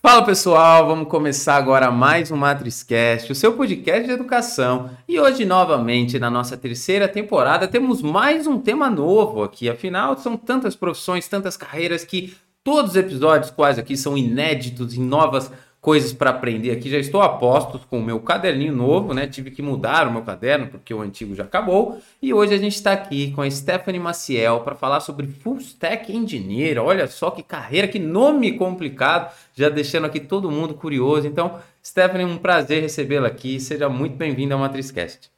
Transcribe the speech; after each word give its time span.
Fala 0.00 0.24
pessoal, 0.24 0.86
vamos 0.86 1.08
começar 1.08 1.56
agora 1.56 1.90
mais 1.90 2.30
um 2.30 2.36
MatrizCast, 2.36 3.32
o 3.32 3.34
seu 3.34 3.54
podcast 3.54 4.06
de 4.06 4.12
educação. 4.12 4.90
E 5.08 5.18
hoje, 5.18 5.44
novamente, 5.44 6.20
na 6.20 6.30
nossa 6.30 6.56
terceira 6.56 7.08
temporada, 7.08 7.66
temos 7.66 8.00
mais 8.00 8.46
um 8.46 8.60
tema 8.60 8.88
novo 8.88 9.42
aqui. 9.42 9.68
Afinal, 9.68 10.16
são 10.16 10.36
tantas 10.36 10.76
profissões, 10.76 11.26
tantas 11.26 11.56
carreiras 11.56 12.04
que 12.04 12.36
todos 12.62 12.92
os 12.92 12.96
episódios 12.96 13.50
quase 13.50 13.80
aqui 13.80 13.96
são 13.96 14.16
inéditos 14.16 14.94
em 14.94 15.02
novas 15.02 15.50
coisas 15.80 16.12
para 16.12 16.30
aprender 16.30 16.70
aqui. 16.70 16.90
Já 16.90 16.98
estou 16.98 17.22
a 17.22 17.28
postos 17.28 17.84
com 17.84 17.98
o 17.98 18.02
meu 18.02 18.20
caderninho 18.20 18.74
novo, 18.74 19.14
né? 19.14 19.26
Tive 19.26 19.50
que 19.50 19.62
mudar 19.62 20.08
o 20.08 20.12
meu 20.12 20.22
caderno 20.22 20.68
porque 20.68 20.92
o 20.92 21.00
antigo 21.00 21.34
já 21.34 21.44
acabou. 21.44 22.00
E 22.20 22.32
hoje 22.34 22.54
a 22.54 22.58
gente 22.58 22.74
está 22.74 22.92
aqui 22.92 23.32
com 23.32 23.42
a 23.42 23.50
Stephanie 23.50 24.00
Maciel 24.00 24.60
para 24.60 24.74
falar 24.74 25.00
sobre 25.00 25.26
Full 25.26 25.58
Stack 25.58 26.14
Engineer. 26.14 26.78
Olha 26.78 27.06
só 27.06 27.30
que 27.30 27.42
carreira, 27.42 27.88
que 27.88 27.98
nome 27.98 28.56
complicado, 28.58 29.32
já 29.54 29.68
deixando 29.68 30.06
aqui 30.06 30.20
todo 30.20 30.50
mundo 30.50 30.74
curioso. 30.74 31.26
Então, 31.26 31.60
Stephanie, 31.84 32.26
um 32.26 32.38
prazer 32.38 32.82
recebê-la 32.82 33.28
aqui. 33.28 33.60
Seja 33.60 33.88
muito 33.88 34.16
bem-vinda 34.16 34.54
ao 34.54 34.60
MatrizCast. 34.60 35.30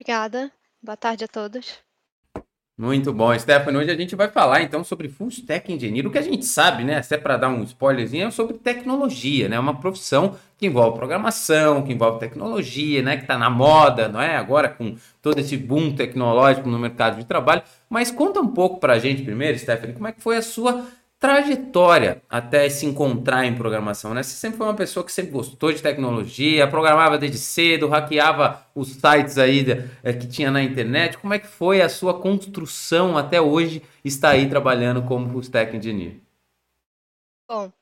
Obrigada. 0.00 0.52
Boa 0.82 0.96
tarde 0.96 1.24
a 1.24 1.28
todos. 1.28 1.83
Muito 2.76 3.12
bom, 3.12 3.38
Stephanie. 3.38 3.80
Hoje 3.80 3.90
a 3.92 3.96
gente 3.96 4.16
vai 4.16 4.28
falar 4.28 4.60
então 4.62 4.82
sobre 4.82 5.08
Full 5.08 5.28
Stack 5.28 5.72
Engineer. 5.72 6.08
O 6.08 6.10
que 6.10 6.18
a 6.18 6.22
gente 6.22 6.44
sabe, 6.44 6.82
né, 6.82 6.98
até 6.98 7.16
para 7.16 7.36
dar 7.36 7.48
um 7.48 7.62
spoilerzinho, 7.62 8.26
é 8.26 8.30
sobre 8.32 8.58
tecnologia, 8.58 9.48
né? 9.48 9.56
Uma 9.60 9.78
profissão 9.78 10.36
que 10.58 10.66
envolve 10.66 10.96
programação, 10.96 11.82
que 11.82 11.92
envolve 11.92 12.18
tecnologia, 12.18 13.00
né? 13.00 13.16
Que 13.16 13.22
está 13.22 13.38
na 13.38 13.48
moda, 13.48 14.08
não 14.08 14.20
é? 14.20 14.36
Agora 14.36 14.68
com 14.68 14.96
todo 15.22 15.38
esse 15.38 15.56
boom 15.56 15.94
tecnológico 15.94 16.68
no 16.68 16.76
mercado 16.76 17.16
de 17.16 17.24
trabalho. 17.24 17.62
Mas 17.88 18.10
conta 18.10 18.40
um 18.40 18.48
pouco 18.48 18.80
para 18.80 18.94
a 18.94 18.98
gente 18.98 19.22
primeiro, 19.22 19.56
Stephanie, 19.56 19.94
como 19.94 20.08
é 20.08 20.12
que 20.12 20.20
foi 20.20 20.36
a 20.36 20.42
sua 20.42 20.84
trajetória 21.24 22.20
até 22.28 22.68
se 22.68 22.84
encontrar 22.84 23.46
em 23.46 23.54
programação, 23.54 24.12
né? 24.12 24.22
Você 24.22 24.36
sempre 24.36 24.58
foi 24.58 24.66
uma 24.66 24.76
pessoa 24.76 25.02
que 25.02 25.10
sempre 25.10 25.32
gostou 25.32 25.72
de 25.72 25.80
tecnologia, 25.80 26.68
programava 26.68 27.16
desde 27.16 27.38
cedo, 27.38 27.88
hackeava 27.88 28.66
os 28.74 28.88
sites 28.88 29.38
aí 29.38 29.64
é, 30.02 30.12
que 30.12 30.28
tinha 30.28 30.50
na 30.50 30.62
internet. 30.62 31.16
Como 31.16 31.32
é 31.32 31.38
que 31.38 31.46
foi 31.46 31.80
a 31.80 31.88
sua 31.88 32.20
construção 32.20 33.16
até 33.16 33.40
hoje 33.40 33.82
estar 34.04 34.32
aí 34.32 34.50
trabalhando 34.50 35.02
como 35.04 35.30
full 35.30 35.40
stack 35.40 35.74
engineer? 35.74 36.16
Bom, 37.50 37.72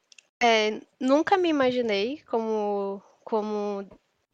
é, 0.41 0.79
nunca 1.01 1.37
me 1.37 1.49
imaginei 1.49 2.23
como 2.31 3.03
como 3.25 3.85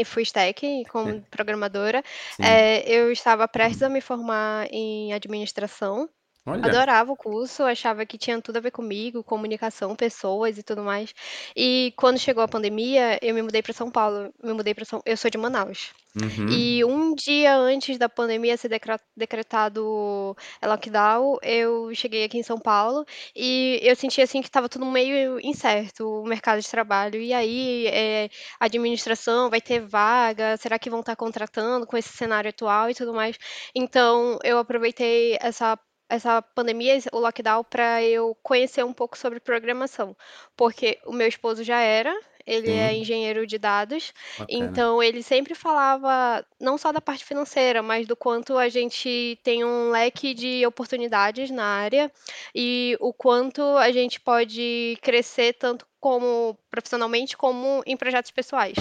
full 0.05 0.23
stack, 0.23 0.85
como 0.93 1.09
é. 1.09 1.23
programadora. 1.31 2.05
É, 2.39 2.87
eu 2.87 3.11
estava 3.11 3.49
prestes 3.49 3.83
a 3.83 3.89
me 3.89 4.03
formar 4.03 4.69
em 4.71 5.15
administração 5.15 6.11
Olha. 6.49 6.65
Adorava 6.65 7.13
o 7.13 7.17
curso, 7.17 7.63
achava 7.63 8.07
que 8.07 8.17
tinha 8.17 8.41
tudo 8.41 8.57
a 8.57 8.61
ver 8.61 8.71
comigo, 8.71 9.23
comunicação, 9.23 9.95
pessoas 9.95 10.57
e 10.57 10.63
tudo 10.63 10.83
mais. 10.83 11.15
E 11.55 11.93
quando 11.97 12.19
chegou 12.19 12.43
a 12.43 12.49
pandemia, 12.49 13.19
eu 13.21 13.35
me 13.35 13.43
mudei 13.43 13.63
para 13.63 13.73
São 13.75 13.91
Paulo. 13.91 14.33
Me 14.43 14.53
mudei 14.53 14.75
para 14.75 14.85
São, 14.85 15.03
eu 15.05 15.17
sou 15.17 15.31
de 15.31 15.37
Manaus. 15.37 15.93
Uhum. 16.17 16.49
E 16.49 16.85
um 16.85 17.15
dia 17.15 17.55
antes 17.57 17.99
da 17.99 18.09
pandemia 18.09 18.57
ser 18.57 18.71
decretado 19.17 20.35
lockdown, 20.65 21.37
eu 21.43 21.95
cheguei 21.95 22.25
aqui 22.25 22.39
em 22.39 22.43
São 22.43 22.59
Paulo 22.59 23.05
e 23.37 23.79
eu 23.83 23.95
senti 23.95 24.21
assim 24.21 24.41
que 24.41 24.49
estava 24.49 24.69
tudo 24.69 24.87
meio 24.87 25.39
incerto, 25.41 26.23
o 26.23 26.27
mercado 26.27 26.61
de 26.61 26.69
trabalho. 26.69 27.21
E 27.21 27.33
aí, 27.33 27.87
é, 27.89 28.31
administração 28.59 29.51
vai 29.51 29.61
ter 29.61 29.81
vaga? 29.81 30.57
Será 30.57 30.79
que 30.79 30.91
vão 30.91 31.01
estar 31.01 31.15
contratando 31.15 31.87
com 31.87 31.97
esse 31.97 32.11
cenário 32.17 32.49
atual 32.49 32.91
e 32.91 32.95
tudo 32.95 33.13
mais? 33.13 33.37
Então, 33.75 34.39
eu 34.43 34.59
aproveitei 34.59 35.37
essa 35.41 35.79
essa 36.09 36.41
pandemia, 36.41 36.99
o 37.13 37.19
lockdown, 37.19 37.65
para 37.65 38.03
eu 38.03 38.37
conhecer 38.43 38.85
um 38.85 38.93
pouco 38.93 39.17
sobre 39.17 39.41
programação, 39.41 40.17
porque 40.57 40.99
o 41.05 41.13
meu 41.13 41.29
esposo 41.29 41.63
já 41.63 41.81
era, 41.81 42.15
ele 42.47 42.71
é 42.71 42.95
engenheiro 42.95 43.47
de 43.47 43.59
dados, 43.59 44.15
Bacana. 44.39 44.47
então 44.49 45.03
ele 45.03 45.23
sempre 45.23 45.55
falava 45.55 46.43
não 46.59 46.79
só 46.79 46.91
da 46.91 47.01
parte 47.01 47.23
financeira, 47.23 47.83
mas 47.83 48.07
do 48.07 48.17
quanto 48.17 48.57
a 48.57 48.71
gente 48.71 49.39
tem 49.43 49.65
um 49.65 49.91
leque 49.91 50.33
de 50.33 50.65
oportunidades 50.65 51.51
na 51.51 51.65
área 51.65 52.11
e 52.55 52.97
o 53.01 53.13
quanto 53.13 53.61
a 53.77 53.93
gente 53.93 54.19
pode 54.19 54.97
crescer 55.03 55.53
tanto 55.55 55.87
como 56.01 56.59
profissionalmente 56.71 57.37
como 57.37 57.83
em 57.85 57.97
projetos 57.97 58.31
pessoais. 58.31 58.77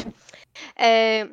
É, 0.75 1.27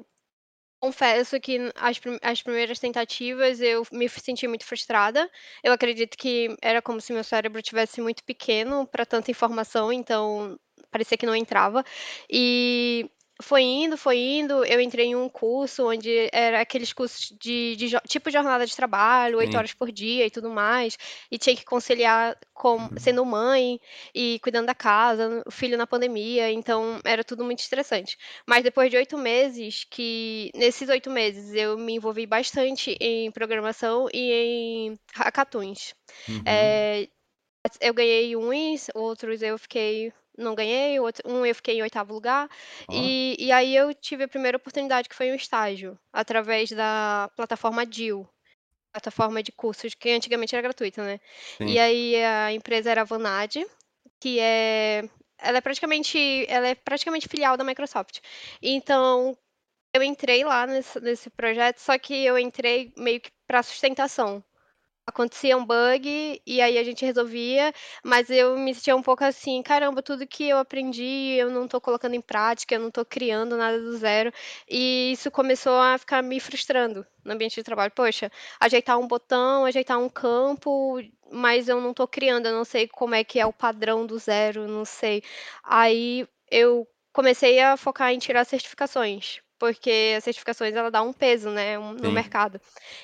confesso 0.85 1.41
que 1.41 1.73
as, 1.75 1.99
as 2.21 2.43
primeiras 2.43 2.79
tentativas 2.79 3.59
eu 3.61 3.87
me 3.91 4.07
senti 4.07 4.47
muito 4.47 4.67
frustrada. 4.67 5.31
Eu 5.63 5.73
acredito 5.73 6.15
que 6.17 6.55
era 6.61 6.83
como 6.83 7.01
se 7.01 7.11
meu 7.13 7.25
cérebro 7.25 7.63
tivesse 7.63 8.03
muito 8.03 8.23
pequeno 8.23 8.87
para 8.87 9.07
tanta 9.07 9.31
informação, 9.31 9.91
então 9.91 10.59
parecia 10.91 11.17
que 11.17 11.25
não 11.25 11.35
entrava. 11.35 11.83
E 12.31 13.11
foi 13.43 13.63
indo, 13.63 13.97
foi 13.97 14.19
indo. 14.19 14.65
Eu 14.65 14.81
entrei 14.81 15.07
em 15.07 15.17
um 15.17 15.29
curso 15.29 15.89
onde 15.89 16.29
era 16.33 16.61
aqueles 16.61 16.93
cursos 16.93 17.35
de, 17.41 17.75
de 17.77 17.91
tipo 18.07 18.31
jornada 18.31 18.65
de 18.65 18.75
trabalho, 18.75 19.39
oito 19.39 19.57
horas 19.57 19.75
por 19.75 19.91
dia 19.91 20.27
e 20.27 20.31
tudo 20.31 20.51
mais. 20.51 20.97
E 21.31 21.39
tinha 21.39 21.57
que 21.57 21.65
conciliar 21.65 22.39
com 22.53 22.77
uhum. 22.77 22.91
sendo 22.97 23.25
mãe 23.25 23.81
e 24.15 24.39
cuidando 24.41 24.67
da 24.67 24.75
casa, 24.75 25.43
o 25.47 25.51
filho 25.51 25.77
na 25.77 25.87
pandemia. 25.87 26.51
Então 26.53 27.01
era 27.05 27.25
tudo 27.25 27.45
muito 27.45 27.59
estressante. 27.59 28.17
Mas 28.47 28.63
depois 28.63 28.91
de 28.91 28.97
oito 28.97 29.19
meses, 29.19 29.85
que 29.85 30.51
nesses 30.55 30.89
oito 30.89 31.11
meses 31.11 31.53
eu 31.55 31.77
me 31.77 31.95
envolvi 31.95 32.27
bastante 32.27 32.97
em 33.01 33.31
programação 33.33 34.09
e 34.13 34.33
em 34.33 34.99
hackathons. 35.13 35.95
Uhum. 36.29 36.43
É, 36.47 37.09
eu 37.81 37.95
ganhei 37.95 38.37
uns, 38.37 38.89
outros 38.95 39.43
eu 39.43 39.59
fiquei 39.59 40.13
não 40.37 40.55
ganhei, 40.55 40.99
outro, 41.01 41.23
um 41.31 41.45
eu 41.45 41.55
fiquei 41.55 41.79
em 41.79 41.83
oitavo 41.83 42.13
lugar. 42.13 42.49
E, 42.91 43.37
e 43.39 43.53
aí 43.53 43.75
eu 43.75 43.95
tive 43.95 44.25
a 44.25 44.29
primeira 44.29 44.57
oportunidade, 44.57 45.09
que 45.09 45.15
foi 45.15 45.31
um 45.31 45.35
estágio, 45.35 45.99
através 46.13 46.71
da 46.71 47.31
plataforma 47.37 47.87
DIL, 47.87 48.29
plataforma 48.93 49.43
de 49.43 49.53
cursos, 49.53 49.95
que 49.95 50.11
antigamente 50.11 50.55
era 50.55 50.63
gratuita, 50.63 51.03
né? 51.03 51.21
Sim. 51.59 51.67
E 51.67 51.79
aí 51.79 52.25
a 52.25 52.53
empresa 52.53 52.91
era 52.91 53.03
a 53.03 53.05
Vanad, 53.05 53.57
que 54.21 54.39
é. 54.41 55.09
Ela 55.39 55.59
é 55.59 55.61
praticamente. 55.61 56.47
Ela 56.49 56.69
é 56.69 56.75
praticamente 56.75 57.29
filial 57.29 57.57
da 57.57 57.65
Microsoft. 57.65 58.21
Então, 58.63 59.37
eu 59.93 60.03
entrei 60.03 60.45
lá 60.45 60.67
nesse, 60.67 61.01
nesse 61.01 61.31
projeto, 61.31 61.79
só 61.79 61.99
que 61.99 62.25
eu 62.25 62.39
entrei 62.39 62.93
meio 62.97 63.21
que 63.21 63.31
para 63.47 63.63
sustentação 63.63 64.43
acontecia 65.07 65.57
um 65.57 65.65
bug 65.65 66.41
e 66.47 66.61
aí 66.61 66.79
a 66.79 66.85
gente 66.85 67.05
resolvia, 67.05 67.73
mas 68.03 68.31
eu 68.31 68.57
me 68.59 68.75
sentia 68.75 68.97
um 68.97 69.03
pouco 69.03 69.25
assim, 69.25 69.63
caramba, 69.63 70.03
tudo 70.03 70.27
que 70.27 70.49
eu 70.49 70.59
aprendi 70.59 71.37
eu 71.39 71.51
não 71.51 71.69
tô 71.69 71.81
colocando 71.81 72.15
em 72.15 72.21
prática, 72.21 72.75
eu 72.75 72.81
não 72.81 72.91
tô 72.91 73.05
criando 73.05 73.57
nada 73.57 73.79
do 73.81 73.97
zero. 73.97 74.33
E 74.69 75.13
isso 75.13 75.31
começou 75.31 75.75
a 75.79 75.99
ficar 75.99 76.23
me 76.23 76.41
frustrando 76.41 77.07
no 77.25 77.33
ambiente 77.33 77.55
de 77.57 77.63
trabalho. 77.63 77.93
Poxa, 77.95 78.31
ajeitar 78.61 78.99
um 78.99 79.07
botão, 79.07 79.65
ajeitar 79.65 79.99
um 79.99 80.09
campo, 80.09 81.01
mas 81.31 81.69
eu 81.69 81.81
não 81.81 81.93
tô 81.95 82.07
criando, 82.09 82.47
eu 82.47 82.53
não 82.53 82.65
sei 82.65 82.89
como 82.89 83.15
é 83.15 83.25
que 83.25 83.39
é 83.41 83.47
o 83.47 83.53
padrão 83.53 84.07
do 84.07 84.19
zero, 84.19 84.67
não 84.69 84.85
sei. 84.85 85.23
Aí 85.63 86.27
eu 86.51 86.87
comecei 87.13 87.61
a 87.61 87.77
focar 87.77 88.13
em 88.13 88.19
tirar 88.19 88.45
certificações, 88.45 89.41
porque 89.65 90.15
as 90.17 90.25
certificações 90.25 90.75
ela 90.75 90.91
dá 90.91 91.03
um 91.03 91.13
peso, 91.13 91.49
né, 91.51 91.79
no 91.79 92.11
Sim. 92.11 92.13
mercado. 92.13 92.61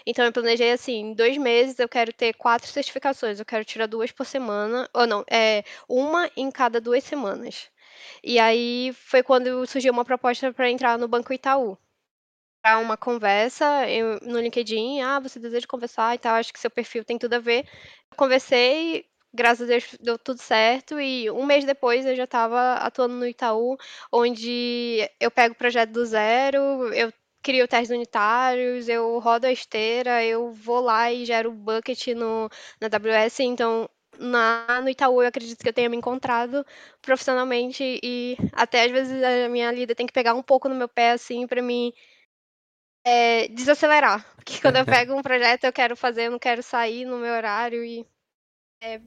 Então 0.06 0.24
eu 0.26 0.32
planejei 0.32 0.72
assim, 0.72 0.96
em 1.00 1.14
dois 1.14 1.38
meses 1.38 1.78
eu 1.78 1.88
quero 1.88 2.12
ter 2.12 2.34
quatro 2.34 2.68
certificações, 2.68 3.38
eu 3.38 3.46
quero 3.46 3.64
tirar 3.64 3.86
duas 3.86 4.12
por 4.12 4.26
semana, 4.26 4.88
ou 4.92 5.06
não, 5.06 5.24
é 5.30 5.64
uma 5.88 6.30
em 6.36 6.50
cada 6.50 6.80
duas 6.80 7.02
semanas. 7.04 7.68
E 8.22 8.38
aí 8.38 8.92
foi 8.94 9.22
quando 9.22 9.66
surgiu 9.66 9.92
uma 9.92 10.04
proposta 10.04 10.52
para 10.52 10.70
entrar 10.70 10.98
no 10.98 11.08
Banco 11.08 11.32
Itaú. 11.32 11.78
Para 12.62 12.78
uma 12.78 12.96
conversa 12.96 13.88
eu, 13.88 14.18
no 14.20 14.38
LinkedIn, 14.38 15.00
ah, 15.00 15.18
você 15.18 15.38
deseja 15.40 15.66
conversar 15.66 16.14
e 16.14 16.18
tal, 16.18 16.34
acho 16.34 16.52
que 16.52 16.60
seu 16.60 16.70
perfil 16.70 17.04
tem 17.04 17.18
tudo 17.18 17.34
a 17.34 17.38
ver. 17.38 17.66
conversei, 18.16 19.06
graças 19.32 19.68
a 19.68 19.72
Deus 19.72 19.96
deu 20.00 20.18
tudo 20.18 20.40
certo 20.40 21.00
e 21.00 21.30
um 21.30 21.46
mês 21.46 21.64
depois 21.64 22.04
eu 22.06 22.16
já 22.16 22.24
estava 22.24 22.74
atuando 22.74 23.14
no 23.14 23.26
Itaú, 23.26 23.76
onde 24.12 25.08
eu 25.20 25.30
pego 25.30 25.54
o 25.54 25.58
projeto 25.58 25.90
do 25.90 26.04
zero, 26.04 26.92
eu 26.92 27.12
crio 27.42 27.68
testes 27.68 27.90
unitários, 27.94 28.88
eu 28.88 29.18
rodo 29.18 29.46
a 29.46 29.52
esteira, 29.52 30.24
eu 30.24 30.52
vou 30.52 30.80
lá 30.80 31.12
e 31.12 31.24
gero 31.24 31.52
bucket 31.52 32.08
no, 32.08 32.48
na 32.80 32.88
AWS, 32.88 33.40
então 33.40 33.88
na, 34.18 34.80
no 34.82 34.88
Itaú 34.90 35.22
eu 35.22 35.28
acredito 35.28 35.62
que 35.62 35.68
eu 35.68 35.72
tenha 35.72 35.88
me 35.88 35.96
encontrado 35.96 36.64
profissionalmente 37.00 38.00
e 38.02 38.36
até 38.52 38.84
às 38.84 38.90
vezes 38.90 39.22
a 39.22 39.48
minha 39.48 39.70
líder 39.72 39.94
tem 39.94 40.06
que 40.06 40.12
pegar 40.12 40.34
um 40.34 40.42
pouco 40.42 40.68
no 40.68 40.74
meu 40.74 40.88
pé 40.88 41.12
assim 41.12 41.46
para 41.46 41.62
mim 41.62 41.92
é, 43.04 43.48
desacelerar, 43.48 44.24
porque 44.36 44.60
quando 44.60 44.76
eu 44.76 44.84
pego 44.84 45.14
um 45.14 45.22
projeto 45.22 45.64
eu 45.64 45.72
quero 45.72 45.96
fazer, 45.96 46.26
eu 46.26 46.32
não 46.32 46.38
quero 46.38 46.62
sair 46.62 47.04
no 47.04 47.18
meu 47.18 47.32
horário 47.32 47.82
e 47.84 48.06
é, 48.82 49.00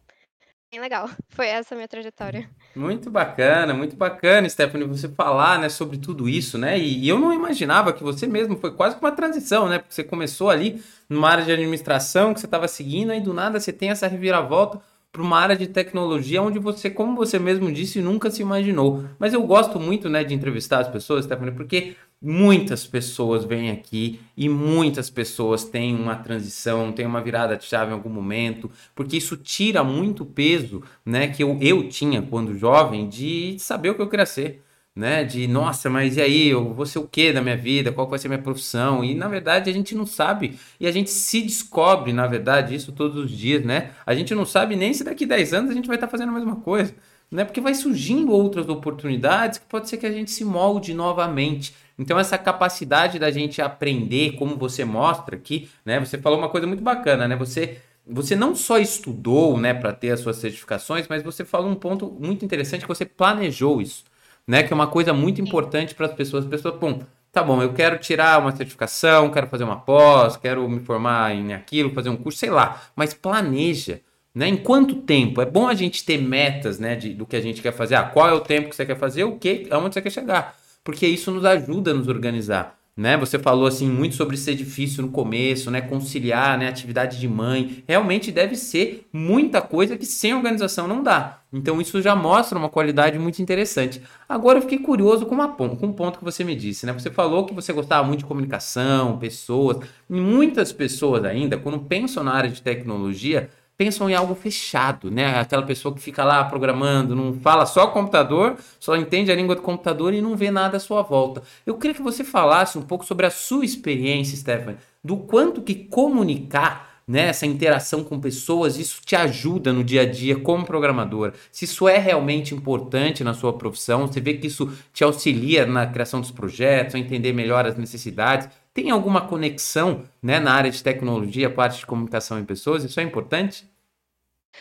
bem 0.73 0.81
legal. 0.81 1.07
Foi 1.29 1.47
essa 1.47 1.75
a 1.75 1.77
minha 1.77 1.87
trajetória. 1.87 2.49
Muito 2.75 3.11
bacana, 3.11 3.73
muito 3.73 3.95
bacana, 3.95 4.49
Stephanie, 4.49 4.87
você 4.87 5.07
falar, 5.07 5.59
né, 5.59 5.69
sobre 5.69 5.97
tudo 5.97 6.27
isso, 6.27 6.57
né? 6.57 6.77
E, 6.79 7.05
e 7.05 7.09
eu 7.09 7.19
não 7.19 7.31
imaginava 7.31 7.93
que 7.93 8.03
você 8.03 8.25
mesmo 8.25 8.57
foi 8.57 8.71
quase 8.71 8.97
uma 8.99 9.11
transição, 9.11 9.69
né? 9.69 9.77
Porque 9.77 9.93
você 9.93 10.03
começou 10.03 10.49
ali 10.49 10.83
numa 11.07 11.29
área 11.29 11.45
de 11.45 11.51
administração 11.51 12.33
que 12.33 12.39
você 12.39 12.47
estava 12.47 12.67
seguindo, 12.67 13.11
aí 13.11 13.21
do 13.21 13.33
nada 13.33 13.59
você 13.59 13.71
tem 13.71 13.91
essa 13.91 14.07
reviravolta 14.07 14.81
para 15.11 15.21
uma 15.21 15.37
área 15.37 15.55
de 15.55 15.67
tecnologia 15.67 16.41
onde 16.41 16.57
você, 16.57 16.89
como 16.89 17.15
você 17.15 17.37
mesmo 17.37 17.71
disse, 17.71 18.01
nunca 18.01 18.31
se 18.31 18.41
imaginou. 18.41 19.05
Mas 19.19 19.31
eu 19.31 19.43
gosto 19.43 19.79
muito, 19.79 20.09
né, 20.09 20.23
de 20.23 20.33
entrevistar 20.33 20.79
as 20.79 20.87
pessoas, 20.87 21.25
Stephanie, 21.25 21.53
porque 21.53 21.95
muitas 22.23 22.87
pessoas 22.87 23.43
vêm 23.43 23.69
aqui 23.69 24.19
e 24.35 24.47
muitas 24.47 25.09
pessoas 25.09 25.65
têm 25.65 25.93
uma 25.93 26.15
transição, 26.15 26.91
têm 26.91 27.05
uma 27.05 27.21
virada 27.21 27.57
de 27.57 27.65
chave 27.65 27.91
em 27.91 27.93
algum 27.93 28.09
momento, 28.09 28.71
porque 28.95 29.17
isso 29.17 29.35
tira 29.37 29.83
muito 29.83 30.25
peso, 30.25 30.81
né, 31.05 31.27
que 31.27 31.43
eu, 31.43 31.57
eu 31.61 31.89
tinha 31.89 32.21
quando 32.21 32.57
jovem 32.57 33.09
de 33.09 33.57
saber 33.59 33.89
o 33.89 33.95
que 33.95 34.01
eu 34.01 34.09
queria 34.09 34.25
ser 34.25 34.63
né? 34.95 35.23
De 35.23 35.47
nossa, 35.47 35.89
mas 35.89 36.17
e 36.17 36.21
aí, 36.21 36.49
eu 36.49 36.73
vou 36.73 36.85
ser 36.85 36.99
o 36.99 37.07
que 37.07 37.33
da 37.33 37.41
minha 37.41 37.57
vida? 37.57 37.91
Qual 37.91 38.07
vai 38.07 38.19
ser 38.19 38.27
minha 38.27 38.41
profissão? 38.41 39.03
E 39.03 39.15
na 39.15 39.27
verdade 39.27 39.69
a 39.69 39.73
gente 39.73 39.95
não 39.95 40.05
sabe 40.05 40.57
e 40.79 40.85
a 40.87 40.91
gente 40.91 41.09
se 41.09 41.41
descobre, 41.41 42.13
na 42.13 42.27
verdade, 42.27 42.75
isso 42.75 42.91
todos 42.91 43.17
os 43.17 43.31
dias, 43.31 43.63
né? 43.63 43.91
A 44.05 44.13
gente 44.13 44.35
não 44.35 44.45
sabe 44.45 44.75
nem 44.75 44.93
se 44.93 45.03
daqui 45.03 45.25
10 45.25 45.53
anos 45.53 45.71
a 45.71 45.73
gente 45.73 45.87
vai 45.87 45.97
estar 45.97 46.07
fazendo 46.07 46.29
a 46.29 46.33
mesma 46.33 46.57
coisa, 46.57 46.93
né? 47.31 47.43
Porque 47.43 47.61
vai 47.61 47.73
surgindo 47.73 48.31
outras 48.31 48.69
oportunidades 48.69 49.57
que 49.57 49.65
pode 49.65 49.89
ser 49.89 49.97
que 49.97 50.05
a 50.05 50.11
gente 50.11 50.31
se 50.31 50.45
molde 50.45 50.93
novamente. 50.93 51.73
Então 51.97 52.19
essa 52.19 52.37
capacidade 52.37 53.19
da 53.19 53.31
gente 53.31 53.61
aprender, 53.61 54.33
como 54.33 54.55
você 54.57 54.83
mostra 54.83 55.35
aqui, 55.35 55.69
né? 55.85 55.99
Você 55.99 56.17
falou 56.17 56.39
uma 56.39 56.49
coisa 56.49 56.67
muito 56.67 56.83
bacana, 56.83 57.27
né? 57.27 57.35
Você 57.35 57.77
você 58.05 58.35
não 58.35 58.53
só 58.53 58.77
estudou, 58.79 59.57
né, 59.57 59.73
para 59.73 59.93
ter 59.93 60.11
as 60.11 60.19
suas 60.19 60.35
certificações, 60.35 61.07
mas 61.07 61.23
você 61.23 61.45
falou 61.45 61.71
um 61.71 61.75
ponto 61.75 62.11
muito 62.19 62.43
interessante 62.43 62.81
que 62.81 62.87
você 62.87 63.05
planejou 63.05 63.81
isso 63.81 64.03
né? 64.47 64.63
Que 64.63 64.73
é 64.73 64.75
uma 64.75 64.87
coisa 64.87 65.13
muito 65.13 65.41
importante 65.41 65.95
para 65.95 66.07
as 66.07 66.13
pessoas. 66.13 66.43
As 66.43 66.49
pessoas, 66.49 66.75
bom, 66.79 67.01
tá 67.31 67.41
bom, 67.43 67.61
eu 67.61 67.73
quero 67.73 67.97
tirar 67.97 68.39
uma 68.39 68.55
certificação, 68.55 69.31
quero 69.31 69.47
fazer 69.47 69.63
uma 69.63 69.79
pós, 69.79 70.37
quero 70.37 70.67
me 70.69 70.79
formar 70.79 71.33
em 71.33 71.53
aquilo, 71.53 71.91
fazer 71.91 72.09
um 72.09 72.17
curso, 72.17 72.39
sei 72.39 72.49
lá, 72.49 72.81
mas 72.95 73.13
planeja. 73.13 74.01
Né? 74.35 74.47
Em 74.47 74.57
quanto 74.57 74.95
tempo? 74.95 75.41
É 75.41 75.45
bom 75.45 75.67
a 75.67 75.75
gente 75.75 76.03
ter 76.03 76.17
metas 76.17 76.79
né, 76.79 76.95
de, 76.95 77.13
do 77.13 77.25
que 77.25 77.35
a 77.35 77.41
gente 77.41 77.61
quer 77.61 77.71
fazer. 77.71 77.95
Ah, 77.95 78.03
qual 78.03 78.27
é 78.27 78.33
o 78.33 78.39
tempo 78.39 78.69
que 78.69 78.75
você 78.75 78.85
quer 78.85 78.97
fazer, 78.97 79.23
o 79.23 79.37
que, 79.37 79.67
aonde 79.69 79.93
você 79.93 80.01
quer 80.01 80.09
chegar. 80.09 80.57
Porque 80.83 81.07
isso 81.07 81.31
nos 81.31 81.45
ajuda 81.45 81.91
a 81.91 81.93
nos 81.93 82.07
organizar 82.07 82.77
né? 82.95 83.17
Você 83.17 83.39
falou 83.39 83.65
assim 83.65 83.89
muito 83.89 84.15
sobre 84.15 84.37
ser 84.37 84.53
difícil 84.53 85.03
no 85.03 85.09
começo, 85.09 85.71
né? 85.71 85.81
Conciliar, 85.81 86.57
né? 86.59 86.67
Atividade 86.67 87.19
de 87.19 87.27
mãe, 87.27 87.83
realmente 87.87 88.31
deve 88.31 88.55
ser 88.55 89.07
muita 89.11 89.61
coisa 89.61 89.97
que 89.97 90.05
sem 90.05 90.33
organização 90.33 90.87
não 90.87 91.01
dá. 91.01 91.39
Então 91.51 91.81
isso 91.81 92.01
já 92.01 92.15
mostra 92.15 92.57
uma 92.57 92.69
qualidade 92.69 93.17
muito 93.17 93.41
interessante. 93.41 94.01
Agora 94.29 94.59
eu 94.59 94.61
fiquei 94.61 94.77
curioso 94.77 95.25
com, 95.25 95.33
uma, 95.35 95.47
com 95.49 95.65
um 95.65 95.93
ponto 95.93 96.19
que 96.19 96.23
você 96.23 96.43
me 96.43 96.55
disse, 96.55 96.85
né? 96.85 96.93
Você 96.93 97.09
falou 97.09 97.45
que 97.45 97.53
você 97.53 97.73
gostava 97.73 98.07
muito 98.07 98.19
de 98.19 98.25
comunicação, 98.25 99.17
pessoas. 99.17 99.77
E 100.07 100.19
muitas 100.21 100.71
pessoas 100.71 101.25
ainda, 101.25 101.57
quando 101.57 101.79
pensam 101.79 102.23
na 102.23 102.33
área 102.33 102.49
de 102.49 102.61
tecnologia, 102.61 103.49
pensam 103.77 104.09
em 104.09 104.13
algo 104.13 104.35
fechado, 104.35 105.09
né? 105.09 105.39
Aquela 105.39 105.63
pessoa 105.63 105.93
que 105.93 106.01
fica 106.01 106.23
lá 106.23 106.43
programando, 106.43 107.15
não 107.15 107.33
fala 107.33 107.65
só 107.65 107.87
computador, 107.87 108.57
só 108.79 108.95
entende 108.95 109.31
a 109.31 109.35
língua 109.35 109.55
do 109.55 109.61
computador 109.61 110.13
e 110.13 110.21
não 110.21 110.35
vê 110.35 110.51
nada 110.51 110.77
à 110.77 110.79
sua 110.79 111.01
volta. 111.01 111.43
Eu 111.65 111.77
queria 111.77 111.95
que 111.95 112.01
você 112.01 112.23
falasse 112.23 112.77
um 112.77 112.83
pouco 112.83 113.05
sobre 113.05 113.25
a 113.25 113.31
sua 113.31 113.65
experiência, 113.65 114.37
Stephanie, 114.37 114.77
do 115.03 115.17
quanto 115.17 115.61
que 115.61 115.75
comunicar 115.75 116.93
né, 117.07 117.27
essa 117.27 117.45
interação 117.45 118.03
com 118.03 118.19
pessoas, 118.19 118.77
isso 118.77 119.01
te 119.05 119.15
ajuda 119.15 119.73
no 119.73 119.83
dia 119.83 120.01
a 120.01 120.09
dia 120.09 120.39
como 120.39 120.65
programador. 120.65 121.33
Se 121.51 121.65
isso 121.65 121.87
é 121.87 121.97
realmente 121.97 122.55
importante 122.55 123.23
na 123.23 123.33
sua 123.33 123.53
profissão, 123.53 124.07
você 124.07 124.21
vê 124.21 124.35
que 124.35 124.47
isso 124.47 124.71
te 124.93 125.03
auxilia 125.03 125.65
na 125.65 125.85
criação 125.85 126.21
dos 126.21 126.31
projetos, 126.31 126.95
a 126.95 126.99
entender 126.99 127.33
melhor 127.33 127.65
as 127.65 127.77
necessidades. 127.77 128.47
Tem 128.73 128.89
alguma 128.89 129.27
conexão 129.27 130.09
né, 130.21 130.39
na 130.39 130.53
área 130.53 130.71
de 130.71 130.81
tecnologia, 130.81 131.53
parte 131.53 131.79
de 131.79 131.85
comunicação 131.85 132.39
em 132.39 132.45
pessoas? 132.45 132.83
Isso 132.83 132.99
é 132.99 133.03
importante? 133.03 133.69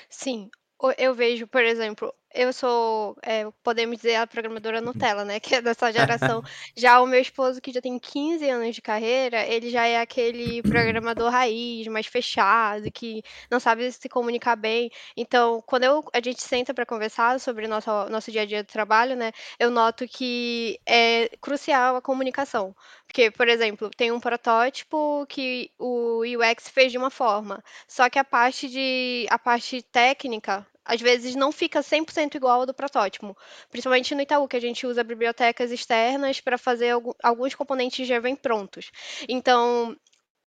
Sim, 0.08 0.50
eu 0.98 1.14
vejo, 1.14 1.46
por 1.46 1.62
exemplo, 1.62 2.12
eu 2.34 2.52
sou, 2.52 3.16
é, 3.22 3.46
podemos 3.62 3.96
dizer, 3.98 4.16
a 4.16 4.26
programadora 4.26 4.80
Nutella, 4.80 5.24
né? 5.24 5.38
Que 5.40 5.56
é 5.56 5.62
dessa 5.62 5.92
geração. 5.92 6.42
Já 6.76 7.00
o 7.00 7.06
meu 7.06 7.20
esposo, 7.20 7.60
que 7.60 7.72
já 7.72 7.80
tem 7.80 7.98
15 7.98 8.48
anos 8.48 8.74
de 8.74 8.82
carreira, 8.82 9.46
ele 9.46 9.70
já 9.70 9.86
é 9.86 10.00
aquele 10.00 10.62
programador 10.62 11.30
raiz, 11.30 11.86
mais 11.88 12.06
fechado, 12.06 12.90
que 12.90 13.22
não 13.50 13.60
sabe 13.60 13.90
se 13.92 14.08
comunicar 14.08 14.56
bem. 14.56 14.90
Então, 15.16 15.62
quando 15.66 15.84
eu, 15.84 16.04
a 16.12 16.20
gente 16.20 16.42
senta 16.42 16.72
para 16.72 16.86
conversar 16.86 17.38
sobre 17.38 17.66
nosso, 17.68 17.90
nosso 18.08 18.30
dia 18.30 18.42
a 18.42 18.46
dia 18.46 18.62
do 18.62 18.66
trabalho, 18.66 19.14
né? 19.16 19.32
Eu 19.58 19.70
noto 19.70 20.06
que 20.08 20.80
é 20.86 21.28
crucial 21.40 21.96
a 21.96 22.02
comunicação. 22.02 22.74
Porque, 23.12 23.30
por 23.30 23.46
exemplo, 23.46 23.90
tem 23.90 24.10
um 24.10 24.18
protótipo 24.18 25.26
que 25.28 25.70
o 25.78 26.22
UX 26.22 26.70
fez 26.70 26.90
de 26.90 26.96
uma 26.96 27.10
forma, 27.10 27.62
só 27.86 28.08
que 28.08 28.18
a 28.18 28.24
parte 28.24 28.70
de 28.70 29.26
a 29.28 29.38
parte 29.38 29.82
técnica 29.82 30.66
às 30.82 30.98
vezes 30.98 31.36
não 31.36 31.52
fica 31.52 31.82
100% 31.82 32.36
igual 32.36 32.60
ao 32.60 32.66
do 32.66 32.72
protótipo. 32.72 33.36
Principalmente 33.70 34.14
no 34.14 34.22
Itaú, 34.22 34.48
que 34.48 34.56
a 34.56 34.60
gente 34.60 34.86
usa 34.86 35.04
bibliotecas 35.04 35.70
externas 35.70 36.40
para 36.40 36.56
fazer 36.56 36.94
alguns 37.22 37.54
componentes 37.54 38.08
já 38.08 38.18
vêm 38.18 38.34
prontos. 38.34 38.90
Então, 39.28 39.94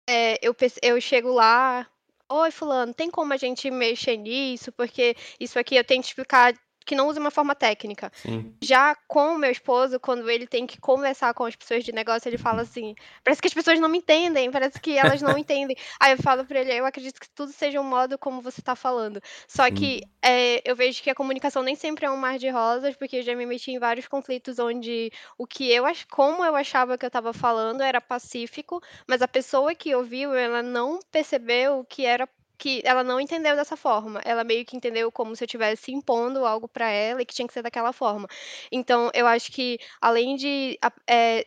é, 0.08 0.37
eu, 0.43 0.54
eu 0.82 1.00
chego 1.00 1.32
lá, 1.32 1.87
Oi, 2.31 2.50
fulano, 2.50 2.93
tem 2.93 3.11
como 3.11 3.32
a 3.32 3.37
gente 3.38 3.70
mexer 3.70 4.16
nisso? 4.16 4.70
Porque 4.72 5.16
isso 5.40 5.58
aqui 5.58 5.76
eu 5.76 5.84
tenho 5.84 6.02
que 6.02 6.08
explicar 6.08 6.54
que 6.88 6.96
não 6.96 7.06
usa 7.06 7.20
uma 7.20 7.31
forma 7.31 7.55
técnica. 7.55 8.11
Sim. 8.14 8.55
Já 8.62 8.96
com 9.06 9.35
o 9.35 9.38
meu 9.38 9.50
esposo, 9.50 10.00
quando 10.00 10.31
ele 10.31 10.46
tem 10.46 10.67
que 10.67 10.81
conversar 10.81 11.35
com 11.35 11.44
as 11.44 11.55
pessoas 11.55 11.85
de 11.85 11.93
negócio, 11.93 12.26
ele 12.29 12.38
fala 12.38 12.62
assim: 12.62 12.94
parece 13.23 13.43
que 13.43 13.49
as 13.49 13.52
pessoas 13.52 13.79
não 13.79 13.90
me 13.90 13.99
entendem, 13.99 14.50
parece 14.50 14.81
que 14.81 14.96
elas 14.96 15.20
não 15.20 15.37
entendem. 15.38 15.76
Aí 16.00 16.12
eu 16.12 16.19
falo 16.19 16.46
para 16.46 16.61
ele: 16.61 16.73
eu 16.73 16.87
acredito 16.87 17.20
que 17.20 17.29
tudo 17.29 17.52
seja 17.52 17.79
um 17.79 17.85
modo 17.85 18.17
como 18.17 18.40
você 18.40 18.61
está 18.62 18.75
falando. 18.75 19.20
Só 19.46 19.70
que 19.70 20.00
é, 20.23 20.62
eu 20.64 20.75
vejo 20.75 21.02
que 21.02 21.11
a 21.11 21.14
comunicação 21.14 21.62
nem 21.62 21.75
sempre 21.75 22.06
é 22.06 22.11
um 22.11 22.17
mar 22.17 22.38
de 22.38 22.49
rosas, 22.49 22.96
porque 22.96 23.19
eu 23.19 23.23
já 23.23 23.37
me 23.37 23.44
meti 23.44 23.70
em 23.70 23.79
vários 23.79 24.08
conflitos 24.08 24.58
onde 24.58 25.12
o 25.37 25.46
que 25.46 25.70
eu 25.70 25.85
como 26.11 26.44
eu 26.44 26.56
achava 26.56 26.96
que 26.96 27.05
eu 27.05 27.08
estava 27.08 27.32
falando 27.32 27.82
era 27.82 28.00
pacífico, 28.00 28.81
mas 29.06 29.20
a 29.20 29.29
pessoa 29.29 29.75
que 29.75 29.94
ouviu, 29.94 30.35
ela 30.35 30.62
não 30.62 31.00
percebeu 31.11 31.85
que 31.85 32.06
era 32.06 32.26
que 32.58 32.82
ela 32.84 33.05
não 33.05 33.20
entendeu 33.20 33.55
dessa 33.56 33.76
forma. 33.76 34.20
Ela 34.25 34.44
meio 34.44 34.64
que 34.64 34.76
entendeu 34.76 35.10
como 35.12 35.34
se 35.37 35.44
eu 35.44 35.46
estivesse 35.46 35.93
impondo 35.93 36.44
algo 36.44 36.69
para 36.69 36.90
ela 36.90 37.22
e 37.22 37.26
que 37.26 37.34
tinha 37.34 37.46
que 37.46 37.55
ser 37.55 37.62
daquela 37.62 37.93
forma. 37.93 38.28
Então, 38.70 39.10
eu 39.14 39.26
acho 39.26 39.52
que 39.52 39.78
além 40.00 40.37
de 40.37 40.78
é, 41.06 41.46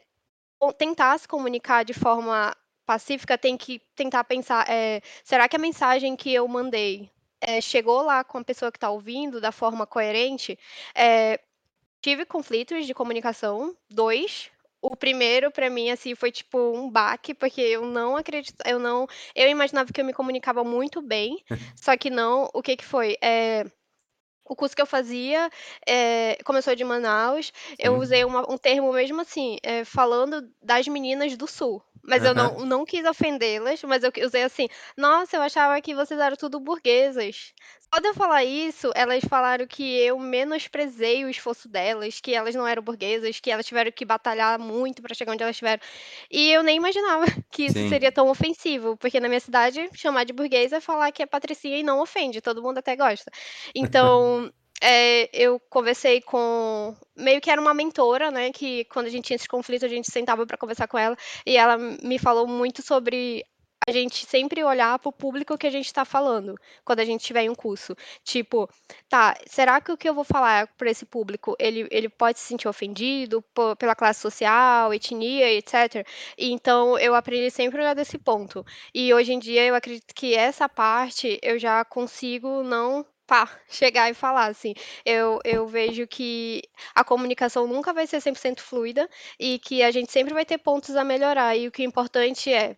tentar 0.78 1.18
se 1.20 1.28
comunicar 1.28 1.84
de 1.84 1.94
forma 1.94 2.56
pacífica, 2.86 3.38
tem 3.38 3.58
que 3.58 3.80
tentar 3.96 4.24
pensar: 4.24 4.66
é, 4.70 5.02
será 5.24 5.50
que 5.50 5.56
a 5.56 5.60
mensagem 5.60 6.16
que 6.16 6.34
eu 6.34 6.48
mandei 6.48 7.12
é, 7.42 7.60
chegou 7.60 8.02
lá 8.02 8.24
com 8.24 8.38
a 8.38 8.44
pessoa 8.44 8.72
que 8.72 8.78
está 8.78 8.90
ouvindo 8.90 9.42
da 9.42 9.52
forma 9.52 9.86
coerente? 9.86 10.58
tive 12.02 12.26
conflitos 12.26 12.88
de 12.88 12.96
comunicação, 12.96 13.78
dois, 13.88 14.50
o 14.82 14.96
primeiro, 14.96 15.52
para 15.52 15.70
mim, 15.70 15.92
assim, 15.92 16.16
foi 16.16 16.32
tipo 16.32 16.58
um 16.58 16.90
baque, 16.90 17.34
porque 17.34 17.62
eu 17.62 17.86
não 17.86 18.18
acredito, 18.18 18.56
eu 18.66 18.80
não, 18.80 19.08
eu 19.36 19.48
imaginava 19.48 19.94
que 19.94 20.02
eu 20.02 20.06
me 20.06 20.14
comunicava 20.14 20.64
muito 20.64 21.02
bem, 21.02 21.44
só 21.76 21.96
que 21.96 22.10
não, 22.10 22.50
o 22.54 22.62
que 22.62 22.76
que 22.76 22.86
foi? 22.86 23.16
É, 23.22 23.66
o 24.52 24.56
curso 24.56 24.76
que 24.76 24.82
eu 24.82 24.86
fazia 24.86 25.50
é, 25.88 26.38
começou 26.44 26.76
de 26.76 26.84
Manaus. 26.84 27.54
Eu 27.80 27.98
usei 27.98 28.26
uma, 28.26 28.42
um 28.52 28.58
termo 28.58 28.92
mesmo 28.92 29.22
assim, 29.22 29.58
é, 29.64 29.86
falando 29.86 30.46
das 30.62 30.88
meninas 30.90 31.38
do 31.38 31.48
sul. 31.48 31.82
Mas 32.04 32.26
eu 32.26 32.34
não, 32.34 32.66
não 32.66 32.84
quis 32.84 33.06
ofendê-las, 33.06 33.82
mas 33.84 34.04
eu 34.04 34.12
usei 34.26 34.44
assim, 34.44 34.68
nossa, 34.98 35.38
eu 35.38 35.42
achava 35.42 35.80
que 35.80 35.96
vocês 35.96 36.20
eram 36.20 36.36
tudo 36.36 36.60
burguesas. 36.60 37.54
De 38.00 38.08
eu 38.08 38.14
falar 38.14 38.44
isso, 38.46 38.90
elas 38.96 39.24
falaram 39.26 39.68
que 39.68 39.84
eu 40.00 40.18
menosprezei 40.18 41.26
o 41.26 41.30
esforço 41.30 41.68
delas, 41.68 42.22
que 42.22 42.34
elas 42.34 42.56
não 42.56 42.66
eram 42.66 42.82
burguesas, 42.82 43.40
que 43.40 43.52
elas 43.52 43.66
tiveram 43.66 43.92
que 43.92 44.06
batalhar 44.06 44.58
muito 44.58 45.02
para 45.02 45.14
chegar 45.14 45.34
onde 45.34 45.44
elas 45.44 45.56
estiveram. 45.56 45.82
E 46.32 46.52
eu 46.52 46.64
nem 46.64 46.78
imaginava 46.78 47.26
que 47.52 47.66
isso 47.66 47.78
Sim. 47.78 47.90
seria 47.90 48.12
tão 48.12 48.30
ofensivo, 48.30 48.96
porque 48.98 49.20
na 49.20 49.28
minha 49.28 49.40
cidade, 49.40 49.90
chamar 49.94 50.24
de 50.24 50.34
burguesa 50.34 50.78
é 50.78 50.82
falar 50.82 51.12
que 51.12 51.22
é 51.22 51.26
patricinha 51.26 51.78
e 51.78 51.84
não 51.84 52.02
ofende, 52.02 52.42
todo 52.42 52.64
mundo 52.64 52.78
até 52.78 52.96
gosta. 52.96 53.30
Então, 53.76 54.52
é, 54.82 55.30
eu 55.34 55.60
conversei 55.70 56.22
com. 56.22 56.96
Meio 57.16 57.40
que 57.42 57.52
era 57.52 57.62
uma 57.62 57.74
mentora, 57.74 58.32
né? 58.32 58.52
Que 58.52 58.86
quando 58.86 59.08
a 59.08 59.10
gente 59.10 59.26
tinha 59.26 59.36
esse 59.36 59.48
conflito, 59.48 59.86
a 59.86 59.90
gente 59.90 60.10
sentava 60.12 60.46
para 60.48 60.58
conversar 60.58 60.88
com 60.88 60.98
ela. 60.98 61.16
E 61.46 61.56
ela 61.58 61.78
me 61.78 62.18
falou 62.18 62.48
muito 62.48 62.82
sobre 62.82 63.46
a 63.88 63.92
gente 63.92 64.26
sempre 64.26 64.64
olhar 64.64 64.98
para 65.00 65.10
o 65.10 65.14
público 65.14 65.58
que 65.58 65.66
a 65.66 65.72
gente 65.72 65.88
está 65.88 66.06
falando 66.06 66.56
quando 66.86 67.00
a 67.00 67.06
gente 67.06 67.26
tiver 67.26 67.44
em 67.44 67.50
um 67.50 67.56
curso. 67.56 67.96
Tipo, 68.24 68.70
tá, 69.10 69.36
será 69.48 69.82
que 69.82 69.92
o 69.92 69.98
que 69.98 70.08
eu 70.08 70.14
vou 70.14 70.24
falar 70.24 70.68
para 70.78 70.90
esse 70.90 71.06
público, 71.06 71.56
ele, 71.60 71.88
ele 71.90 72.08
pode 72.08 72.40
se 72.40 72.46
sentir 72.48 72.68
ofendido 72.68 73.44
pela 73.78 73.96
classe 73.96 74.20
social, 74.20 74.94
etnia, 74.94 75.52
etc. 75.54 76.06
E, 76.38 76.52
então, 76.52 76.98
eu 77.00 77.16
aprendi 77.16 77.50
sempre 77.50 77.80
a 77.80 77.82
olhar 77.82 77.94
desse 77.96 78.18
ponto. 78.18 78.66
E 78.94 79.14
hoje 79.14 79.34
em 79.34 79.40
dia, 79.40 79.66
eu 79.66 79.76
acredito 79.76 80.14
que 80.14 80.36
essa 80.36 80.70
parte 80.70 81.40
eu 81.42 81.58
já 81.58 81.84
consigo 81.84 82.64
não 82.64 83.06
pá, 83.26 83.50
chegar 83.68 84.10
e 84.12 84.14
falar, 84.14 84.48
assim. 84.48 84.74
Eu, 85.06 85.40
eu 85.44 85.68
vejo 85.68 86.06
que 86.06 86.62
a 86.94 87.04
comunicação 87.04 87.66
nunca 87.66 87.94
vai 87.94 88.06
ser 88.06 88.18
100% 88.18 88.60
fluida 88.60 89.10
e 89.40 89.58
que 89.60 89.82
a 89.82 89.90
gente 89.90 90.12
sempre 90.12 90.34
vai 90.34 90.46
ter 90.46 90.58
pontos 90.60 90.96
a 90.96 91.04
melhorar. 91.04 91.56
E 91.56 91.68
o 91.68 91.72
que 91.72 91.82
é 91.82 91.86
importante 91.86 92.54
é 92.54 92.78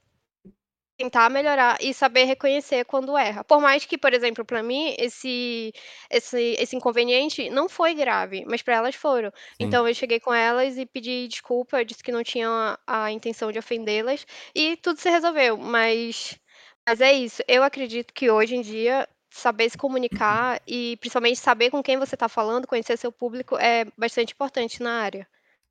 tentar 0.97 1.29
melhorar 1.29 1.77
e 1.81 1.93
saber 1.93 2.25
reconhecer 2.25 2.85
quando 2.85 3.17
erra. 3.17 3.43
Por 3.43 3.59
mais 3.61 3.85
que, 3.85 3.97
por 3.97 4.13
exemplo, 4.13 4.45
para 4.45 4.61
mim, 4.63 4.95
esse 4.99 5.73
esse 6.09 6.55
esse 6.59 6.75
inconveniente 6.75 7.49
não 7.49 7.67
foi 7.69 7.93
grave, 7.95 8.45
mas 8.47 8.61
para 8.61 8.75
elas 8.75 8.95
foram. 8.95 9.31
Sim. 9.59 9.75
Então 9.75 9.87
eu 9.87 9.93
cheguei 9.95 10.19
com 10.19 10.33
elas 10.33 10.77
e 10.77 10.85
pedi 10.85 11.27
desculpa, 11.27 11.79
eu 11.81 11.85
disse 11.85 12.03
que 12.03 12.11
não 12.11 12.23
tinha 12.23 12.77
a 12.87 13.11
intenção 13.11 13.51
de 13.51 13.59
ofendê-las 13.59 14.25
e 14.55 14.77
tudo 14.77 14.99
se 14.99 15.09
resolveu, 15.09 15.57
mas 15.57 16.39
mas 16.87 16.99
é 17.01 17.13
isso, 17.13 17.41
eu 17.47 17.63
acredito 17.63 18.13
que 18.13 18.29
hoje 18.29 18.55
em 18.55 18.61
dia 18.61 19.07
saber 19.31 19.69
se 19.69 19.77
comunicar 19.77 20.61
e 20.67 20.97
principalmente 20.97 21.39
saber 21.39 21.69
com 21.71 21.81
quem 21.81 21.97
você 21.97 22.15
está 22.15 22.27
falando, 22.29 22.67
conhecer 22.67 22.97
seu 22.97 23.11
público 23.11 23.57
é 23.57 23.85
bastante 23.97 24.33
importante 24.33 24.81
na 24.83 25.01
área. 25.01 25.27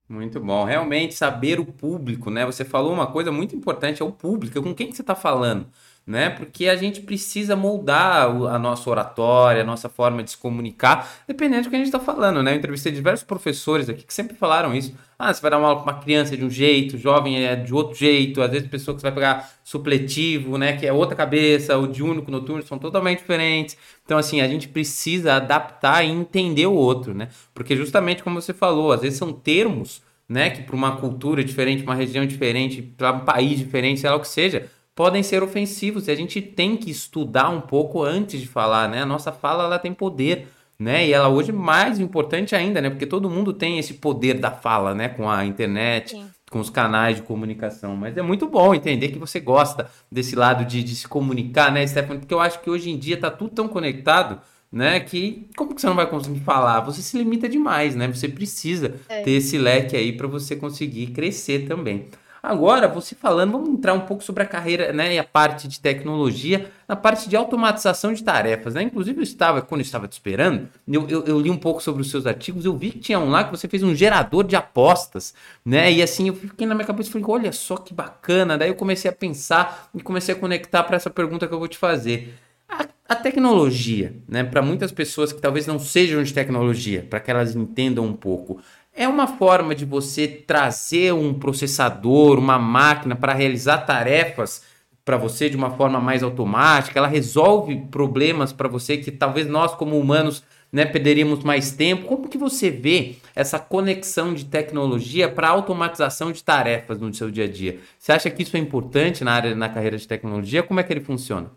Muito 0.08 0.40
bom. 0.40 0.64
Realmente 0.64 1.14
saber 1.14 1.58
o 1.58 1.64
público, 1.64 2.30
né? 2.30 2.44
Você 2.44 2.64
falou 2.64 2.92
uma 2.92 3.10
coisa 3.10 3.32
muito 3.32 3.56
importante, 3.56 4.02
é 4.02 4.04
o 4.04 4.12
público, 4.12 4.62
com 4.62 4.74
quem 4.74 4.88
que 4.90 4.96
você 4.96 5.02
está 5.02 5.14
falando, 5.14 5.66
né? 6.06 6.30
Porque 6.30 6.68
a 6.68 6.76
gente 6.76 7.00
precisa 7.00 7.54
moldar 7.54 8.26
a 8.26 8.58
nossa 8.58 8.90
oratória, 8.90 9.62
a 9.62 9.64
nossa 9.64 9.88
forma 9.88 10.22
de 10.22 10.32
se 10.32 10.36
comunicar, 10.36 11.08
dependendo 11.28 11.64
do 11.64 11.70
que 11.70 11.76
a 11.76 11.78
gente 11.78 11.86
está 11.86 12.00
falando, 12.00 12.42
né? 12.42 12.52
Eu 12.52 12.56
entrevistei 12.56 12.90
diversos 12.90 13.24
professores 13.24 13.88
aqui 13.88 14.04
que 14.04 14.12
sempre 14.12 14.36
falaram 14.36 14.74
isso. 14.74 14.94
Ah, 15.18 15.32
você 15.32 15.40
vai 15.40 15.52
dar 15.52 15.58
uma 15.58 15.68
aula 15.68 15.82
para 15.82 15.92
uma 15.92 16.02
criança 16.02 16.36
de 16.36 16.44
um 16.44 16.50
jeito, 16.50 16.98
jovem 16.98 17.44
é 17.44 17.54
de 17.54 17.72
outro 17.72 17.96
jeito, 17.96 18.42
às 18.42 18.50
vezes 18.50 18.68
pessoa 18.68 18.94
que 18.94 19.00
você 19.00 19.06
vai 19.06 19.14
pegar 19.14 19.48
supletivo, 19.62 20.58
né? 20.58 20.76
Que 20.76 20.86
é 20.86 20.92
outra 20.92 21.14
cabeça, 21.14 21.78
o 21.78 21.86
de 21.86 22.02
único 22.02 22.30
noturno, 22.30 22.62
são 22.64 22.78
totalmente 22.78 23.18
diferentes. 23.18 23.76
Então, 24.04 24.18
assim, 24.18 24.40
a 24.40 24.48
gente 24.48 24.68
precisa 24.68 25.34
adaptar 25.34 26.04
e 26.04 26.10
entender 26.10 26.66
o 26.66 26.74
outro, 26.74 27.14
né? 27.14 27.28
Porque 27.54 27.76
justamente 27.76 28.24
como 28.24 28.40
você 28.40 28.52
falou, 28.52 28.90
às 28.92 29.02
vezes 29.02 29.18
são 29.18 29.32
termos, 29.32 30.02
né? 30.28 30.50
Que 30.50 30.62
para 30.62 30.74
uma 30.74 30.96
cultura 30.96 31.44
diferente, 31.44 31.84
uma 31.84 31.94
região 31.94 32.26
diferente, 32.26 32.82
para 32.82 33.12
um 33.12 33.20
país 33.20 33.58
diferente, 33.58 34.00
sei 34.00 34.10
lá 34.10 34.16
o 34.16 34.20
que 34.20 34.28
seja, 34.28 34.68
podem 34.94 35.22
ser 35.22 35.42
ofensivos. 35.42 36.08
E 36.08 36.10
a 36.10 36.14
gente 36.14 36.40
tem 36.40 36.76
que 36.76 36.90
estudar 36.90 37.48
um 37.50 37.60
pouco 37.60 38.02
antes 38.02 38.40
de 38.40 38.46
falar, 38.46 38.88
né? 38.88 39.02
A 39.02 39.06
nossa 39.06 39.32
fala, 39.32 39.64
ela 39.64 39.78
tem 39.78 39.92
poder, 39.92 40.48
né? 40.78 41.06
E 41.06 41.12
ela 41.12 41.28
hoje 41.28 41.52
mais 41.52 41.98
importante 42.00 42.54
ainda, 42.54 42.80
né? 42.80 42.90
Porque 42.90 43.06
todo 43.06 43.30
mundo 43.30 43.52
tem 43.52 43.78
esse 43.78 43.94
poder 43.94 44.38
da 44.38 44.50
fala, 44.50 44.94
né? 44.94 45.08
Com 45.08 45.28
a 45.30 45.44
internet, 45.44 46.10
Sim 46.10 46.26
com 46.52 46.60
os 46.60 46.70
canais 46.70 47.16
de 47.16 47.22
comunicação. 47.22 47.96
Mas 47.96 48.16
é 48.16 48.22
muito 48.22 48.46
bom 48.46 48.74
entender 48.74 49.08
que 49.08 49.18
você 49.18 49.40
gosta 49.40 49.90
desse 50.10 50.36
lado 50.36 50.64
de, 50.66 50.84
de 50.84 50.94
se 50.94 51.08
comunicar, 51.08 51.72
né, 51.72 51.84
Stephanie? 51.84 52.20
Porque 52.20 52.34
eu 52.34 52.40
acho 52.40 52.60
que 52.60 52.70
hoje 52.70 52.90
em 52.90 52.98
dia 52.98 53.16
tá 53.16 53.30
tudo 53.30 53.50
tão 53.50 53.66
conectado, 53.66 54.38
né? 54.70 55.00
Que 55.00 55.48
como 55.56 55.74
que 55.74 55.80
você 55.80 55.86
não 55.86 55.96
vai 55.96 56.06
conseguir 56.06 56.40
falar? 56.40 56.80
Você 56.80 57.00
se 57.00 57.16
limita 57.16 57.48
demais, 57.48 57.96
né? 57.96 58.06
Você 58.06 58.28
precisa 58.28 58.94
é. 59.08 59.22
ter 59.22 59.32
esse 59.32 59.56
leque 59.56 59.96
aí 59.96 60.12
para 60.12 60.28
você 60.28 60.54
conseguir 60.54 61.08
crescer 61.08 61.66
também. 61.66 62.06
Agora, 62.42 62.88
você 62.88 63.14
falando, 63.14 63.52
vamos 63.52 63.68
entrar 63.68 63.94
um 63.94 64.00
pouco 64.00 64.24
sobre 64.24 64.42
a 64.42 64.46
carreira 64.46 64.92
né, 64.92 65.14
e 65.14 65.18
a 65.18 65.22
parte 65.22 65.68
de 65.68 65.78
tecnologia, 65.78 66.72
na 66.88 66.96
parte 66.96 67.28
de 67.28 67.36
automatização 67.36 68.12
de 68.12 68.24
tarefas. 68.24 68.74
Né? 68.74 68.82
Inclusive, 68.82 69.20
eu 69.20 69.22
estava, 69.22 69.62
quando 69.62 69.80
eu 69.80 69.84
estava 69.84 70.08
te 70.08 70.14
esperando, 70.14 70.68
eu, 70.88 71.08
eu, 71.08 71.24
eu, 71.24 71.40
li 71.40 71.48
um 71.48 71.56
pouco 71.56 71.80
sobre 71.80 72.02
os 72.02 72.10
seus 72.10 72.26
artigos, 72.26 72.64
eu 72.64 72.76
vi 72.76 72.90
que 72.90 72.98
tinha 72.98 73.20
um 73.20 73.30
lá 73.30 73.44
que 73.44 73.52
você 73.52 73.68
fez 73.68 73.84
um 73.84 73.94
gerador 73.94 74.42
de 74.42 74.56
apostas, 74.56 75.32
né? 75.64 75.92
E 75.92 76.02
assim, 76.02 76.26
eu 76.26 76.34
fiquei 76.34 76.66
na 76.66 76.74
minha 76.74 76.84
cabeça 76.84 77.10
e 77.10 77.12
falei, 77.12 77.26
olha 77.28 77.52
só 77.52 77.76
que 77.76 77.94
bacana. 77.94 78.58
Daí 78.58 78.70
eu 78.70 78.74
comecei 78.74 79.08
a 79.08 79.14
pensar 79.14 79.88
e 79.94 80.02
comecei 80.02 80.34
a 80.34 80.38
conectar 80.38 80.82
para 80.82 80.96
essa 80.96 81.10
pergunta 81.10 81.46
que 81.46 81.54
eu 81.54 81.60
vou 81.60 81.68
te 81.68 81.78
fazer. 81.78 82.34
A, 82.68 82.88
a 83.08 83.14
tecnologia, 83.14 84.16
né, 84.26 84.42
para 84.42 84.62
muitas 84.62 84.90
pessoas 84.90 85.32
que 85.32 85.40
talvez 85.40 85.68
não 85.68 85.78
sejam 85.78 86.20
de 86.24 86.34
tecnologia, 86.34 87.06
para 87.08 87.20
que 87.20 87.30
elas 87.30 87.54
entendam 87.54 88.04
um 88.04 88.14
pouco, 88.14 88.60
é 88.94 89.08
uma 89.08 89.26
forma 89.26 89.74
de 89.74 89.84
você 89.84 90.28
trazer 90.28 91.12
um 91.12 91.34
processador, 91.34 92.38
uma 92.38 92.58
máquina 92.58 93.16
para 93.16 93.32
realizar 93.32 93.78
tarefas 93.78 94.64
para 95.04 95.16
você 95.16 95.50
de 95.50 95.56
uma 95.56 95.70
forma 95.70 96.00
mais 96.00 96.22
automática, 96.22 96.98
ela 96.98 97.08
resolve 97.08 97.76
problemas 97.90 98.52
para 98.52 98.68
você 98.68 98.96
que 98.96 99.10
talvez 99.10 99.48
nós 99.48 99.74
como 99.74 99.98
humanos 99.98 100.44
né, 100.70 100.86
perderíamos 100.86 101.42
mais 101.42 101.72
tempo. 101.72 102.06
Como 102.06 102.28
que 102.28 102.38
você 102.38 102.70
vê 102.70 103.16
essa 103.34 103.58
conexão 103.58 104.32
de 104.32 104.44
tecnologia 104.44 105.28
para 105.28 105.48
automatização 105.48 106.30
de 106.30 106.42
tarefas 106.42 107.00
no 107.00 107.12
seu 107.12 107.30
dia 107.30 107.44
a 107.44 107.48
dia? 107.48 107.80
Você 107.98 108.12
acha 108.12 108.30
que 108.30 108.42
isso 108.42 108.56
é 108.56 108.60
importante 108.60 109.24
na 109.24 109.32
área 109.32 109.54
na 109.54 109.68
carreira 109.68 109.98
de 109.98 110.06
tecnologia? 110.06 110.62
Como 110.62 110.80
é 110.80 110.82
que 110.82 110.92
ele 110.92 111.00
funciona? 111.00 111.50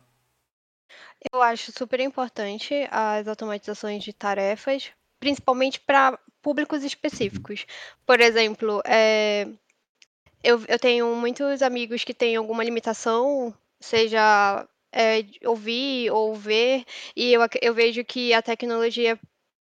Eu 1.34 1.42
acho 1.42 1.72
super 1.72 2.00
importante 2.00 2.74
as 2.92 3.28
automatizações 3.28 4.04
de 4.04 4.12
tarefas, 4.12 4.92
principalmente 5.20 5.80
para 5.80 6.20
públicos 6.46 6.84
específicos. 6.84 7.66
Por 8.06 8.22
exemplo, 8.22 8.80
é, 8.86 9.48
eu, 10.44 10.64
eu 10.68 10.78
tenho 10.78 11.16
muitos 11.16 11.64
amigos 11.64 12.04
que 12.04 12.14
têm 12.14 12.36
alguma 12.36 12.64
limitação, 12.64 13.52
seja 13.80 14.68
é, 14.92 15.26
ouvir 15.44 16.12
ou 16.12 16.36
ver, 16.36 16.86
e 17.16 17.34
eu, 17.34 17.42
eu 17.64 17.74
vejo 17.74 18.06
que 18.06 18.32
a 18.32 18.44
tecnologia 18.44 19.20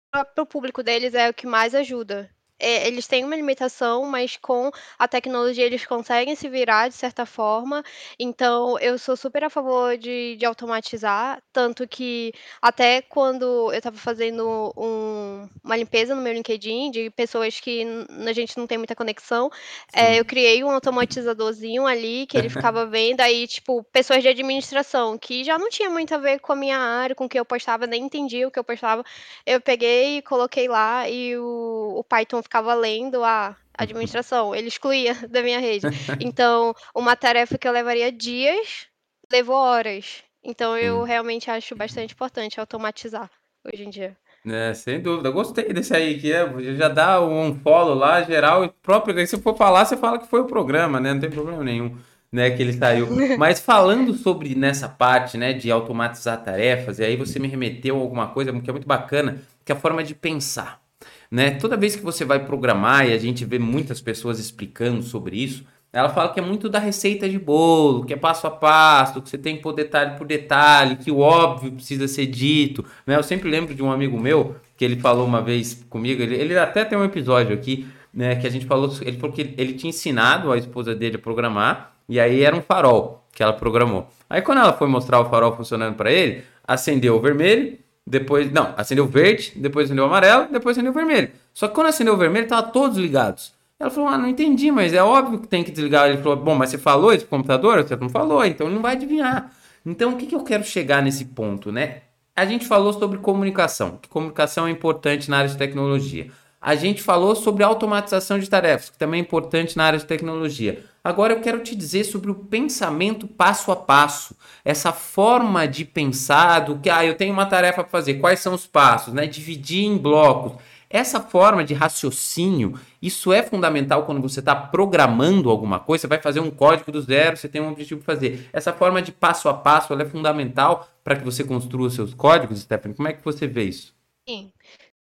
para 0.10 0.42
o 0.42 0.46
público 0.48 0.82
deles 0.82 1.14
é 1.14 1.30
o 1.30 1.34
que 1.36 1.46
mais 1.46 1.76
ajuda 1.76 2.35
é, 2.60 2.88
eles 2.88 3.08
têm 3.08 3.24
uma 3.26 3.36
limitação, 3.36 4.06
mas 4.06 4.38
com 4.38 4.72
a 4.98 5.08
tecnologia 5.08 5.66
eles 5.66 5.86
conseguem 5.86 6.36
se 6.36 6.48
virar 6.48 6.88
de 6.88 6.96
certa 6.96 7.26
forma. 7.26 7.84
Então, 8.18 8.80
eu 8.80 8.98
sou 8.98 9.18
super 9.18 9.44
a 9.44 9.50
favor 9.50 9.98
de, 9.98 10.36
de 10.38 10.46
automatizar, 10.46 11.42
tanto 11.52 11.88
que 11.88 12.34
até 12.62 13.02
quando 13.02 13.44
eu 13.72 13.78
estava 13.78 13.98
fazendo 13.98 14.74
um, 14.78 15.50
uma 15.64 15.76
limpeza 15.76 16.16
no 16.16 16.22
meu 16.22 16.34
LinkedIn 16.34 16.92
de 16.92 17.10
pessoas 17.10 17.60
que 17.60 17.86
a 18.26 18.34
gente 18.34 18.58
não 18.58 18.68
tem 18.68 18.78
muita 18.78 18.96
conexão, 18.96 19.50
é, 19.94 20.20
eu 20.20 20.26
criei 20.26 20.64
um 20.64 20.72
automatizadorzinho 20.72 21.86
ali 21.86 22.26
que 22.28 22.38
ele 22.38 22.50
ficava 22.50 22.86
vendo 22.88 23.22
aí, 23.22 23.48
tipo, 23.48 23.84
pessoas 23.92 24.22
de 24.22 24.30
administração 24.30 25.18
que 25.18 25.44
já 25.44 25.58
não 25.58 25.70
tinha 25.70 25.90
muito 25.90 26.14
a 26.14 26.18
ver 26.18 26.40
com 26.40 26.54
a 26.54 26.56
minha 26.56 26.78
área, 26.78 27.16
com 27.16 27.26
o 27.26 27.30
que 27.30 27.40
eu 27.40 27.46
postava, 27.46 27.86
nem 27.86 28.04
entendia 28.04 28.48
o 28.48 28.52
que 28.52 28.60
eu 28.60 28.64
postava. 28.64 29.04
Eu 29.46 29.60
peguei 29.60 30.18
e 30.18 30.22
coloquei 30.22 30.68
lá 30.68 31.10
e 31.10 31.38
o, 31.38 31.96
o 31.98 32.04
Python 32.04 32.42
ficava 32.46 32.74
lendo 32.76 33.24
a 33.24 33.56
administração, 33.78 34.56
ele 34.56 34.68
excluía 34.68 35.14
da 35.30 35.42
minha 35.42 35.60
rede. 35.60 35.88
Então, 36.20 36.74
uma 36.94 37.16
tarefa 37.16 37.58
que 37.58 37.68
eu 37.68 37.72
levaria 37.72 38.12
dias, 38.12 38.88
levou 39.32 39.58
horas. 39.58 40.24
Então, 40.44 40.78
eu 40.78 41.04
realmente 41.04 41.50
acho 41.50 41.76
bastante 41.76 42.14
importante 42.14 42.60
automatizar 42.60 43.30
hoje 43.66 43.84
em 43.84 43.90
dia. 43.90 44.16
É, 44.46 44.76
sem 44.76 45.02
dúvida. 45.02 45.32
Gostei 45.32 45.74
desse 45.74 45.96
aí, 45.96 46.20
que 46.20 46.32
é, 46.32 46.48
já 46.76 46.88
dá 46.88 47.20
um 47.20 47.60
follow 47.62 47.96
lá, 47.96 48.22
geral, 48.22 48.70
próprio, 48.84 49.26
se 49.26 49.42
for 49.42 49.58
falar, 49.58 49.86
você 49.86 49.98
fala 49.98 50.20
que 50.20 50.28
foi 50.28 50.42
o 50.42 50.46
programa, 50.46 51.00
né? 51.00 51.14
Não 51.14 51.20
tem 51.20 51.32
problema 51.32 51.64
nenhum, 51.64 51.98
né, 52.32 52.52
que 52.52 52.62
ele 52.62 52.74
saiu. 52.74 53.08
Mas 53.40 53.60
falando 53.60 54.14
sobre 54.14 54.54
nessa 54.54 54.88
parte, 54.88 55.36
né, 55.36 55.52
de 55.52 55.72
automatizar 55.72 56.44
tarefas, 56.44 57.00
e 57.00 57.04
aí 57.04 57.18
você 57.18 57.40
me 57.40 57.48
remeteu 57.48 57.98
a 57.98 58.00
alguma 58.00 58.28
coisa 58.28 58.54
que 58.54 58.70
é 58.70 58.74
muito 58.74 58.88
bacana, 58.88 59.42
que 59.66 59.72
é 59.72 59.76
a 59.76 59.80
forma 59.80 60.04
de 60.04 60.14
pensar. 60.14 60.85
Né? 61.30 61.52
Toda 61.52 61.78
vez 61.78 61.96
que 61.96 62.04
você 62.04 62.24
vai 62.24 62.46
programar, 62.46 63.08
e 63.08 63.14
a 63.14 63.18
gente 63.18 63.46
vê 63.46 63.60
muitas 63.60 64.02
pessoas 64.02 64.40
explicando 64.40 65.02
sobre 65.02 65.38
isso, 65.38 65.64
ela 65.96 66.10
fala 66.10 66.34
que 66.34 66.40
é 66.42 66.44
muito 66.44 66.68
da 66.68 66.78
receita 66.78 67.28
de 67.30 67.40
bolo, 67.40 68.04
que 68.04 68.14
é 68.14 68.18
passo 68.18 68.46
a 68.48 68.52
passo, 68.52 69.22
que 69.22 69.30
você 69.30 69.38
tem 69.38 69.56
que 69.56 69.62
pôr 69.62 69.72
detalhe 69.72 70.18
por 70.18 70.28
detalhe, 70.28 70.98
que 70.98 71.10
o 71.10 71.20
óbvio 71.20 71.72
precisa 71.72 72.06
ser 72.06 72.26
dito. 72.26 72.84
Né? 73.08 73.16
Eu 73.16 73.24
sempre 73.24 73.50
lembro 73.50 73.74
de 73.74 73.82
um 73.82 73.90
amigo 73.90 74.20
meu 74.20 74.58
que 74.76 74.84
ele 74.84 74.98
falou 74.98 75.26
uma 75.26 75.42
vez 75.42 75.86
comigo, 75.90 76.22
ele, 76.22 76.36
ele 76.36 76.60
até 76.60 76.84
tem 76.84 76.98
um 76.98 77.04
episódio 77.06 77.54
aqui, 77.54 77.88
né, 78.14 78.36
que 78.36 78.46
a 78.46 78.50
gente 78.50 78.66
falou, 78.66 78.94
ele 79.02 79.18
ele 79.58 79.74
tinha 79.74 79.90
ensinado 79.90 80.52
a 80.52 80.58
esposa 80.58 80.94
dele 80.94 81.16
a 81.16 81.20
programar, 81.20 81.96
e 82.10 82.20
aí 82.20 82.44
era 82.44 82.56
um 82.56 82.62
farol 82.62 83.26
que 83.34 83.42
ela 83.42 83.54
programou. 83.54 84.10
Aí 84.30 84.42
quando 84.42 84.60
ela 84.60 84.74
foi 84.74 84.88
mostrar 84.88 85.22
o 85.22 85.30
farol 85.30 85.56
funcionando 85.56 85.96
para 85.96 86.12
ele, 86.12 86.44
acendeu 86.68 87.16
o 87.16 87.22
vermelho, 87.22 87.78
depois. 88.06 88.52
Não, 88.52 88.74
acendeu 88.78 89.08
verde, 89.08 89.54
depois 89.56 89.86
acendeu 89.86 90.06
amarelo, 90.06 90.48
depois 90.52 90.78
acendeu 90.78 90.94
vermelho. 90.94 91.32
Só 91.54 91.68
que 91.68 91.74
quando 91.74 91.88
acendeu 91.88 92.16
vermelho, 92.18 92.48
tava 92.48 92.68
todos 92.68 92.98
ligados. 92.98 93.54
Ela 93.80 93.90
falou: 93.90 94.10
Ah, 94.10 94.18
não 94.18 94.28
entendi, 94.28 94.72
mas 94.72 94.94
é 94.94 95.04
óbvio 95.04 95.40
que 95.40 95.48
tem 95.48 95.64
que 95.64 95.72
desligar. 95.72 96.10
Ele 96.10 96.22
falou: 96.22 96.38
Bom, 96.38 96.56
mas 96.56 96.70
você 96.70 96.78
falou 96.78 97.14
esse 97.14 97.26
computador? 97.26 97.84
Você 97.84 97.96
não 97.96 98.10
falou, 98.10 98.46
então 98.46 98.68
ele 98.68 98.76
não 98.76 98.82
vai 98.82 98.94
adivinhar. 98.94 99.52
Então, 99.86 100.14
o 100.14 100.18
que, 100.18 100.26
que 100.26 100.36
eu 100.36 100.44
quero 100.44 100.64
chegar 100.64 101.02
nesse 101.02 101.26
ponto, 101.26 101.72
né? 101.72 102.02
A 102.36 102.46
gente 102.46 102.66
falou 102.66 102.92
sobre 102.92 103.18
comunicação, 103.20 103.98
que 104.02 104.10
comunicação 104.10 104.68
é 104.68 104.72
importante 104.72 105.30
na 105.30 105.38
área 105.38 105.50
de 105.50 105.58
tecnologia. 105.58 106.30
A 106.60 106.76
gente 106.76 107.02
falou 107.02 107.36
sobre 107.36 107.64
automatização 107.64 108.40
de 108.40 108.50
tarefas, 108.50 108.90
que 108.90 108.98
também 108.98 109.20
é 109.20 109.22
importante 109.22 109.78
na 109.78 109.86
área 109.86 110.00
de 110.00 110.06
tecnologia. 110.06 110.84
Agora 111.06 111.34
eu 111.34 111.40
quero 111.40 111.60
te 111.60 111.76
dizer 111.76 112.04
sobre 112.04 112.32
o 112.32 112.34
pensamento 112.34 113.28
passo 113.28 113.72
a 113.72 113.76
passo, 113.76 114.36
essa 114.64 114.92
forma 114.92 115.68
de 115.68 115.86
pensar 115.86 116.62
do 116.62 116.80
que 116.80 116.90
ah, 116.90 117.06
eu 117.06 117.14
tenho 117.14 117.32
uma 117.32 117.46
tarefa 117.46 117.84
para 117.84 117.92
fazer, 117.92 118.16
quais 118.16 118.40
são 118.40 118.56
os 118.56 118.66
passos, 118.66 119.14
né? 119.14 119.28
Dividir 119.28 119.86
em 119.86 120.00
blocos. 120.00 120.54
Essa 120.90 121.22
forma 121.22 121.64
de 121.64 121.76
raciocínio, 121.76 122.74
isso 123.00 123.32
é 123.32 123.44
fundamental 123.44 124.04
quando 124.08 124.20
você 124.20 124.40
está 124.40 124.56
programando 124.56 125.52
alguma 125.52 125.80
coisa, 125.80 126.02
você 126.02 126.08
vai 126.08 126.20
fazer 126.20 126.40
um 126.40 126.50
código 126.50 126.92
do 126.92 127.04
zero, 127.04 127.38
você 127.38 127.48
tem 127.48 127.62
um 127.62 127.70
objetivo 127.70 128.02
para 128.02 128.16
fazer. 128.16 128.50
Essa 128.52 128.74
forma 128.74 129.00
de 129.00 129.12
passo 129.12 129.48
a 129.48 129.54
passo, 129.54 129.94
é 129.94 130.06
fundamental 130.06 130.90
para 131.04 131.16
que 131.16 131.24
você 131.24 131.44
construa 131.44 131.92
seus 131.92 132.16
códigos, 132.16 132.62
Stephanie. 132.62 132.98
Como 132.98 133.08
é 133.08 133.14
que 133.14 133.24
você 133.24 133.46
vê 133.46 133.66
isso? 133.66 133.94
Sim. 134.28 134.52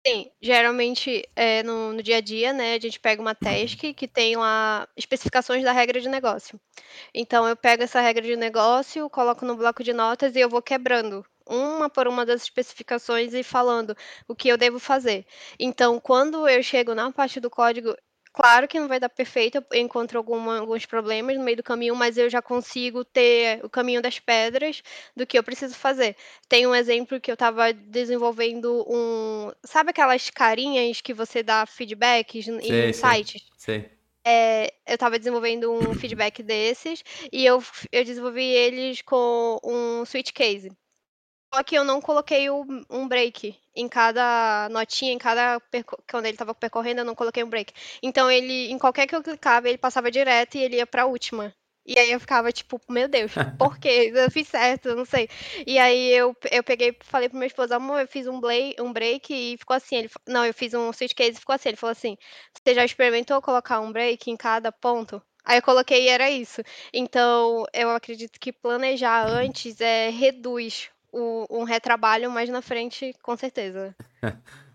Sim, 0.05 0.33
geralmente 0.41 1.29
é, 1.37 1.63
no, 1.63 1.93
no, 1.93 2.03
dia 2.03 2.17
a 2.17 2.21
dia, 2.21 2.53
né, 2.53 2.75
a 2.75 2.79
gente 2.81 2.99
pega 2.99 3.23
uma 3.23 3.37
task 3.37 3.79
que 3.95 4.09
tem 4.09 4.35
lá 4.37 4.89
especificações 4.97 5.63
da 5.63 5.71
regra 5.71 6.01
de 6.01 6.09
negócio. 6.09 6.61
Então 7.15 7.49
eu 7.49 7.57
pego 7.57 7.85
essa 7.85 8.01
regra 8.01 8.23
de 8.23 8.35
negócio, 8.35 9.09
coloco 9.11 9.45
no 9.47 9.57
bloco 9.57 9.85
de 9.85 9.93
notas 9.93 10.35
e 10.35 10.41
eu 10.41 10.49
vou 10.49 10.61
quebrando 10.61 11.25
uma 11.47 11.89
por 11.89 12.09
uma 12.09 12.27
das 12.27 12.43
especificações 12.43 13.33
e 13.35 13.45
falando 13.45 13.97
o 14.27 14.35
que 14.35 14.49
eu 14.49 14.57
devo 14.57 14.79
fazer. 14.81 15.25
Então, 15.59 16.01
quando 16.01 16.49
eu 16.49 16.63
chego 16.63 16.95
na 16.95 17.13
parte 17.13 17.39
do 17.41 17.51
código, 17.51 17.97
Claro 18.33 18.67
que 18.67 18.81
não 18.81 18.89
vai 18.89 18.99
dar 18.99 19.11
perfeito, 19.11 19.63
eu 19.71 19.81
encontro 19.81 20.17
alguma, 20.17 20.59
alguns 20.59 20.87
problemas 20.87 21.37
no 21.37 21.45
meio 21.45 21.59
do 21.59 21.63
caminho, 21.63 21.95
mas 21.95 22.17
eu 22.17 22.31
já 22.31 22.41
consigo 22.41 23.05
ter 23.05 23.63
o 23.63 23.69
caminho 23.69 24.01
das 24.01 24.19
pedras 24.19 24.83
do 25.15 25.27
que 25.27 25.39
eu 25.39 25.43
preciso 25.43 25.75
fazer. 25.75 26.17
Tem 26.49 26.67
um 26.67 26.75
exemplo 26.75 27.21
que 27.21 27.31
eu 27.31 27.35
estava 27.35 27.75
desenvolvendo 27.75 28.87
um. 28.89 29.53
Sabe 29.63 29.91
aquelas 29.91 30.31
carinhas 30.31 31.03
que 31.03 31.13
você 31.13 31.43
dá 31.43 31.67
feedbacks 31.67 32.49
em 32.49 32.61
sei, 32.63 32.93
sites? 32.95 33.43
Sei. 33.59 33.91
É, 34.25 34.73
eu 34.87 34.95
estava 34.95 35.19
desenvolvendo 35.19 35.71
um 35.71 35.95
feedback 35.95 36.43
desses 36.43 37.05
e 37.31 37.45
eu, 37.45 37.63
eu 37.91 38.05
desenvolvi 38.05 38.45
eles 38.45 39.03
com 39.03 39.61
um 39.63 40.07
switch 40.07 40.33
case. 40.33 40.71
Só 41.55 41.63
que 41.63 41.77
eu 41.77 41.85
não 41.85 42.01
coloquei 42.01 42.49
um 42.51 43.07
break 43.07 43.55
em 43.77 43.87
cada 43.87 44.69
notinha, 44.71 45.13
em 45.13 45.19
cada. 45.19 45.61
Quando 46.11 46.25
ele 46.25 46.35
estava 46.35 46.55
percorrendo, 46.55 47.03
eu 47.03 47.05
não 47.05 47.15
coloquei 47.15 47.45
um 47.45 47.51
break. 47.51 47.75
Então 48.03 48.31
ele, 48.31 48.71
em 48.71 48.79
qualquer 48.79 49.07
que 49.07 49.15
eu 49.15 49.23
clicava, 49.23 49.69
ele 49.69 49.77
passava 49.77 50.11
direto 50.11 50.55
e 50.57 50.63
ele 50.63 50.77
ia 50.77 50.87
pra 50.87 51.05
última. 51.05 51.55
E 51.85 51.99
aí 51.99 52.11
eu 52.13 52.21
ficava 52.21 52.51
tipo, 52.53 52.81
meu 52.89 53.07
Deus, 53.09 53.33
por 53.59 53.79
quê? 53.79 54.13
Eu 54.15 54.31
fiz 54.31 54.49
certo, 54.49 54.89
eu 54.91 54.97
não 54.97 55.05
sei. 55.05 55.29
E 55.67 55.79
aí 55.79 56.13
eu, 56.13 56.35
eu 56.51 56.63
peguei, 56.63 56.97
falei 57.03 57.29
pro 57.29 57.37
meu 57.37 57.47
esposo, 57.47 57.75
amor, 57.75 58.01
eu 58.01 58.09
fiz 58.09 58.27
um, 58.27 58.41
play, 58.41 58.75
um 58.79 58.93
break 58.93 59.35
e 59.35 59.59
ficou 59.59 59.77
assim. 59.77 59.97
Ele, 59.97 60.11
não, 60.27 60.47
eu 60.47 60.55
fiz 60.55 60.73
um 60.73 60.91
switch 60.93 61.13
case 61.15 61.33
e 61.37 61.41
ficou 61.41 61.55
assim. 61.55 61.69
Ele 61.71 61.77
falou 61.77 61.93
assim: 61.93 62.17
você 62.65 62.75
já 62.75 62.85
experimentou 62.85 63.43
colocar 63.43 63.81
um 63.81 63.93
break 63.93 64.31
em 64.31 64.37
cada 64.39 64.73
ponto? 64.73 65.21
Aí 65.45 65.59
eu 65.59 65.63
coloquei 65.63 66.05
e 66.05 66.09
era 66.09 66.31
isso. 66.31 66.63
Então, 66.95 67.65
eu 67.75 67.91
acredito 67.91 68.41
que 68.41 68.53
planejar 68.53 69.27
antes 69.27 69.81
é 69.81 70.09
reduz 70.09 70.89
um 71.13 71.65
retrabalho 71.65 72.31
mais 72.31 72.49
na 72.49 72.63
frente, 72.63 73.15
com 73.23 73.37
certeza. 73.37 73.95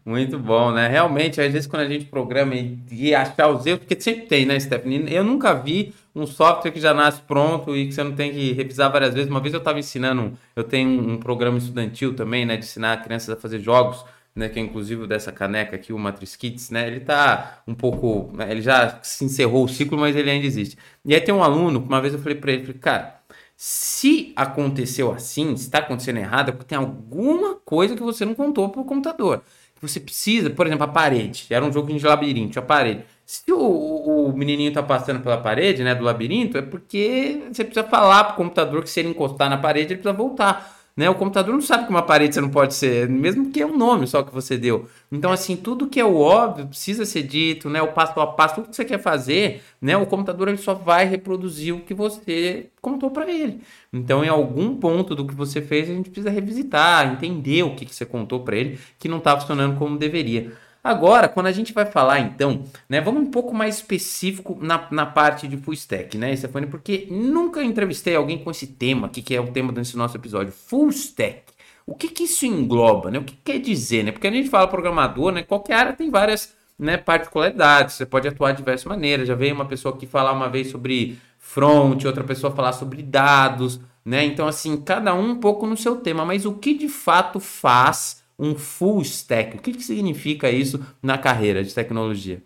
Muito 0.07 0.39
bom, 0.39 0.71
né? 0.71 0.87
Realmente, 0.87 1.41
às 1.41 1.51
vezes 1.51 1.67
quando 1.67 1.81
a 1.81 1.89
gente 1.89 2.05
programa 2.05 2.55
e, 2.55 2.79
e 2.89 3.13
achar 3.13 3.49
os 3.49 3.65
erros, 3.65 3.79
porque 3.79 3.99
sempre 3.99 4.25
tem, 4.25 4.45
né, 4.45 4.57
Stephanie? 4.57 5.13
Eu 5.13 5.21
nunca 5.21 5.53
vi 5.53 5.93
um 6.15 6.25
software 6.25 6.71
que 6.71 6.79
já 6.79 6.93
nasce 6.93 7.19
pronto 7.21 7.75
e 7.75 7.87
que 7.87 7.91
você 7.91 8.03
não 8.05 8.13
tem 8.13 8.31
que 8.31 8.53
revisar 8.53 8.89
várias 8.89 9.13
vezes. 9.13 9.29
Uma 9.29 9.41
vez 9.41 9.53
eu 9.53 9.57
estava 9.57 9.79
ensinando, 9.79 10.31
eu 10.55 10.63
tenho 10.63 10.89
um 10.89 11.17
programa 11.17 11.57
estudantil 11.57 12.15
também, 12.15 12.45
né, 12.45 12.55
de 12.55 12.63
ensinar 12.63 13.03
crianças 13.03 13.29
a 13.29 13.35
fazer 13.35 13.59
jogos, 13.59 14.05
né, 14.33 14.47
que 14.47 14.57
é 14.57 14.61
inclusive 14.61 15.05
dessa 15.07 15.29
caneca 15.29 15.75
aqui, 15.75 15.91
o 15.91 15.99
Matrix 15.99 16.37
Kids, 16.37 16.69
né? 16.69 16.87
Ele 16.87 17.01
tá 17.01 17.61
um 17.67 17.75
pouco, 17.75 18.31
né, 18.33 18.49
ele 18.49 18.61
já 18.61 18.99
se 19.03 19.25
encerrou 19.25 19.65
o 19.65 19.67
ciclo, 19.67 19.97
mas 19.97 20.15
ele 20.15 20.29
ainda 20.29 20.45
existe. 20.45 20.77
E 21.03 21.13
aí 21.13 21.19
tem 21.19 21.35
um 21.35 21.43
aluno, 21.43 21.79
uma 21.79 21.99
vez 21.99 22.13
eu 22.13 22.19
falei 22.19 22.37
para 22.37 22.53
ele, 22.53 22.61
falei, 22.61 22.79
cara, 22.79 23.16
se 23.59 24.33
aconteceu 24.35 25.11
assim, 25.11 25.57
se 25.57 25.63
está 25.63 25.79
acontecendo 25.79 26.17
errado, 26.17 26.49
é 26.49 26.51
porque 26.51 26.67
tem 26.67 26.77
alguma 26.77 27.55
coisa 27.55 27.95
que 27.95 28.03
você 28.03 28.23
não 28.23 28.35
contou 28.35 28.69
para 28.69 28.81
o 28.81 28.85
computador. 28.85 29.41
Você 29.81 29.99
precisa, 29.99 30.49
por 30.51 30.67
exemplo, 30.67 30.85
a 30.85 30.87
parede. 30.87 31.47
Era 31.49 31.65
um 31.65 31.71
jogo 31.71 31.91
de 31.91 32.05
labirinto, 32.05 32.59
a 32.59 32.61
parede. 32.61 33.03
Se 33.25 33.51
o, 33.51 33.57
o, 33.59 34.37
menininho 34.37 34.69
está 34.69 34.83
passando 34.83 35.21
pela 35.21 35.37
parede, 35.37 35.83
né, 35.83 35.95
do 35.95 36.03
labirinto, 36.03 36.57
é 36.57 36.61
porque 36.61 37.47
você 37.51 37.63
precisa 37.63 37.85
falar 37.87 38.23
para 38.25 38.33
o 38.33 38.37
computador 38.37 38.83
que 38.83 38.89
se 38.89 38.99
ele 38.99 39.09
encostar 39.09 39.49
na 39.49 39.57
parede, 39.57 39.93
ele 39.93 40.01
precisa 40.01 40.13
voltar. 40.13 40.76
Né? 40.97 41.07
O 41.07 41.13
computador 41.13 41.53
não 41.53 41.61
sabe 41.61 41.83
que 41.83 41.91
uma 41.91 42.01
parede 42.01 42.33
você 42.33 42.41
não 42.41 42.49
pode 42.49 42.73
ser, 42.73 43.07
mesmo 43.07 43.51
que 43.51 43.61
é 43.61 43.65
um 43.67 43.77
nome 43.77 44.07
só 44.07 44.23
que 44.23 44.33
você 44.33 44.57
deu. 44.57 44.89
Então, 45.11 45.31
assim, 45.31 45.55
tudo 45.55 45.87
que 45.87 45.99
é 45.99 46.03
o 46.03 46.17
óbvio 46.17 46.65
precisa 46.65 47.05
ser 47.05 47.21
dito, 47.21 47.69
né? 47.69 47.79
O 47.83 47.93
passo 47.93 48.19
a 48.19 48.25
passo, 48.25 48.55
tudo 48.55 48.69
que 48.69 48.75
você 48.75 48.83
quer 48.83 48.99
fazer, 48.99 49.61
né? 49.79 49.95
O 49.95 50.07
computador 50.07 50.47
ele 50.47 50.57
só 50.57 50.73
vai 50.73 51.05
reproduzir 51.05 51.75
o 51.75 51.81
que 51.81 51.93
você 51.93 52.71
contou 52.81 53.11
para 53.11 53.31
ele. 53.31 53.61
Então, 53.93 54.25
em 54.25 54.27
algum 54.27 54.75
ponto 54.75 55.13
do 55.13 55.23
que 55.27 55.35
você 55.35 55.61
fez, 55.61 55.87
a 55.87 55.93
gente 55.93 56.09
precisa 56.09 56.31
revisitar, 56.31 57.13
entender 57.13 57.61
o 57.61 57.75
que, 57.75 57.85
que 57.85 57.93
você 57.93 58.05
contou 58.05 58.39
para 58.39 58.57
ele 58.57 58.79
que 58.97 59.07
não 59.07 59.19
está 59.19 59.39
funcionando 59.39 59.77
como 59.77 59.99
deveria. 59.99 60.51
Agora, 60.87 61.27
quando 61.27 61.47
a 61.47 61.51
gente 61.51 61.73
vai 61.73 61.85
falar, 61.85 62.21
então, 62.21 62.63
né, 62.87 63.01
vamos 63.01 63.23
um 63.23 63.29
pouco 63.29 63.53
mais 63.53 63.75
específico 63.75 64.57
na, 64.61 64.87
na 64.89 65.05
parte 65.05 65.45
de 65.45 65.57
full 65.57 65.73
stack, 65.73 66.17
né, 66.17 66.33
Stefani? 66.33 66.65
Porque 66.65 67.09
nunca 67.11 67.61
entrevistei 67.61 68.15
alguém 68.15 68.37
com 68.37 68.49
esse 68.49 68.67
tema, 68.67 69.09
que, 69.09 69.21
que 69.21 69.35
é 69.35 69.41
o 69.41 69.51
tema 69.51 69.73
desse 69.73 69.97
nosso 69.97 70.15
episódio, 70.15 70.53
full 70.53 70.87
stack. 70.87 71.43
O 71.85 71.93
que, 71.93 72.07
que 72.07 72.23
isso 72.23 72.45
engloba, 72.45 73.11
né? 73.11 73.19
O 73.19 73.23
que 73.25 73.35
quer 73.35 73.59
dizer, 73.59 74.05
né? 74.05 74.13
Porque 74.13 74.27
a 74.27 74.31
gente 74.31 74.49
fala 74.49 74.65
programador, 74.65 75.33
né? 75.33 75.43
Qualquer 75.43 75.73
área 75.73 75.91
tem 75.91 76.09
várias 76.09 76.55
né, 76.79 76.95
particularidades, 76.95 77.95
você 77.95 78.05
pode 78.05 78.25
atuar 78.25 78.51
de 78.53 78.59
diversas 78.59 78.85
maneiras. 78.85 79.27
Já 79.27 79.35
veio 79.35 79.55
uma 79.55 79.65
pessoa 79.65 79.93
aqui 79.93 80.07
falar 80.07 80.31
uma 80.31 80.47
vez 80.47 80.71
sobre 80.71 81.19
front, 81.37 82.05
outra 82.05 82.23
pessoa 82.23 82.55
falar 82.55 82.71
sobre 82.71 83.03
dados, 83.03 83.77
né? 84.05 84.23
Então, 84.23 84.47
assim, 84.47 84.77
cada 84.77 85.13
um 85.13 85.31
um 85.31 85.35
pouco 85.35 85.67
no 85.67 85.75
seu 85.75 85.97
tema, 85.97 86.23
mas 86.23 86.45
o 86.45 86.53
que 86.53 86.73
de 86.73 86.87
fato 86.87 87.41
faz 87.41 88.23
um 88.37 88.55
full 88.55 89.01
stack. 89.01 89.57
O 89.57 89.61
que, 89.61 89.73
que 89.73 89.83
significa 89.83 90.49
isso 90.49 90.79
na 91.01 91.17
carreira 91.17 91.63
de 91.63 91.73
tecnologia? 91.73 92.43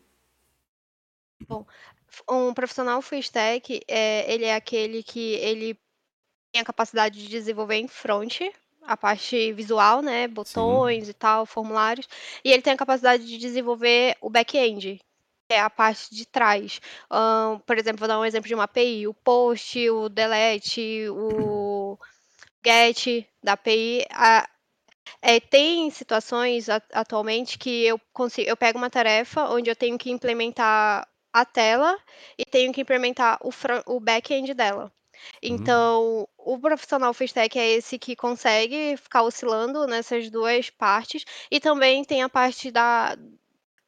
Bom, 1.47 1.65
um 2.29 2.53
profissional 2.53 3.01
full 3.01 3.19
stack, 3.19 3.81
é, 3.87 4.31
ele 4.31 4.45
é 4.45 4.55
aquele 4.55 5.03
que 5.03 5.33
ele 5.35 5.77
tem 6.51 6.61
a 6.61 6.65
capacidade 6.65 7.21
de 7.21 7.27
desenvolver 7.27 7.75
em 7.75 7.87
front, 7.87 8.41
a 8.83 8.97
parte 8.97 9.53
visual, 9.53 10.01
né, 10.01 10.27
botões 10.27 11.05
Sim. 11.05 11.11
e 11.11 11.13
tal, 11.13 11.45
formulários, 11.45 12.07
e 12.43 12.51
ele 12.51 12.61
tem 12.61 12.73
a 12.73 12.77
capacidade 12.77 13.25
de 13.25 13.37
desenvolver 13.37 14.17
o 14.19 14.29
back-end, 14.29 14.99
que 15.47 15.53
é 15.53 15.59
a 15.59 15.69
parte 15.69 16.13
de 16.13 16.25
trás. 16.25 16.81
Um, 17.11 17.59
por 17.59 17.77
exemplo, 17.77 17.99
vou 17.99 18.07
dar 18.07 18.19
um 18.19 18.25
exemplo 18.25 18.47
de 18.47 18.55
uma 18.55 18.63
API, 18.63 19.07
o 19.07 19.13
post, 19.13 19.89
o 19.89 20.09
delete, 20.09 21.07
o 21.09 21.97
get 22.65 23.27
da 23.43 23.53
API, 23.53 24.05
a, 24.11 24.49
é, 25.21 25.39
tem 25.39 25.89
situações 25.89 26.67
atualmente 26.69 27.57
que 27.57 27.85
eu 27.85 27.99
consigo, 28.13 28.49
eu 28.49 28.57
pego 28.57 28.77
uma 28.77 28.89
tarefa 28.89 29.49
onde 29.49 29.69
eu 29.69 29.75
tenho 29.75 29.97
que 29.97 30.11
implementar 30.11 31.07
a 31.33 31.45
tela 31.45 31.97
e 32.37 32.45
tenho 32.45 32.73
que 32.73 32.81
implementar 32.81 33.39
o, 33.41 33.51
o 33.85 33.99
back-end 33.99 34.53
dela. 34.53 34.85
Uhum. 34.85 35.21
Então, 35.41 36.27
o 36.37 36.59
profissional 36.59 37.13
stack 37.13 37.57
é 37.57 37.69
esse 37.71 37.99
que 37.99 38.15
consegue 38.15 38.97
ficar 38.97 39.23
oscilando 39.23 39.85
nessas 39.85 40.29
duas 40.29 40.69
partes 40.69 41.25
e 41.49 41.59
também 41.59 42.03
tem 42.03 42.23
a 42.23 42.29
parte 42.29 42.71
da 42.71 43.17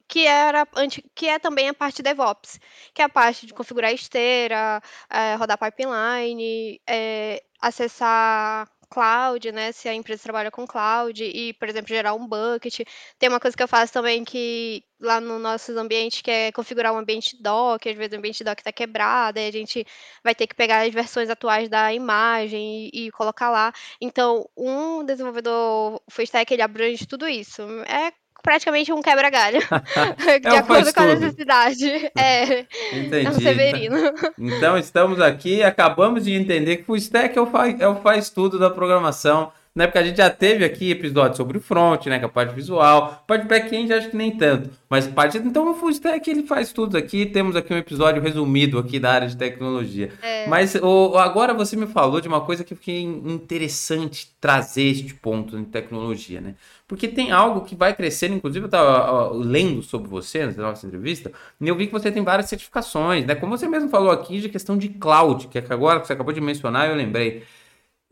que 0.07 0.27
era 0.27 0.67
que 1.15 1.27
é 1.27 1.39
também 1.39 1.69
a 1.69 1.73
parte 1.73 2.03
DevOps, 2.03 2.59
que 2.93 3.01
é 3.01 3.05
a 3.05 3.09
parte 3.09 3.47
de 3.47 3.53
configurar 3.53 3.91
esteira, 3.91 4.81
é, 5.09 5.35
rodar 5.35 5.57
pipeline, 5.57 6.79
é, 6.87 7.43
acessar 7.59 8.69
cloud, 8.93 9.51
né? 9.51 9.71
Se 9.71 9.89
a 9.89 9.93
empresa 9.93 10.21
trabalha 10.23 10.51
com 10.51 10.67
cloud 10.67 11.23
e, 11.23 11.53
por 11.53 11.67
exemplo, 11.67 11.89
gerar 11.89 12.13
um 12.13 12.27
bucket. 12.27 12.81
Tem 13.17 13.27
uma 13.29 13.39
coisa 13.39 13.57
que 13.57 13.63
eu 13.63 13.67
faço 13.67 13.91
também 13.91 14.23
que 14.23 14.83
lá 14.99 15.19
no 15.19 15.39
nossos 15.39 15.75
ambientes, 15.75 16.21
que 16.21 16.29
é 16.31 16.51
configurar 16.51 16.93
um 16.93 16.97
ambiente 16.97 17.35
doc, 17.41 17.85
às 17.87 17.95
vezes 17.95 18.13
o 18.13 18.17
ambiente 18.17 18.43
doc 18.43 18.59
está 18.59 18.71
quebrado, 18.71 19.39
aí 19.39 19.47
a 19.47 19.51
gente 19.51 19.85
vai 20.23 20.35
ter 20.35 20.47
que 20.47 20.55
pegar 20.55 20.85
as 20.85 20.93
versões 20.93 21.29
atuais 21.29 21.67
da 21.69 21.93
imagem 21.93 22.89
e, 22.93 23.07
e 23.07 23.11
colocar 23.11 23.49
lá. 23.49 23.73
Então, 23.99 24.47
um 24.55 25.03
desenvolvedor 25.03 26.01
full 26.09 26.23
stack, 26.23 26.53
ele 26.53 26.61
abrange 26.61 27.05
tudo 27.07 27.27
isso. 27.27 27.61
É 27.87 28.11
praticamente 28.43 28.91
um 28.91 29.01
quebra-galho. 29.01 29.59
de 30.41 30.47
é 30.47 30.57
acordo 30.57 30.93
com 30.93 30.99
a 31.01 31.15
necessidade. 31.15 32.11
É, 32.15 32.65
Entendi. 32.91 33.25
é 33.25 33.29
um 33.29 33.33
Severino. 33.33 33.97
Então, 34.37 34.77
estamos 34.77 35.19
aqui, 35.19 35.63
acabamos 35.63 36.25
de 36.25 36.33
entender 36.33 36.77
que 36.77 36.91
o 36.91 36.95
stack 36.95 37.35
é 37.35 37.41
o, 37.41 37.47
faz, 37.47 37.79
é 37.79 37.87
o 37.87 37.95
faz 37.95 38.29
tudo 38.29 38.59
da 38.59 38.69
programação. 38.69 39.51
Né? 39.75 39.87
Porque 39.87 39.97
a 39.97 40.03
gente 40.03 40.17
já 40.17 40.29
teve 40.29 40.63
aqui 40.63 40.91
episódios 40.91 41.35
sobre 41.35 41.57
o 41.57 41.61
front, 41.61 42.05
né? 42.05 42.19
Que 42.19 42.25
é 42.25 42.27
a 42.27 42.31
parte 42.31 42.53
visual. 42.53 43.23
Parte 43.25 43.47
back-end 43.47 43.91
acho 43.91 44.11
que 44.11 44.15
nem 44.15 44.37
tanto. 44.37 44.69
Mas 44.87 45.07
parte. 45.07 45.39
Então 45.39 45.71
o 45.71 45.73
full 45.73 45.89
stack 45.89 46.29
ele 46.29 46.43
faz 46.43 46.71
tudo 46.71 46.95
aqui. 46.95 47.25
Temos 47.25 47.55
aqui 47.55 47.73
um 47.73 47.77
episódio 47.77 48.21
resumido 48.21 48.77
aqui 48.77 48.99
da 48.99 49.11
área 49.11 49.27
de 49.27 49.35
tecnologia. 49.35 50.11
É. 50.21 50.45
Mas 50.47 50.75
o, 50.75 51.17
agora 51.17 51.55
você 51.55 51.75
me 51.75 51.87
falou 51.87 52.21
de 52.21 52.27
uma 52.27 52.41
coisa 52.41 52.63
que 52.63 52.73
eu 52.73 52.77
fiquei 52.77 53.01
interessante 53.01 54.31
trazer 54.39 54.83
este 54.83 55.15
ponto 55.15 55.57
em 55.57 55.63
tecnologia, 55.63 56.39
né? 56.39 56.53
Porque 56.87 57.07
tem 57.07 57.31
algo 57.31 57.61
que 57.61 57.75
vai 57.75 57.95
crescendo, 57.95 58.35
inclusive 58.35 58.65
eu 58.65 58.67
estava 58.67 59.31
lendo 59.33 59.81
sobre 59.81 60.07
você 60.07 60.45
na 60.45 60.51
nossa 60.51 60.85
entrevista, 60.85 61.31
e 61.59 61.67
eu 61.67 61.75
vi 61.75 61.87
que 61.87 61.93
você 61.93 62.11
tem 62.11 62.23
várias 62.23 62.47
certificações, 62.47 63.25
né? 63.25 63.33
Como 63.33 63.57
você 63.57 63.67
mesmo 63.67 63.89
falou 63.89 64.11
aqui 64.11 64.39
de 64.39 64.49
questão 64.49 64.77
de 64.77 64.89
cloud, 64.89 65.47
que 65.47 65.57
é 65.57 65.63
agora 65.69 65.99
que 65.99 66.05
você 66.05 66.13
acabou 66.13 66.31
de 66.31 66.41
mencionar, 66.41 66.87
eu 66.87 66.95
lembrei. 66.95 67.41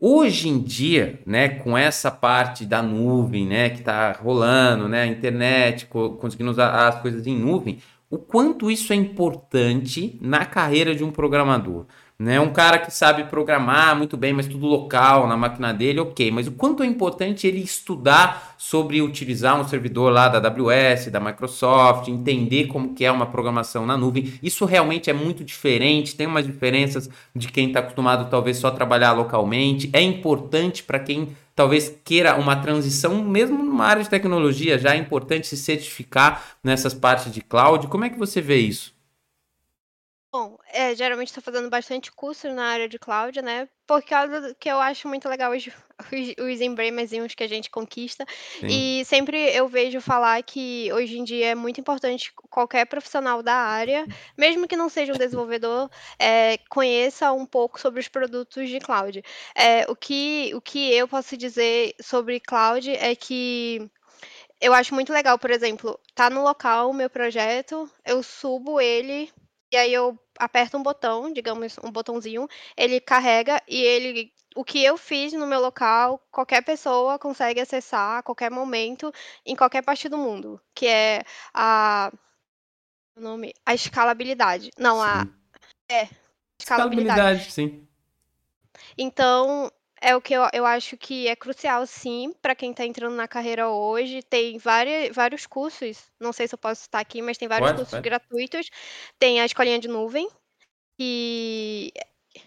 Hoje 0.04 0.48
em 0.48 0.58
dia, 0.58 1.20
né, 1.24 1.48
com 1.48 1.78
essa 1.78 2.10
parte 2.10 2.66
da 2.66 2.82
nuvem, 2.82 3.46
né, 3.46 3.70
que 3.70 3.78
está 3.78 4.10
rolando, 4.10 4.88
né, 4.88 5.02
a 5.02 5.06
internet, 5.06 5.86
conseguindo 5.86 6.50
usar 6.50 6.88
as 6.88 7.00
coisas 7.00 7.24
em 7.24 7.38
nuvem, 7.38 7.78
o 8.10 8.18
quanto 8.18 8.68
isso 8.68 8.92
é 8.92 8.96
importante 8.96 10.18
na 10.20 10.44
carreira 10.44 10.92
de 10.92 11.04
um 11.04 11.12
programador. 11.12 11.86
Né? 12.22 12.38
Um 12.38 12.52
cara 12.52 12.78
que 12.78 12.92
sabe 12.92 13.24
programar 13.24 13.96
muito 13.96 14.16
bem, 14.16 14.32
mas 14.32 14.46
tudo 14.46 14.64
local, 14.64 15.26
na 15.26 15.36
máquina 15.36 15.74
dele, 15.74 15.98
ok. 15.98 16.30
Mas 16.30 16.46
o 16.46 16.52
quanto 16.52 16.84
é 16.84 16.86
importante 16.86 17.48
ele 17.48 17.60
estudar 17.60 18.54
sobre 18.56 19.02
utilizar 19.02 19.60
um 19.60 19.66
servidor 19.66 20.12
lá 20.12 20.28
da 20.28 20.38
AWS, 20.38 21.10
da 21.10 21.18
Microsoft, 21.18 22.06
entender 22.06 22.68
como 22.68 22.94
que 22.94 23.04
é 23.04 23.10
uma 23.10 23.26
programação 23.26 23.84
na 23.84 23.96
nuvem. 23.96 24.34
Isso 24.40 24.64
realmente 24.64 25.10
é 25.10 25.12
muito 25.12 25.42
diferente, 25.42 26.14
tem 26.14 26.28
umas 26.28 26.46
diferenças 26.46 27.10
de 27.34 27.48
quem 27.48 27.66
está 27.66 27.80
acostumado 27.80 28.30
talvez 28.30 28.56
só 28.56 28.70
trabalhar 28.70 29.10
localmente. 29.10 29.90
É 29.92 30.00
importante 30.00 30.84
para 30.84 31.00
quem 31.00 31.36
talvez 31.56 31.92
queira 32.04 32.36
uma 32.36 32.54
transição, 32.54 33.20
mesmo 33.24 33.64
numa 33.64 33.84
área 33.84 34.04
de 34.04 34.08
tecnologia, 34.08 34.78
já 34.78 34.94
é 34.94 34.96
importante 34.96 35.48
se 35.48 35.56
certificar 35.56 36.40
nessas 36.62 36.94
partes 36.94 37.32
de 37.32 37.40
cloud. 37.40 37.88
Como 37.88 38.04
é 38.04 38.08
que 38.08 38.18
você 38.18 38.40
vê 38.40 38.58
isso? 38.58 38.92
Bom, 40.32 40.56
é, 40.72 40.94
geralmente 40.94 41.28
estou 41.28 41.42
fazendo 41.42 41.68
bastante 41.68 42.10
curso 42.10 42.48
na 42.48 42.64
área 42.64 42.88
de 42.88 42.98
cloud, 42.98 43.42
né? 43.42 43.68
Por 43.86 44.02
causa 44.02 44.56
que 44.58 44.66
eu 44.66 44.80
acho 44.80 45.06
muito 45.06 45.28
legal 45.28 45.52
os, 45.52 45.66
os, 46.08 47.26
os 47.26 47.34
que 47.34 47.44
a 47.44 47.46
gente 47.46 47.68
conquista. 47.68 48.24
Sim. 48.58 48.66
E 48.66 49.04
sempre 49.04 49.54
eu 49.54 49.68
vejo 49.68 50.00
falar 50.00 50.42
que 50.42 50.90
hoje 50.90 51.18
em 51.18 51.24
dia 51.24 51.48
é 51.48 51.54
muito 51.54 51.78
importante 51.78 52.32
qualquer 52.48 52.86
profissional 52.86 53.42
da 53.42 53.54
área, 53.54 54.06
mesmo 54.34 54.66
que 54.66 54.74
não 54.74 54.88
seja 54.88 55.12
um 55.12 55.18
desenvolvedor, 55.18 55.90
é, 56.18 56.56
conheça 56.70 57.30
um 57.30 57.44
pouco 57.44 57.78
sobre 57.78 58.00
os 58.00 58.08
produtos 58.08 58.70
de 58.70 58.80
cloud. 58.80 59.22
É, 59.54 59.84
o, 59.86 59.94
que, 59.94 60.50
o 60.54 60.62
que 60.62 60.94
eu 60.94 61.06
posso 61.06 61.36
dizer 61.36 61.94
sobre 62.00 62.40
cloud 62.40 62.90
é 62.90 63.14
que 63.14 63.86
eu 64.58 64.72
acho 64.72 64.94
muito 64.94 65.12
legal, 65.12 65.38
por 65.38 65.50
exemplo, 65.50 66.00
tá 66.14 66.30
no 66.30 66.42
local 66.42 66.88
o 66.88 66.94
meu 66.94 67.10
projeto, 67.10 67.90
eu 68.02 68.22
subo 68.22 68.80
ele 68.80 69.30
e 69.72 69.76
aí 69.76 69.92
eu 69.92 70.18
aperto 70.38 70.76
um 70.76 70.82
botão, 70.82 71.32
digamos, 71.32 71.76
um 71.82 71.90
botãozinho, 71.90 72.46
ele 72.76 73.00
carrega 73.00 73.60
e 73.66 73.80
ele 73.80 74.32
o 74.54 74.62
que 74.62 74.84
eu 74.84 74.98
fiz 74.98 75.32
no 75.32 75.46
meu 75.46 75.60
local, 75.60 76.22
qualquer 76.30 76.62
pessoa 76.62 77.18
consegue 77.18 77.58
acessar 77.58 78.18
a 78.18 78.22
qualquer 78.22 78.50
momento, 78.50 79.10
em 79.46 79.56
qualquer 79.56 79.82
parte 79.82 80.10
do 80.10 80.18
mundo, 80.18 80.60
que 80.74 80.86
é 80.86 81.22
a 81.54 82.12
o 83.16 83.20
nome, 83.20 83.54
a 83.64 83.74
escalabilidade. 83.74 84.70
Não, 84.78 84.96
sim. 84.96 85.02
a 85.02 85.26
é, 85.88 86.08
escalabilidade. 86.58 87.40
escalabilidade, 87.40 87.52
sim. 87.52 87.88
Então, 88.96 89.70
é 90.02 90.16
o 90.16 90.20
que 90.20 90.34
eu, 90.34 90.42
eu 90.52 90.66
acho 90.66 90.96
que 90.96 91.28
é 91.28 91.36
crucial, 91.36 91.86
sim, 91.86 92.34
para 92.42 92.54
quem 92.54 92.72
está 92.72 92.84
entrando 92.84 93.14
na 93.14 93.28
carreira 93.28 93.68
hoje. 93.68 94.22
Tem 94.22 94.58
várias, 94.58 95.14
vários 95.14 95.46
cursos, 95.46 95.98
não 96.20 96.32
sei 96.32 96.48
se 96.48 96.54
eu 96.54 96.58
posso 96.58 96.82
citar 96.82 97.00
aqui, 97.00 97.22
mas 97.22 97.38
tem 97.38 97.48
vários 97.48 97.70
pode, 97.70 97.78
cursos 97.78 97.92
pode. 97.92 98.02
gratuitos. 98.02 98.68
Tem 99.18 99.40
a 99.40 99.46
Escolinha 99.46 99.78
de 99.78 99.86
Nuvem, 99.86 100.28
que 100.98 101.92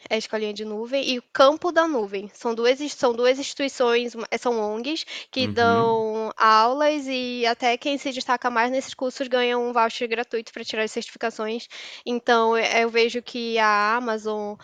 é 0.09 0.15
a 0.15 0.17
Escolinha 0.17 0.53
de 0.53 0.65
Nuvem, 0.65 1.07
e 1.09 1.19
o 1.19 1.23
Campo 1.31 1.71
da 1.71 1.87
Nuvem. 1.87 2.29
São 2.33 2.53
duas, 2.53 2.79
são 2.91 3.13
duas 3.13 3.39
instituições, 3.39 4.13
são 4.39 4.59
ONGs, 4.59 5.05
que 5.31 5.45
uhum. 5.45 5.53
dão 5.53 6.33
aulas 6.35 7.05
e 7.07 7.45
até 7.45 7.77
quem 7.77 7.97
se 7.97 8.11
destaca 8.11 8.49
mais 8.49 8.71
nesses 8.71 8.93
cursos 8.93 9.27
ganha 9.27 9.57
um 9.57 9.71
voucher 9.71 10.07
gratuito 10.07 10.51
para 10.51 10.63
tirar 10.63 10.83
as 10.83 10.91
certificações. 10.91 11.67
Então, 12.05 12.57
eu 12.57 12.89
vejo 12.89 13.21
que 13.21 13.57
a 13.59 13.95
Amazon, 13.95 14.55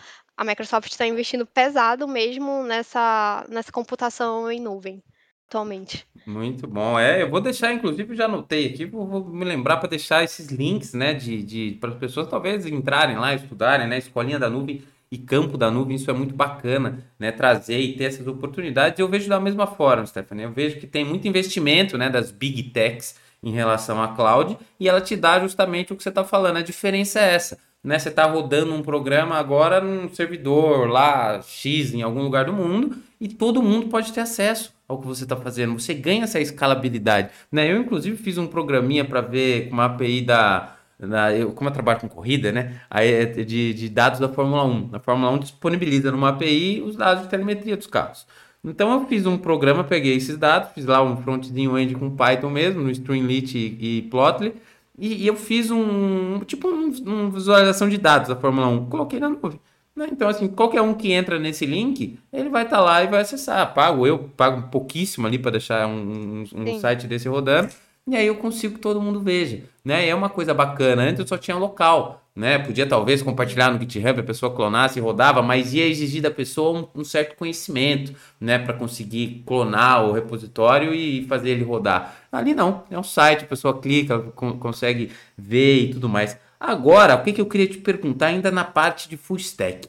a 0.42 0.44
Microsoft 0.44 0.90
está 0.90 1.06
investindo 1.06 1.46
pesado 1.46 2.06
mesmo 2.06 2.64
nessa, 2.64 3.46
nessa 3.48 3.72
computação 3.72 4.50
em 4.50 4.60
nuvem 4.60 5.02
atualmente. 5.48 6.06
Muito 6.26 6.66
bom. 6.66 6.98
É, 6.98 7.22
eu 7.22 7.30
vou 7.30 7.40
deixar, 7.40 7.72
inclusive, 7.72 8.16
já 8.16 8.24
anotei 8.24 8.66
aqui, 8.66 8.86
vou, 8.86 9.06
vou 9.06 9.24
me 9.26 9.44
lembrar 9.44 9.76
para 9.76 9.88
deixar 9.88 10.24
esses 10.24 10.48
links, 10.48 10.94
né, 10.94 11.12
de, 11.12 11.42
de 11.42 11.78
para 11.78 11.90
as 11.90 11.96
pessoas 11.96 12.26
talvez 12.26 12.64
entrarem 12.66 13.16
lá, 13.18 13.34
estudarem, 13.34 13.86
né, 13.86 13.98
escolinha 13.98 14.38
da 14.38 14.48
nuvem 14.48 14.82
e 15.10 15.18
campo 15.18 15.58
da 15.58 15.70
nuvem, 15.70 15.96
isso 15.96 16.10
é 16.10 16.14
muito 16.14 16.34
bacana, 16.34 17.04
né, 17.18 17.30
trazer 17.30 17.78
e 17.78 17.94
ter 17.96 18.04
essas 18.04 18.26
oportunidades. 18.26 18.98
Eu 18.98 19.08
vejo 19.08 19.28
da 19.28 19.38
mesma 19.38 19.66
forma, 19.66 20.06
Stephanie, 20.06 20.44
eu 20.44 20.52
vejo 20.52 20.80
que 20.80 20.86
tem 20.86 21.04
muito 21.04 21.28
investimento, 21.28 21.98
né, 21.98 22.08
das 22.08 22.30
big 22.30 22.62
techs 22.70 23.16
em 23.42 23.52
relação 23.52 24.02
à 24.02 24.08
cloud 24.08 24.56
e 24.80 24.88
ela 24.88 25.00
te 25.00 25.14
dá 25.14 25.38
justamente 25.38 25.92
o 25.92 25.96
que 25.96 26.02
você 26.02 26.08
está 26.08 26.24
falando. 26.24 26.56
A 26.56 26.62
diferença 26.62 27.20
é 27.20 27.34
essa 27.34 27.58
né? 27.82 27.98
Você 27.98 28.08
está 28.08 28.24
rodando 28.24 28.72
um 28.72 28.82
programa 28.82 29.36
agora 29.36 29.80
num 29.80 30.08
servidor 30.12 30.88
lá 30.88 31.40
X 31.42 31.92
em 31.92 32.02
algum 32.02 32.22
lugar 32.22 32.44
do 32.44 32.52
mundo 32.52 32.96
e 33.20 33.28
todo 33.28 33.62
mundo 33.62 33.88
pode 33.88 34.12
ter 34.12 34.20
acesso 34.20 34.72
ao 34.86 35.00
que 35.00 35.06
você 35.06 35.24
está 35.24 35.36
fazendo. 35.36 35.78
Você 35.78 35.94
ganha 35.94 36.24
essa 36.24 36.40
escalabilidade, 36.40 37.30
né? 37.50 37.70
Eu 37.70 37.78
inclusive 37.78 38.16
fiz 38.16 38.38
um 38.38 38.46
programinha 38.46 39.04
para 39.04 39.20
ver 39.20 39.68
uma 39.72 39.86
API 39.86 40.22
da 40.22 40.76
na, 40.98 41.32
eu, 41.32 41.52
como 41.52 41.68
eu 41.68 41.72
trabalho 41.72 42.00
com 42.00 42.08
corrida, 42.08 42.52
né? 42.52 42.80
Aí 42.88 43.12
é 43.12 43.26
de, 43.26 43.74
de 43.74 43.88
dados 43.88 44.20
da 44.20 44.28
Fórmula 44.28 44.64
1. 44.64 44.90
A 44.92 45.00
Fórmula 45.00 45.32
1 45.32 45.38
disponibiliza 45.40 46.12
numa 46.12 46.28
API 46.28 46.80
os 46.80 46.94
dados 46.94 47.24
de 47.24 47.28
telemetria 47.28 47.76
dos 47.76 47.88
carros. 47.88 48.24
Então 48.64 48.92
eu 48.92 49.06
fiz 49.08 49.26
um 49.26 49.36
programa, 49.36 49.82
peguei 49.82 50.14
esses 50.14 50.36
dados, 50.36 50.70
fiz 50.72 50.86
lá 50.86 51.02
um 51.02 51.16
front-end 51.16 51.82
end 51.82 51.94
com 51.96 52.14
Python 52.14 52.48
mesmo, 52.48 52.80
no 52.80 52.90
Streamlit 52.92 53.58
e, 53.58 53.98
e 53.98 54.02
Plotly, 54.02 54.54
e, 54.98 55.24
e 55.24 55.26
eu 55.26 55.36
fiz 55.36 55.70
um, 55.70 56.40
tipo, 56.40 56.68
um, 56.68 56.92
uma 57.06 57.30
visualização 57.30 57.88
de 57.88 57.98
dados 57.98 58.28
da 58.28 58.36
Fórmula 58.36 58.66
1. 58.68 58.86
Coloquei 58.86 59.18
na 59.18 59.28
nuvem. 59.28 59.60
Né? 59.94 60.08
Então, 60.10 60.28
assim, 60.28 60.48
qualquer 60.48 60.82
um 60.82 60.94
que 60.94 61.12
entra 61.12 61.38
nesse 61.38 61.66
link, 61.66 62.18
ele 62.32 62.48
vai 62.48 62.64
estar 62.64 62.78
tá 62.78 62.82
lá 62.82 63.02
e 63.02 63.08
vai 63.08 63.20
acessar. 63.20 63.72
Pago 63.74 64.06
eu, 64.06 64.18
pago 64.36 64.68
pouquíssimo 64.70 65.26
ali 65.26 65.38
para 65.38 65.52
deixar 65.52 65.86
um, 65.86 66.44
um 66.54 66.80
site 66.80 67.06
desse 67.06 67.28
rodando. 67.28 67.68
E 68.06 68.16
aí 68.16 68.26
eu 68.26 68.36
consigo 68.36 68.74
que 68.74 68.80
todo 68.80 69.00
mundo 69.00 69.20
veja. 69.20 69.62
Né? 69.84 70.08
É 70.08 70.14
uma 70.14 70.28
coisa 70.28 70.52
bacana. 70.52 71.02
Antes 71.02 71.20
eu 71.20 71.26
só 71.26 71.38
tinha 71.38 71.56
local 71.56 72.22
né? 72.34 72.58
Podia 72.58 72.86
talvez 72.86 73.22
compartilhar 73.22 73.70
no 73.70 73.78
GitHub, 73.78 74.20
a 74.20 74.24
pessoa 74.24 74.54
clonasse 74.54 74.98
e 74.98 75.02
rodava, 75.02 75.42
mas 75.42 75.74
ia 75.74 75.86
exigir 75.86 76.22
da 76.22 76.30
pessoa 76.30 76.80
um, 76.94 77.00
um 77.00 77.04
certo 77.04 77.36
conhecimento, 77.36 78.14
né? 78.40 78.58
Para 78.58 78.74
conseguir 78.74 79.42
clonar 79.46 80.04
o 80.04 80.12
repositório 80.12 80.94
e 80.94 81.24
fazer 81.26 81.50
ele 81.50 81.64
rodar. 81.64 82.16
Ali 82.32 82.54
não, 82.54 82.84
é 82.90 82.98
um 82.98 83.02
site, 83.02 83.44
a 83.44 83.46
pessoa 83.46 83.78
clica, 83.78 84.18
consegue 84.58 85.12
ver 85.36 85.90
e 85.90 85.92
tudo 85.92 86.08
mais. 86.08 86.38
Agora, 86.58 87.14
o 87.14 87.22
que, 87.22 87.32
que 87.34 87.40
eu 87.40 87.46
queria 87.46 87.66
te 87.66 87.76
perguntar 87.76 88.28
ainda 88.28 88.50
na 88.50 88.64
parte 88.64 89.06
de 89.06 89.18
full 89.18 89.36
stack? 89.36 89.86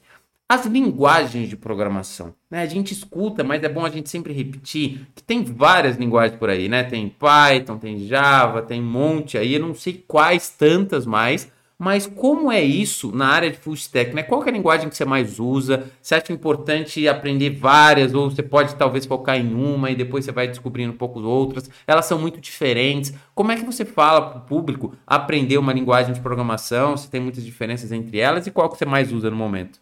As 0.50 0.66
linguagens 0.66 1.48
de 1.48 1.56
programação, 1.56 2.36
né? 2.52 2.62
A 2.62 2.66
gente 2.66 2.92
escuta, 2.94 3.46
mas 3.46 3.64
é 3.64 3.70
bom 3.70 3.86
a 3.86 3.90
gente 3.90 4.10
sempre 4.10 4.34
repetir 4.34 5.08
que 5.16 5.24
tem 5.24 5.42
várias 5.42 5.96
linguagens 5.96 6.38
por 6.38 6.50
aí, 6.50 6.68
né? 6.68 6.84
Tem 6.84 7.08
Python, 7.08 7.78
tem 7.78 8.06
Java, 8.06 8.62
tem 8.62 8.82
um 8.82 8.86
monte 8.86 9.38
aí, 9.38 9.54
eu 9.54 9.62
não 9.62 9.74
sei 9.74 10.04
quais 10.06 10.50
tantas 10.50 11.06
mais, 11.06 11.50
mas 11.84 12.08
como 12.08 12.50
é 12.50 12.62
isso 12.62 13.14
na 13.14 13.28
área 13.28 13.52
de 13.52 13.58
full 13.58 13.74
stack? 13.74 14.16
Né? 14.16 14.24
Qual 14.24 14.42
é 14.42 14.48
a 14.48 14.52
linguagem 14.54 14.88
que 14.88 14.96
você 14.96 15.04
mais 15.04 15.38
usa? 15.38 15.92
Você 16.02 16.16
acha 16.16 16.32
importante 16.32 17.06
aprender 17.10 17.50
várias 17.50 18.14
ou 18.14 18.32
você 18.32 18.42
pode 18.42 18.74
talvez 18.76 19.06
focar 19.06 19.36
em 19.36 19.54
uma 19.54 19.92
e 19.92 19.96
depois 19.96 20.24
você 20.24 20.32
vai 20.32 20.48
descobrindo 20.48 20.94
um 20.94 20.98
pouco 20.98 21.22
outras? 21.22 21.70
Elas 21.86 22.06
são 22.06 22.18
muito 22.18 22.40
diferentes. 22.40 23.14
Como 23.36 23.52
é 23.52 23.58
que 23.58 23.66
você 23.66 23.84
fala 23.84 24.30
para 24.30 24.40
o 24.40 24.46
público 24.46 24.96
aprender 25.06 25.58
uma 25.58 25.74
linguagem 25.74 26.14
de 26.14 26.22
programação? 26.22 26.96
Se 26.96 27.10
tem 27.10 27.20
muitas 27.20 27.44
diferenças 27.44 27.92
entre 27.92 28.18
elas 28.18 28.48
e 28.48 28.52
qual 28.52 28.70
que 28.70 28.78
você 28.78 28.86
mais 28.86 29.12
usa 29.12 29.30
no 29.30 29.36
momento? 29.36 29.82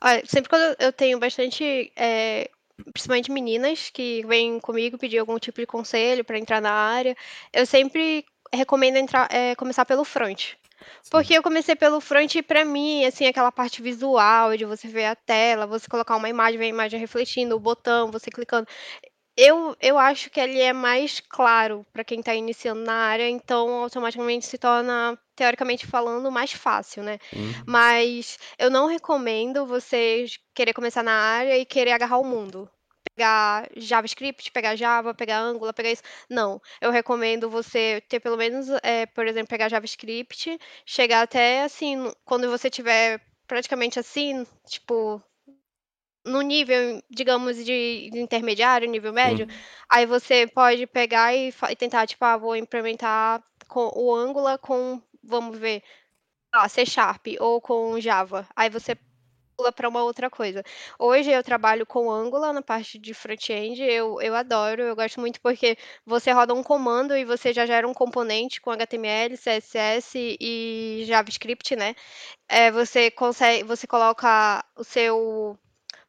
Olha, 0.00 0.22
sempre 0.24 0.48
quando 0.48 0.76
eu 0.78 0.92
tenho 0.92 1.18
bastante 1.18 1.90
é, 1.96 2.48
principalmente 2.92 3.32
meninas 3.32 3.90
que 3.90 4.24
vêm 4.28 4.60
comigo 4.60 4.96
pedir 4.96 5.18
algum 5.18 5.40
tipo 5.40 5.60
de 5.60 5.66
conselho 5.66 6.24
para 6.24 6.38
entrar 6.38 6.62
na 6.62 6.70
área, 6.70 7.16
eu 7.52 7.66
sempre 7.66 8.24
recomendo 8.52 8.96
entrar, 8.96 9.26
é, 9.32 9.56
começar 9.56 9.84
pelo 9.84 10.04
front. 10.04 10.52
Porque 11.10 11.34
eu 11.34 11.42
comecei 11.42 11.76
pelo 11.76 12.00
front 12.00 12.34
e 12.34 12.42
pra 12.42 12.64
mim, 12.64 13.04
assim, 13.04 13.26
aquela 13.26 13.52
parte 13.52 13.82
visual 13.82 14.56
de 14.56 14.64
você 14.64 14.88
ver 14.88 15.06
a 15.06 15.14
tela, 15.14 15.66
você 15.66 15.88
colocar 15.88 16.16
uma 16.16 16.28
imagem, 16.28 16.58
ver 16.58 16.66
a 16.66 16.68
imagem 16.68 17.00
refletindo, 17.00 17.54
o 17.54 17.60
botão, 17.60 18.10
você 18.10 18.30
clicando. 18.30 18.66
Eu, 19.36 19.76
eu 19.80 19.98
acho 19.98 20.30
que 20.30 20.38
ele 20.38 20.60
é 20.60 20.72
mais 20.72 21.18
claro 21.18 21.84
para 21.92 22.04
quem 22.04 22.20
está 22.20 22.34
iniciando 22.34 22.82
na 22.82 22.94
área, 22.94 23.28
então 23.28 23.82
automaticamente 23.82 24.46
se 24.46 24.56
torna, 24.56 25.18
teoricamente 25.34 25.86
falando, 25.86 26.30
mais 26.30 26.52
fácil, 26.52 27.02
né? 27.02 27.18
Uhum. 27.34 27.52
Mas 27.66 28.38
eu 28.56 28.70
não 28.70 28.86
recomendo 28.86 29.66
você 29.66 30.26
querer 30.54 30.72
começar 30.72 31.02
na 31.02 31.12
área 31.12 31.58
e 31.58 31.64
querer 31.66 31.90
agarrar 31.90 32.18
o 32.18 32.24
mundo 32.24 32.70
pegar 33.14 33.68
JavaScript, 33.76 34.50
pegar 34.50 34.76
Java, 34.76 35.14
pegar 35.14 35.40
Angular, 35.40 35.72
pegar 35.72 35.92
isso. 35.92 36.02
Não. 36.28 36.60
Eu 36.80 36.90
recomendo 36.90 37.48
você 37.48 38.02
ter 38.08 38.20
pelo 38.20 38.36
menos, 38.36 38.68
é, 38.82 39.06
por 39.06 39.26
exemplo, 39.26 39.48
pegar 39.48 39.68
JavaScript, 39.68 40.58
chegar 40.84 41.22
até 41.22 41.62
assim, 41.62 42.12
quando 42.24 42.50
você 42.50 42.68
tiver 42.68 43.20
praticamente 43.46 43.98
assim, 43.98 44.46
tipo, 44.66 45.22
no 46.24 46.40
nível, 46.40 47.02
digamos, 47.10 47.64
de, 47.64 48.10
intermediário, 48.14 48.90
nível 48.90 49.12
médio, 49.12 49.46
uhum. 49.46 49.54
aí 49.90 50.06
você 50.06 50.46
pode 50.46 50.86
pegar 50.86 51.34
e, 51.34 51.52
e, 51.70 51.76
tentar, 51.76 52.06
tipo, 52.06 52.24
ah, 52.24 52.36
vou 52.36 52.56
implementar 52.56 53.42
com 53.68 53.90
o 53.94 54.14
Angular 54.14 54.58
com, 54.58 55.00
vamos 55.22 55.58
ver, 55.58 55.82
ah, 56.52 56.68
C 56.68 56.86
Sharp 56.86 57.26
ou 57.40 57.60
com 57.60 58.00
Java. 58.00 58.48
Aí 58.56 58.70
você 58.70 58.96
pula 59.56 59.72
para 59.72 59.88
uma 59.88 60.02
outra 60.02 60.28
coisa. 60.30 60.62
Hoje 60.98 61.30
eu 61.30 61.42
trabalho 61.42 61.86
com 61.86 62.10
Angular 62.10 62.52
na 62.52 62.62
parte 62.62 62.98
de 62.98 63.14
front-end, 63.14 63.80
eu 63.82 64.20
eu 64.20 64.34
adoro, 64.34 64.82
eu 64.82 64.96
gosto 64.96 65.20
muito 65.20 65.40
porque 65.40 65.76
você 66.04 66.32
roda 66.32 66.54
um 66.54 66.62
comando 66.62 67.16
e 67.16 67.24
você 67.24 67.52
já 67.52 67.66
gera 67.66 67.86
um 67.88 67.94
componente 67.94 68.60
com 68.60 68.70
HTML, 68.70 69.36
CSS 69.36 70.36
e 70.40 71.04
JavaScript, 71.06 71.76
né. 71.76 71.94
Eh, 72.48 72.70
você 72.72 73.10
consegue 73.10 73.64
você 73.64 73.86
coloca 73.86 74.64
o 74.76 74.84
seu 74.84 75.58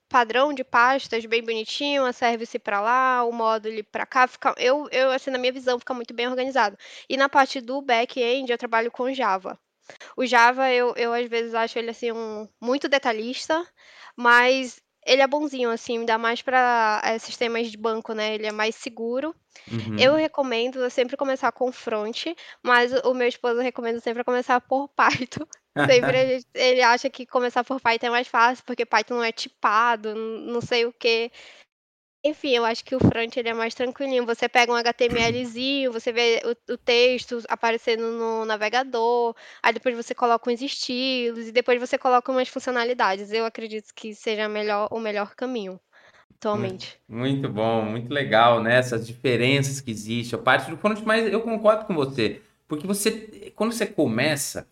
padrão 0.09 0.53
de 0.53 0.63
pastas 0.63 1.25
bem 1.25 1.43
bonitinho, 1.43 2.05
a 2.05 2.13
service 2.13 2.57
para 2.59 2.81
lá, 2.81 3.23
o 3.25 3.31
módulo 3.33 3.83
para 3.85 4.05
cá, 4.05 4.27
fica 4.27 4.53
eu 4.57 4.87
eu, 4.91 5.11
assim, 5.11 5.31
na 5.31 5.37
minha 5.39 5.53
visão, 5.53 5.79
fica 5.79 5.93
muito 5.93 6.13
bem 6.13 6.27
organizado. 6.27 6.77
E 7.09 7.17
na 7.17 7.29
parte 7.29 7.61
do 7.61 7.81
back-end 7.81 8.51
eu 8.51 8.57
trabalho 8.57 8.91
com 8.91 9.13
Java. 9.13 9.59
O 10.17 10.25
Java 10.25 10.71
eu 10.71 10.93
eu 10.95 11.13
às 11.13 11.27
vezes 11.27 11.53
acho 11.53 11.77
ele, 11.79 11.89
assim, 11.91 12.11
um 12.11 12.47
muito 12.61 12.87
detalhista, 12.87 13.65
mas 14.15 14.79
ele 15.05 15.21
é 15.21 15.27
bonzinho, 15.27 15.69
assim, 15.69 15.99
ainda 15.99 16.17
mais 16.17 16.41
para, 16.41 17.01
eh, 17.05 17.19
sistemas 17.19 17.69
de 17.71 17.77
banco, 17.77 18.13
né, 18.13 18.33
ele 18.35 18.47
é 18.47 18.51
mais 18.51 18.75
seguro. 18.75 19.35
Eu 19.97 20.13
Uhum. 20.13 20.17
recomendo 20.17 20.89
sempre 20.89 21.17
começar 21.17 21.51
com 21.51 21.71
front, 21.71 22.25
mas 22.63 22.91
o 23.03 23.13
meu 23.13 23.27
esposo 23.27 23.61
recomenda 23.61 23.99
sempre 23.99 24.23
começar 24.23 24.59
por 24.61 24.89
Python. 25.39 25.45
Sempre 25.85 26.25
gente 26.27 26.47
ele 26.55 26.81
acha 26.81 27.09
que 27.09 27.25
começar 27.25 27.63
por 27.63 27.79
Python 27.81 28.07
é 28.07 28.09
mais 28.09 28.27
fácil, 28.27 28.63
porque 28.65 28.85
Python 28.85 29.15
não 29.15 29.23
é 29.23 29.31
tipado, 29.31 30.15
não 30.15 30.61
sei 30.61 30.85
o 30.85 30.93
quê. 30.93 31.31
Enfim, 32.27 32.55
eu 32.55 32.65
acho 32.65 32.83
que 32.83 32.95
o 32.95 32.99
front 32.99 33.37
ele 33.37 33.49
é 33.49 33.53
mais 33.53 33.75
tranquilinho, 33.75 34.25
você 34.25 34.49
pega 34.49 34.71
um 34.71 34.75
HTMLzinho, 34.75 35.91
você 35.91 36.11
vê 36.11 36.41
o 36.43 36.73
o 36.73 36.77
texto 36.77 37.39
aparecendo 37.47 38.01
no 38.11 38.43
navegador, 38.45 39.35
aí 39.61 39.71
depois 39.71 39.95
você 39.95 40.15
coloca 40.15 40.49
uns 40.51 40.59
estilos 40.59 41.47
e 41.47 41.51
depois 41.51 41.79
você 41.79 41.99
coloca 41.99 42.31
umas 42.31 42.49
funcionalidades. 42.49 43.31
Eu 43.31 43.45
acredito 43.45 43.93
que 43.93 44.15
seja 44.15 44.49
melhor 44.49 44.87
o 44.91 44.99
melhor 44.99 45.35
caminho, 45.35 45.79
atualmente. 46.35 46.99
muito 47.07 47.47
bom, 47.47 47.83
muito 47.83 48.11
legal, 48.11 48.61
né, 48.61 48.77
essas 48.77 49.05
diferenças 49.05 49.79
que 49.79 49.91
existe, 49.91 50.33
a 50.33 50.39
parte 50.39 50.71
do 50.71 50.77
front, 50.77 50.99
mas 51.05 51.31
eu 51.31 51.41
concordo 51.41 51.85
com 51.85 51.93
você, 51.93 52.41
porque 52.67 52.87
você 52.87 53.51
quando 53.55 53.71
você 53.71 53.85
começa, 53.85 54.67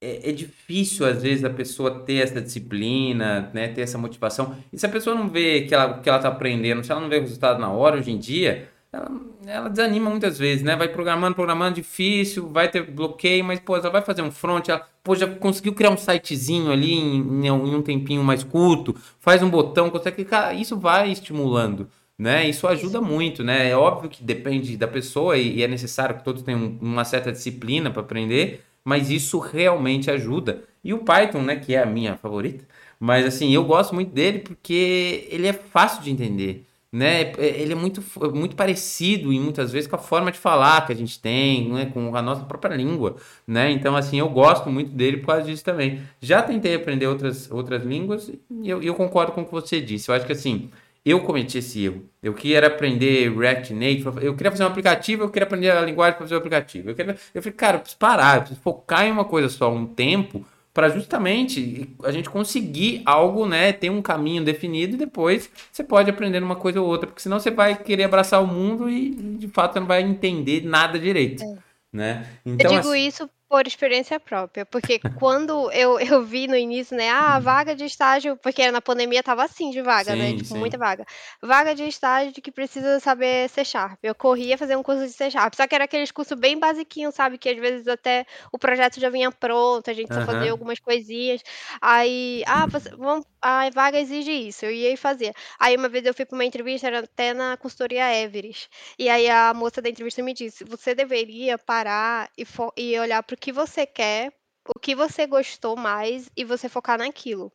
é 0.00 0.30
é 0.30 0.32
difícil 0.32 1.06
às 1.06 1.22
vezes 1.22 1.44
a 1.44 1.50
pessoa 1.50 2.00
ter 2.04 2.16
essa 2.22 2.40
disciplina, 2.40 3.50
né, 3.54 3.68
ter 3.68 3.82
essa 3.82 3.98
motivação, 3.98 4.56
e 4.72 4.78
se 4.78 4.86
a 4.86 4.88
pessoa 4.88 5.14
não 5.16 5.28
vê 5.28 5.62
que 5.62 5.74
ela 5.74 5.98
que 6.00 6.08
ela 6.08 6.18
tá 6.18 6.28
aprendendo, 6.28 6.82
se 6.84 6.90
ela 6.92 7.00
não 7.00 7.08
vê 7.08 7.18
o 7.18 7.20
resultado 7.22 7.60
na 7.60 7.70
hora, 7.70 7.96
hoje 7.98 8.10
em 8.10 8.18
dia, 8.18 8.68
ela 8.92 9.10
ela 9.46 9.68
desanima 9.70 10.10
muitas 10.10 10.38
vezes, 10.38 10.62
né, 10.62 10.76
vai 10.76 10.88
programando, 10.88 11.34
programando, 11.34 11.74
difícil, 11.76 12.48
vai 12.48 12.68
ter 12.70 12.82
bloqueio, 12.90 13.42
mas, 13.44 13.58
pô, 13.58 13.76
ela 13.76 13.88
vai 13.90 14.02
fazer 14.02 14.22
um 14.22 14.30
front, 14.30 14.68
ela, 14.68 14.86
pô, 15.02 15.16
já 15.16 15.26
conseguiu 15.26 15.74
criar 15.74 15.90
um 15.90 15.96
sitezinho 15.96 16.70
ali 16.70 16.92
em 16.94 17.46
em 17.46 17.50
um 17.74 17.82
tempinho 17.82 18.22
mais 18.22 18.44
curto, 18.44 18.94
faz 19.18 19.42
um 19.42 19.50
botão, 19.50 19.90
consegue 19.90 20.24
cara, 20.24 20.54
isso 20.54 20.76
vai 20.78 21.10
estimulando, 21.10 21.88
né, 22.18 22.48
isso 22.48 22.66
ajuda 22.68 23.00
muito, 23.00 23.42
né. 23.42 23.70
É 23.70 23.76
óbvio 23.76 24.10
que 24.10 24.22
depende 24.22 24.76
da 24.76 24.86
pessoa 24.88 25.36
e 25.38 25.56
e 25.58 25.62
é 25.62 25.68
necessário 25.68 26.16
que 26.18 26.24
todos 26.24 26.42
tenham 26.42 26.78
uma 26.80 27.04
certa 27.04 27.32
disciplina 27.32 27.90
para 27.90 28.02
aprender, 28.02 28.62
mas 28.84 29.10
isso 29.10 29.38
realmente 29.38 30.10
ajuda. 30.10 30.64
E 30.82 30.94
o 30.94 30.98
Python, 31.04 31.42
né, 31.42 31.56
que 31.56 31.74
é 31.74 31.82
a 31.82 31.86
minha 31.86 32.16
favorita, 32.16 32.64
mas, 32.98 33.24
assim, 33.26 33.52
eu 33.52 33.64
gosto 33.64 33.94
muito 33.94 34.10
dele 34.12 34.40
porque 34.40 35.26
ele 35.30 35.46
é 35.46 35.52
fácil 35.52 36.02
de 36.02 36.10
entender, 36.10 36.66
né, 36.92 37.32
eh, 37.38 37.62
ele 37.62 37.72
é 37.72 37.76
muito 37.76 38.02
muito 38.34 38.56
parecido 38.56 39.32
e 39.32 39.38
muitas 39.38 39.70
vezes 39.72 39.86
com 39.88 39.96
a 39.96 39.98
forma 39.98 40.32
de 40.32 40.38
falar 40.38 40.84
que 40.86 40.92
a 40.92 40.96
gente 40.96 41.20
tem, 41.20 41.68
né, 41.72 41.86
com 41.86 42.14
a 42.16 42.22
nossa 42.22 42.44
própria 42.44 42.74
língua, 42.74 43.16
né, 43.46 43.70
então, 43.70 43.94
assim, 43.96 44.18
eu 44.18 44.28
gosto 44.28 44.68
muito 44.70 44.90
dele 44.90 45.18
por 45.18 45.26
causa 45.28 45.42
disso 45.44 45.64
também. 45.64 46.00
Já 46.20 46.42
tentei 46.42 46.74
aprender 46.74 47.06
outras 47.06 47.50
outras 47.50 47.84
línguas 47.84 48.28
e 48.50 48.68
eu 48.68 48.82
eu 48.82 48.94
concordo 48.94 49.32
com 49.32 49.42
o 49.42 49.44
que 49.46 49.52
você 49.52 49.80
disse, 49.80 50.08
eu 50.10 50.14
acho 50.14 50.26
que, 50.26 50.32
assim, 50.32 50.70
eu 51.04 51.20
cometi 51.20 51.58
esse 51.58 51.84
erro, 51.84 52.04
eu 52.22 52.34
queria 52.34 52.66
aprender 52.66 53.30
React 53.36 53.72
Native, 53.74 54.04
eu 54.22 54.34
queria 54.36 54.50
fazer 54.50 54.64
um 54.64 54.66
aplicativo, 54.68 55.22
eu 55.24 55.30
queria 55.30 55.46
aprender 55.46 55.70
a 55.70 55.80
linguagem 55.82 56.14
para 56.16 56.26
fazer 56.26 56.34
o 56.34 56.38
aplicativo, 56.38 56.90
eu 56.90 56.94
queria 56.94 57.16
eu 57.34 57.42
falei: 57.42 57.56
"Cara, 57.56 57.76
eu 57.76 57.80
preciso 57.80 57.98
parar, 57.98 58.36
eu 58.36 58.40
preciso 58.42 58.60
focar 58.60 59.04
em 59.06 59.12
uma 59.12 59.24
coisa 59.24 59.48
só 59.48 59.72
um 59.72 59.86
tempo, 59.86 60.44
para 60.72 60.88
justamente 60.88 61.88
a 62.04 62.12
gente 62.12 62.30
conseguir 62.30 63.02
algo, 63.04 63.44
né, 63.46 63.72
ter 63.72 63.90
um 63.90 64.00
caminho 64.00 64.44
definido 64.44 64.94
e 64.94 64.98
depois 64.98 65.50
você 65.72 65.82
pode 65.82 66.08
aprender 66.10 66.42
uma 66.42 66.54
coisa 66.56 66.80
ou 66.80 66.86
outra, 66.86 67.06
porque 67.08 67.20
senão 67.22 67.40
você 67.40 67.50
vai 67.50 67.74
querer 67.76 68.04
abraçar 68.04 68.42
o 68.42 68.46
mundo 68.46 68.88
e, 68.88 69.10
de 69.10 69.48
fato, 69.48 69.72
você 69.74 69.80
não 69.80 69.86
vai 69.88 70.02
entender 70.02 70.64
nada 70.64 70.98
direito", 70.98 71.42
É. 71.42 71.56
né. 71.92 72.26
Eu 72.46 72.54
Então 72.54 72.70
digo 72.70 72.90
ass 72.92 72.98
isso 72.98 73.30
por 73.50 73.66
experiência 73.66 74.20
própria, 74.20 74.64
porque 74.64 75.00
quando 75.12 75.72
eu 75.72 75.98
eu 75.98 76.22
vi 76.24 76.46
no 76.46 76.56
início, 76.56 76.96
né, 76.96 77.10
ah, 77.10 77.40
vaga 77.40 77.74
de 77.74 77.84
estágio, 77.84 78.36
porque 78.36 78.70
na 78.70 78.80
pandemia 78.80 79.18
estava 79.20 79.42
assim 79.44 79.70
de 79.70 79.82
vaga, 79.82 80.14
né, 80.14 80.32
Sim, 80.32 80.36
tipo, 80.36 80.54
muita 80.54 80.78
sim. 80.78 80.78
vaga. 80.78 81.04
Vaga 81.42 81.74
de 81.74 81.82
estágio 81.84 82.32
que 82.32 82.52
precisa 82.52 83.00
saber 83.00 83.48
C 83.50 83.64
Sharp, 83.64 83.98
eu 84.04 84.14
corria 84.14 84.56
fazer 84.56 84.76
um 84.76 84.84
curso 84.84 85.04
de 85.04 85.12
C 85.12 85.30
Sharp, 85.32 85.54
só 85.56 85.66
que 85.66 85.74
era 85.74 85.84
aqueles 85.84 86.12
curso 86.12 86.36
bem 86.36 86.60
basiquinho, 86.60 87.10
sabe, 87.10 87.38
que 87.38 87.48
às 87.48 87.58
vezes 87.58 87.88
até 87.88 88.24
o 88.52 88.58
projeto 88.58 89.00
já 89.00 89.10
vinha 89.10 89.32
pronto, 89.32 89.90
a 89.90 89.94
gente 89.94 90.14
só 90.14 90.22
fazia 90.22 90.52
algumas 90.52 90.78
coisinhas, 90.78 91.42
aí: 91.80 92.44
"Ah, 92.46 92.66
você 92.66 92.88
vamos 92.96 93.24
a 93.42 93.68
vaga 93.70 93.98
exige 93.98 94.30
isso", 94.32 94.64
eu 94.64 94.70
ia 94.72 94.92
e 94.92 94.96
fazia. 94.96 95.32
Aí 95.58 95.76
uma 95.76 95.88
vez 95.88 96.04
eu 96.06 96.14
fui 96.14 96.24
para 96.26 96.36
uma 96.36 96.44
entrevista, 96.44 96.86
era 96.86 97.00
até 97.00 97.32
na 97.34 97.56
consultoria 97.56 98.14
Everest, 98.22 98.68
e 98.98 99.08
aí 99.08 99.28
a 99.28 99.52
moça 99.54 99.80
da 99.82 99.88
entrevista 99.88 100.22
me 100.22 100.32
disse: 100.34 100.64
"Você 100.64 100.94
deveria 100.94 101.58
parar 101.58 102.30
e 102.38 102.44
e 102.76 102.98
olhar 102.98 103.22
para 103.22 103.34
o 103.34 103.38
que 103.40 103.52
você 103.52 103.86
quer, 103.86 104.32
o 104.68 104.78
que 104.78 104.94
você 104.94 105.26
gostou 105.26 105.76
mais 105.76 106.30
e 106.36 106.44
você 106.44 106.68
focar 106.68 106.98
naquilo". 106.98 107.52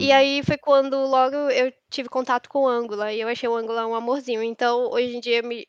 E 0.00 0.12
Sim. 0.12 0.12
aí 0.12 0.42
foi 0.44 0.58
quando 0.58 0.96
logo 1.06 1.36
eu 1.50 1.72
tive 1.90 2.08
contato 2.08 2.48
com 2.48 2.60
o 2.62 2.68
Angular 2.68 3.12
e 3.14 3.20
eu 3.20 3.28
achei 3.28 3.48
o 3.48 3.56
Angular 3.56 3.86
um 3.86 3.94
amorzinho, 3.94 4.42
então 4.42 4.90
hoje 4.90 5.16
em 5.16 5.20
dia 5.20 5.42
me 5.42 5.66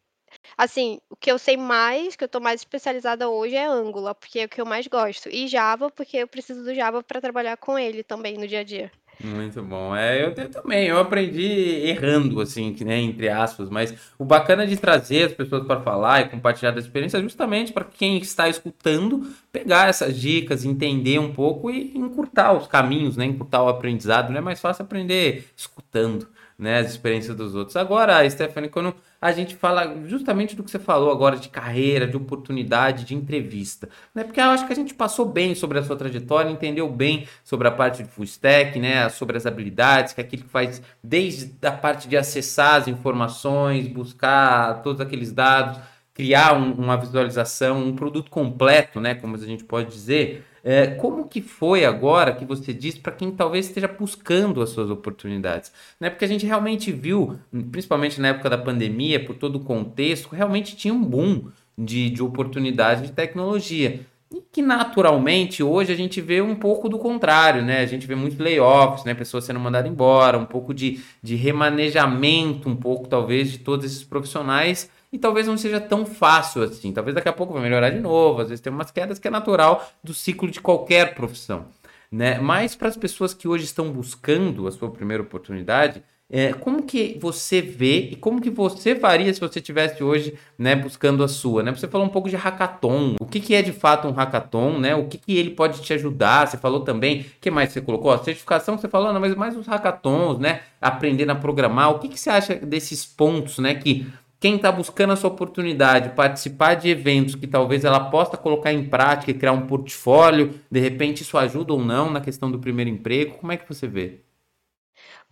assim, 0.58 1.00
o 1.10 1.16
que 1.16 1.32
eu 1.32 1.40
sei 1.40 1.58
mais, 1.58 2.16
que 2.16 2.24
eu 2.24 2.30
tô 2.30 2.40
mais 2.40 2.62
especializada 2.62 3.30
hoje 3.30 3.56
é 3.56 3.66
Angular, 3.66 4.16
porque 4.16 4.40
é 4.40 4.46
o 4.46 4.50
que 4.50 4.62
eu 4.62 4.66
mais 4.66 4.88
gosto, 4.88 5.30
e 5.30 5.48
Java, 5.48 5.92
porque 5.92 6.18
eu 6.18 6.28
preciso 6.28 6.64
do 6.64 6.76
Java 6.76 7.04
para 7.04 7.22
trabalhar 7.22 7.58
com 7.58 7.80
ele 7.80 8.04
também 8.04 8.38
no 8.38 8.48
dia 8.48 8.62
a 8.62 8.64
dia. 8.64 8.92
Muito 9.20 9.64
bom. 9.64 9.96
É, 9.96 10.24
eu 10.24 10.28
eu 10.32 10.50
também, 10.52 10.86
eu 10.88 11.00
aprendi 11.00 11.42
errando, 11.44 12.40
assim, 12.40 12.76
né, 12.86 13.00
entre 13.00 13.28
aspas, 13.30 13.68
mas 13.68 13.92
o 14.18 14.24
bacana 14.24 14.66
de 14.68 14.78
trazer 14.78 15.24
as 15.26 15.34
pessoas 15.34 15.66
para 15.66 15.82
falar 15.82 16.22
e 16.22 16.30
compartilhar 16.30 16.70
da 16.70 16.80
experiência 16.80 17.18
é 17.18 17.22
justamente 17.22 17.74
para 17.74 17.84
quem 17.84 18.20
está 18.20 18.48
escutando 18.48 19.28
pegar 19.52 19.90
essas 19.90 20.16
dicas, 20.20 20.64
entender 20.64 21.18
um 21.18 21.34
pouco 21.34 21.72
e 21.72 21.98
encurtar 21.98 22.54
os 22.54 22.68
caminhos, 22.68 23.18
né, 23.18 23.26
encurtar 23.26 23.64
o 23.64 23.70
aprendizado, 23.70 24.30
não 24.30 24.38
é 24.38 24.42
mais 24.42 24.60
fácil 24.62 24.84
aprender 24.84 25.48
escutando, 25.58 26.28
né, 26.58 26.80
as 26.80 26.90
experiências 26.90 27.36
dos 27.36 27.54
outros. 27.54 27.76
Agora, 27.76 28.28
Stephanie, 28.30 28.70
quando 28.70 28.96
a 29.22 29.32
gente 29.32 29.56
fala 29.56 29.96
justamente 30.06 30.56
do 30.56 30.64
que 30.64 30.72
você 30.72 30.80
falou 30.80 31.12
agora 31.12 31.38
de 31.38 31.50
carreira, 31.50 32.08
de 32.08 32.18
oportunidade, 32.18 33.04
de 33.04 33.14
entrevista, 33.14 33.88
né, 34.14 34.24
porque 34.24 34.40
eu 34.40 34.46
acho 34.46 34.66
que 34.66 34.74
a 34.74 34.76
gente 34.76 34.94
passou 34.94 35.26
bem 35.26 35.54
sobre 35.54 35.78
a 35.78 35.84
sua 35.84 35.96
trajetória, 35.96 36.50
entendeu 36.50 36.90
bem 36.90 37.28
sobre 37.44 37.68
a 37.68 37.72
parte 37.72 38.04
de 38.04 38.10
full 38.10 38.24
stack, 38.24 38.80
né, 38.80 39.08
sobre 39.10 39.38
as 39.38 39.46
habilidades, 39.46 40.14
que 40.14 40.22
é 40.22 40.24
aquilo 40.24 40.44
que 40.44 40.50
faz 40.50 40.82
desde 41.04 41.54
a 41.62 41.72
parte 41.72 42.08
de 42.08 42.18
acessar 42.18 42.76
as 42.76 42.88
informações, 42.88 43.88
buscar 43.88 44.82
todos 44.82 45.00
aqueles 45.00 45.32
dados, 45.32 45.80
criar 46.14 46.54
um 46.54 46.74
uma 46.74 46.98
visualização, 46.98 47.84
um 47.84 47.96
produto 47.96 48.32
completo, 48.32 49.00
né, 49.00 49.14
como 49.14 49.36
a 49.36 49.40
gente 49.40 49.64
pode 49.64 49.92
dizer. 49.92 50.44
Eh, 50.70 50.88
como 50.98 51.30
que 51.30 51.42
foi 51.42 51.86
agora 51.86 52.36
que 52.36 52.44
você 52.44 52.74
disse 52.74 53.00
para 53.00 53.14
quem 53.14 53.32
talvez 53.32 53.68
esteja 53.68 53.88
buscando 53.88 54.62
as 54.62 54.70
suas 54.72 54.90
oportunidades, 54.90 55.72
né, 55.98 56.10
porque 56.10 56.26
a 56.26 56.28
gente 56.28 56.46
realmente 56.46 56.92
viu, 56.92 57.40
principalmente 57.72 58.20
na 58.20 58.30
época 58.30 58.50
da 58.50 58.58
pandemia, 58.58 59.24
por 59.24 59.36
todo 59.36 59.56
o 59.56 59.60
contexto, 59.62 60.28
realmente 60.36 60.76
tinha 60.76 60.94
um 60.94 61.02
boom 61.02 61.48
de 61.78 62.10
de 62.10 62.22
oportunidade 62.22 63.04
de 63.04 63.14
tecnologia, 63.14 64.02
e 64.30 64.42
que 64.52 64.62
naturalmente 64.62 65.64
hoje 65.64 65.94
a 65.94 65.96
gente 65.96 66.20
vê 66.20 66.42
um 66.42 66.56
pouco 66.56 66.90
do 66.90 67.00
contrário, 67.00 67.62
né, 67.64 67.80
a 67.80 67.86
gente 67.86 68.06
vê 68.06 68.14
muitos 68.16 68.38
layoffs, 68.38 69.06
né, 69.06 69.14
pessoas 69.14 69.46
sendo 69.46 69.62
mandada 69.62 69.88
embora, 69.88 70.38
um 70.38 70.46
pouco 70.46 70.74
de 70.74 71.00
de 71.24 71.36
remanejamento, 71.36 72.68
um 72.68 72.76
pouco 72.76 73.08
talvez 73.08 73.52
de 73.54 73.60
todos 73.60 73.86
esses 73.86 74.04
profissionais, 74.04 74.90
e 75.18 75.20
talvez 75.20 75.48
não 75.48 75.58
seja 75.58 75.82
tão 75.82 76.06
fácil 76.06 76.62
assim, 76.62 76.92
talvez 76.92 77.16
daqui 77.16 77.28
a 77.28 77.34
pouco 77.34 77.52
vai 77.52 77.64
melhorar 77.64 77.90
de 77.90 78.00
novo, 78.00 78.42
às 78.42 78.50
vezes 78.50 78.62
tem 78.62 78.72
umas 78.72 78.92
quedas 78.92 79.18
que 79.18 79.28
é 79.28 79.32
natural 79.32 79.90
do 80.04 80.14
ciclo 80.14 80.50
de 80.50 80.62
qualquer 80.62 81.16
profissão, 81.16 81.66
né. 82.12 82.40
Mas 82.40 82.76
para 82.76 82.88
as 82.88 82.96
pessoas 82.96 83.34
que 83.34 83.48
hoje 83.48 83.66
estão 83.66 83.92
buscando 83.92 84.68
a 84.68 84.72
sua 84.72 84.92
primeira 84.92 85.24
oportunidade, 85.24 86.04
eh, 86.30 86.54
como 86.54 86.84
que 86.84 87.18
você 87.20 87.62
vê 87.62 88.10
e 88.12 88.16
como 88.16 88.40
que 88.40 88.52
você 88.52 88.96
faria 88.96 89.34
se 89.34 89.40
você 89.40 89.60
tivesse 89.60 90.04
hoje, 90.04 90.36
né, 90.56 90.76
buscando 90.76 91.24
a 91.24 91.28
sua, 91.28 91.64
né. 91.64 91.72
Você 91.72 91.88
falou 91.88 92.06
um 92.06 92.12
pouco 92.12 92.30
de 92.30 92.36
hackathon, 92.36 93.16
o 93.20 93.26
que 93.26 93.40
que 93.40 93.56
é 93.56 93.64
de 93.64 93.72
fato 93.72 94.08
um 94.08 94.12
hackathon, 94.12 94.78
né, 94.78 94.94
o 94.94 95.08
que 95.08 95.18
que 95.18 95.36
ele 95.36 95.50
pode 95.50 95.82
te 95.82 95.94
ajudar, 95.94 96.48
você 96.48 96.58
falou 96.58 96.82
também, 96.82 97.26
que 97.42 97.50
mais 97.50 97.72
você 97.72 97.82
colocou? 97.82 98.12
A 98.12 98.20
certificação 98.20 98.78
você 98.78 98.88
falou, 98.88 99.12
não, 99.12 99.20
mas 99.20 99.34
mais 99.34 99.58
os 99.58 99.66
hackathons, 99.66 100.38
né, 100.38 100.60
aprendendo 100.80 101.32
a 101.32 101.36
programar, 101.36 101.90
o 101.90 101.98
que 101.98 102.08
que 102.08 102.20
você 102.20 102.30
acha 102.30 102.54
desses 102.54 103.04
pontos, 103.04 103.58
né, 103.58 103.74
que 103.74 104.06
quem 104.40 104.56
está 104.58 104.72
buscando 104.72 105.14
essa 105.14 105.28
oportunidade, 105.28 106.16
participar 106.16 106.76
de 106.76 106.90
eventos 106.90 107.36
que 107.36 107.48
talvez 107.48 107.84
ela 107.84 108.10
possa 108.12 108.38
colocar 108.38 108.72
em 108.72 108.88
prática 108.88 109.32
e 109.32 109.34
criar 109.34 109.52
um 109.52 109.66
portfólio, 109.66 110.60
de 110.70 110.80
repente 110.80 111.22
isso 111.22 111.38
ajuda 111.38 111.74
ou 111.74 111.84
não 111.84 112.12
na 112.12 112.22
questão 112.22 112.52
do 112.52 112.60
primeiro 112.60 112.90
emprego? 112.90 113.38
Como 113.38 113.52
é 113.52 113.58
que 113.58 113.68
você 113.68 113.88
vê? 113.88 114.22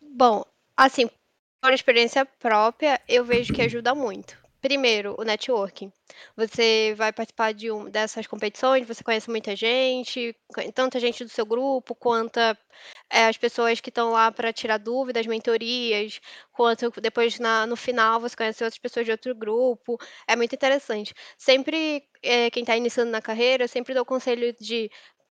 Bom, 0.02 0.44
assim, 0.76 1.10
por 1.62 1.74
experiência 1.74 2.26
própria, 2.26 3.00
eu 3.08 3.24
vejo 3.24 3.54
que 3.54 3.62
ajuda 3.62 3.94
muito. 3.94 4.45
Primeiro, 4.62 5.16
o 5.20 5.24
networking. 5.24 5.92
Você 6.36 6.96
vai 6.98 7.14
participar 7.14 7.54
de 7.54 7.72
um, 7.72 7.88
dessas 7.90 8.26
competições, 8.26 8.88
você 8.88 9.04
conhece 9.04 9.30
muita 9.30 9.56
gente, 9.56 10.36
tanta 10.74 11.00
gente 11.00 11.24
do 11.24 11.30
seu 11.30 11.46
grupo, 11.46 11.94
quanto 11.94 12.40
é, 12.40 13.28
as 13.28 13.38
pessoas 13.38 13.80
que 13.80 13.90
estão 13.90 14.12
lá 14.12 14.32
para 14.32 14.52
tirar 14.52 14.78
dúvidas, 14.80 15.28
mentorias, 15.28 16.20
quanto 16.52 16.90
depois 17.00 17.40
na, 17.40 17.68
no 17.68 17.76
final 17.76 18.20
você 18.20 18.36
conhece 18.36 18.64
outras 18.64 18.80
pessoas 18.80 19.06
de 19.06 19.12
outro 19.12 19.36
grupo. 19.36 19.98
É 20.28 20.36
muito 20.36 20.56
interessante. 20.56 21.14
Sempre, 21.38 22.04
é, 22.24 22.50
quem 22.50 22.64
está 22.64 22.76
iniciando 22.76 23.12
na 23.12 23.22
carreira, 23.22 23.66
eu 23.66 23.68
sempre 23.68 23.94
dou 23.94 24.04
o 24.04 24.06
conselho 24.06 24.56
de 24.60 24.90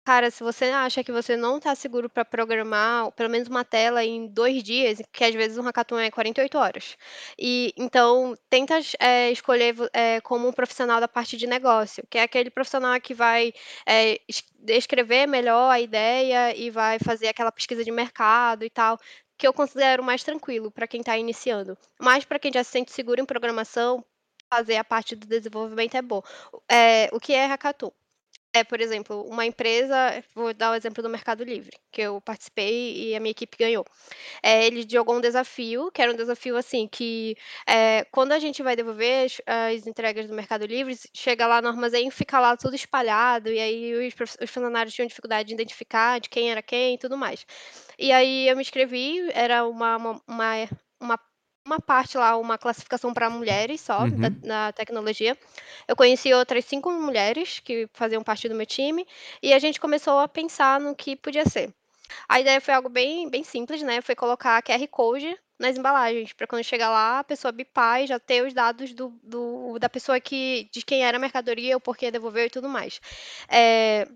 Cara, 0.06 0.32
se 0.32 0.44
você 0.44 0.66
acha 0.66 1.04
que 1.04 1.12
você 1.12 1.38
não 1.38 1.58
está 1.58 1.76
seguro 1.76 2.10
para 2.10 2.26
programar, 2.26 3.12
pelo 3.12 3.30
menos 3.30 3.48
uma 3.48 3.64
tela 3.64 4.04
em 4.04 4.26
dois 4.28 4.64
dias, 4.64 5.00
que 5.12 5.24
às 5.24 5.36
vezes 5.36 5.58
um 5.58 5.62
hackathon 5.62 6.00
é 6.00 6.10
48 6.10 6.58
horas. 6.58 6.98
E 7.38 7.72
então 7.78 8.36
tenta 8.50 8.80
é, 9.00 9.30
escolher 9.32 9.76
é, 9.94 10.20
como 10.22 10.48
um 10.48 10.52
profissional 10.54 11.00
da 11.00 11.08
parte 11.08 11.38
de 11.38 11.46
negócio, 11.46 12.04
que 12.10 12.18
é 12.18 12.24
aquele 12.24 12.50
profissional 12.50 13.00
que 13.00 13.14
vai 13.14 13.54
é, 13.88 14.20
descrever 14.58 15.28
melhor 15.28 15.70
a 15.70 15.80
ideia 15.80 16.56
e 16.58 16.72
vai 16.72 16.98
fazer 17.00 17.28
aquela 17.28 17.52
pesquisa 17.52 17.84
de 17.84 17.92
mercado 17.92 18.66
e 18.66 18.70
tal, 18.70 18.98
que 19.38 19.48
eu 19.48 19.54
considero 19.54 20.04
mais 20.04 20.24
tranquilo 20.24 20.72
para 20.72 20.88
quem 20.88 21.02
está 21.02 21.18
iniciando. 21.20 21.78
Mas 22.02 22.26
para 22.26 22.40
quem 22.40 22.52
já 22.52 22.64
se 22.64 22.72
sente 22.72 22.92
seguro 22.92 23.22
em 23.22 23.26
programação, 23.26 24.04
fazer 24.52 24.78
a 24.78 24.84
parte 24.84 25.16
do 25.16 25.28
desenvolvimento 25.28 25.96
é 25.96 26.02
bom. 26.02 26.24
O 27.12 27.20
que 27.20 27.34
é 27.34 27.46
hackathon? 27.46 27.92
É, 28.52 28.64
por 28.64 28.82
exemplo, 28.82 29.22
uma 29.30 29.46
empresa, 29.46 30.24
vou 30.34 30.52
dar 30.56 30.72
o 30.72 30.76
exemplo 30.76 31.04
do 31.04 31.10
Mercado 31.10 31.44
Livre, 31.44 31.78
que 31.92 32.02
eu 32.02 32.20
participei 32.20 33.10
e 33.10 33.16
a 33.16 33.20
minha 33.20 33.30
equipe 33.30 33.56
ganhou. 33.56 33.86
É, 34.42 34.66
ele 34.66 34.88
jogou 34.90 35.18
um 35.18 35.22
desafio, 35.22 35.92
que 35.92 36.02
era 36.02 36.12
um 36.12 36.16
desafio 36.16 36.58
assim, 36.58 36.88
que 36.88 37.38
é, 37.68 38.06
quando 38.12 38.32
a 38.32 38.40
gente 38.40 38.64
vai 38.64 38.76
devolver 38.76 39.26
as, 39.26 39.42
as, 39.46 39.86
entregas 39.86 40.28
do 40.28 40.34
Mercado 40.34 40.66
Livre, 40.66 40.98
chega 41.14 41.46
lá 41.46 41.62
no 41.62 41.68
armazém 41.68 42.10
fica 42.10 42.40
lá 42.40 42.58
tudo 42.58 42.76
espalhado, 42.76 43.50
e 43.52 43.60
aí 43.60 43.94
os, 44.08 44.14
os 44.42 44.50
funcionários 44.50 44.96
tinham 44.96 45.08
dificuldade 45.08 45.50
de 45.50 45.54
identificar 45.54 46.20
de 46.20 46.28
quem 46.28 46.50
era 46.52 46.64
quem 46.64 46.96
e 46.96 46.98
tudo 46.98 47.16
mais. 47.16 47.46
E 48.00 48.12
aí 48.12 48.48
eu 48.50 48.56
me 48.56 48.64
inscrevi, 48.64 49.30
era 49.34 49.68
uma, 49.68 49.98
uma, 49.98 50.22
uma, 50.28 50.70
uma 51.00 51.20
uma 51.70 51.80
parte 51.80 52.18
lá, 52.18 52.36
uma 52.36 52.58
classificação 52.58 53.14
para 53.14 53.30
mulheres 53.30 53.82
só, 53.82 54.02
uhum. 54.02 54.20
da, 54.20 54.32
na 54.44 54.72
tecnologia. 54.72 55.38
Eu 55.88 55.96
conheci 55.96 56.34
outras 56.34 56.66
cinco 56.66 56.92
mulheres 56.92 57.60
que 57.60 57.88
faziam 57.94 58.24
parte 58.24 58.50
do 58.50 58.56
meu 58.56 58.66
time, 58.66 59.06
e 59.42 59.54
a 59.54 59.60
gente 59.60 59.80
começou 59.80 60.20
a 60.20 60.28
pensar 60.28 60.80
no 60.80 60.96
que 60.96 61.16
podia 61.16 61.46
ser. 61.48 61.74
A 62.28 62.40
ideia 62.40 62.60
foi 62.60 62.74
algo 62.74 62.90
bem, 62.90 63.30
bem 63.30 63.44
simples, 63.44 63.84
né? 63.84 64.02
Foi 64.02 64.16
colocar 64.16 64.62
QR 64.64 64.88
Code 64.88 65.38
nas 65.60 65.78
embalagens, 65.78 66.34
para 66.34 66.48
quando 66.48 66.64
chegar 66.64 66.90
lá, 66.90 67.20
a 67.20 67.24
pessoa 67.24 67.52
bipar 67.52 68.02
e 68.02 68.08
já 68.08 68.18
ter 68.18 68.46
os 68.46 68.54
dados 68.54 68.94
do, 68.94 69.10
do, 69.22 69.78
da 69.78 69.90
pessoa 69.90 70.20
que 70.20 70.70
de 70.72 70.82
quem 70.84 71.04
era 71.04 71.18
a 71.18 71.20
mercadoria, 71.20 71.76
o 71.76 71.82
porquê 71.82 72.10
devolveu 72.10 72.46
e 72.46 72.50
tudo 72.50 72.70
mais. 72.70 73.02
É, 73.50 74.08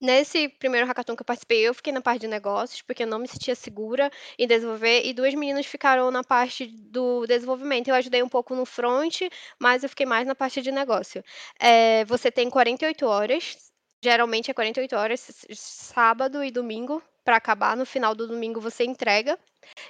Nesse 0.00 0.48
primeiro 0.48 0.86
hackathon 0.86 1.16
que 1.16 1.22
eu 1.22 1.26
participei, 1.26 1.66
eu 1.66 1.72
fiquei 1.74 1.92
na 1.92 2.02
parte 2.02 2.20
de 2.20 2.28
negócios, 2.28 2.82
porque 2.82 3.04
eu 3.04 3.06
não 3.06 3.18
me 3.18 3.26
sentia 3.26 3.54
segura 3.54 4.10
em 4.38 4.46
desenvolver, 4.46 5.02
e 5.06 5.14
duas 5.14 5.34
meninas 5.34 5.64
ficaram 5.64 6.10
na 6.10 6.22
parte 6.22 6.66
do 6.66 7.26
desenvolvimento. 7.26 7.88
Eu 7.88 7.94
ajudei 7.94 8.22
um 8.22 8.28
pouco 8.28 8.54
no 8.54 8.66
front, 8.66 9.22
mas 9.58 9.82
eu 9.82 9.88
fiquei 9.88 10.04
mais 10.04 10.26
na 10.26 10.34
parte 10.34 10.60
de 10.60 10.70
negócio. 10.70 11.24
É, 11.58 12.04
você 12.04 12.30
tem 12.30 12.50
48 12.50 13.06
horas, 13.06 13.56
geralmente 14.02 14.50
é 14.50 14.54
48 14.54 14.96
horas, 14.96 15.46
sábado 15.52 16.44
e 16.44 16.50
domingo, 16.50 17.02
para 17.26 17.36
acabar. 17.36 17.76
No 17.76 17.84
final 17.84 18.14
do 18.14 18.28
domingo 18.28 18.60
você 18.60 18.84
entrega. 18.84 19.36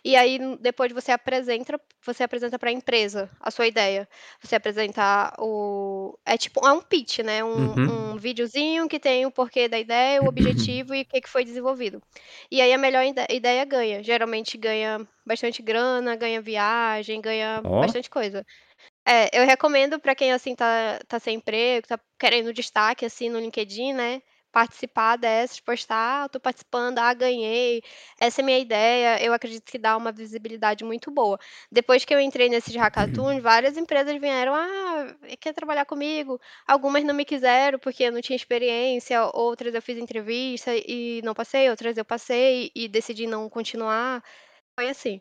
E 0.03 0.17
aí 0.17 0.39
depois 0.59 0.91
você 0.91 1.13
apresenta, 1.13 1.79
você 2.03 2.25
apresenta 2.25 2.59
para 2.59 2.71
a 2.71 2.73
empresa 2.73 3.31
a 3.39 3.51
sua 3.51 3.67
ideia. 3.67 4.09
Você 4.43 4.57
apresenta 4.57 5.35
o 5.39 6.19
é 6.25 6.39
tipo 6.39 6.67
é 6.67 6.73
um 6.73 6.81
pitch, 6.81 7.19
né? 7.19 7.45
Um, 7.45 7.75
uhum. 7.75 8.13
um 8.13 8.17
videozinho 8.17 8.89
que 8.89 8.99
tem 8.99 9.27
o 9.27 9.31
porquê 9.31 9.69
da 9.69 9.79
ideia, 9.79 10.23
o 10.23 10.29
objetivo 10.29 10.95
e 10.95 11.03
o 11.03 11.05
que, 11.05 11.21
que 11.21 11.29
foi 11.29 11.45
desenvolvido. 11.45 12.03
E 12.51 12.63
aí 12.63 12.73
a 12.73 12.79
melhor 12.79 13.05
ideia 13.29 13.65
ganha. 13.67 14.03
Geralmente 14.03 14.57
ganha 14.57 15.07
bastante 15.27 15.61
grana, 15.61 16.17
ganha 16.17 16.41
viagem, 16.41 17.21
ganha 17.21 17.61
oh. 17.63 17.81
bastante 17.81 18.09
coisa. 18.09 18.43
É, 19.07 19.39
eu 19.39 19.45
recomendo 19.45 20.01
para 20.01 20.15
quem 20.15 20.33
assim 20.33 20.55
tá, 20.55 21.01
tá 21.07 21.21
sem 21.21 21.37
emprego, 21.37 21.87
tá 21.87 22.01
querendo 22.19 22.53
destaque 22.53 23.05
assim 23.05 23.29
no 23.29 23.39
LinkedIn, 23.39 23.93
né? 23.93 24.23
Participar 24.57 25.17
dessas, 25.17 25.61
postar, 25.61 26.25
ah, 26.25 26.29
tô 26.31 26.41
participando, 26.41 26.99
ah, 26.99 27.13
ganhei, 27.13 27.83
essa 28.19 28.41
é 28.41 28.45
minha 28.45 28.59
ideia, 28.59 29.23
eu 29.23 29.35
acredito 29.35 29.71
que 29.71 29.77
dá 29.77 29.95
uma 29.95 30.11
visibilidade 30.11 30.83
muito 30.83 31.11
boa. 31.11 31.39
Depois 31.71 32.07
que 32.07 32.15
eu 32.15 32.19
entrei 32.19 32.49
nesses 32.49 32.75
hackathons, 32.75 33.43
várias 33.43 33.77
empresas 33.77 34.19
vieram, 34.19 34.55
ah, 34.55 35.15
quer 35.39 35.53
trabalhar 35.53 35.85
comigo? 35.85 36.41
Algumas 36.67 37.05
não 37.05 37.13
me 37.15 37.27
quiseram 37.27 37.79
porque 37.79 38.05
eu 38.05 38.13
não 38.13 38.23
tinha 38.23 38.35
experiência, 38.35 39.27
outras 39.35 39.75
eu 39.75 39.83
fiz 39.83 39.99
entrevista 39.99 40.71
e 40.75 41.21
não 41.23 41.35
passei, 41.35 41.69
outras 41.69 41.99
eu 41.99 42.05
passei 42.05 42.71
e 42.75 42.89
decidi 42.89 43.27
não 43.27 43.51
continuar. 43.51 44.23
Foi 44.75 44.89
assim. 44.89 45.21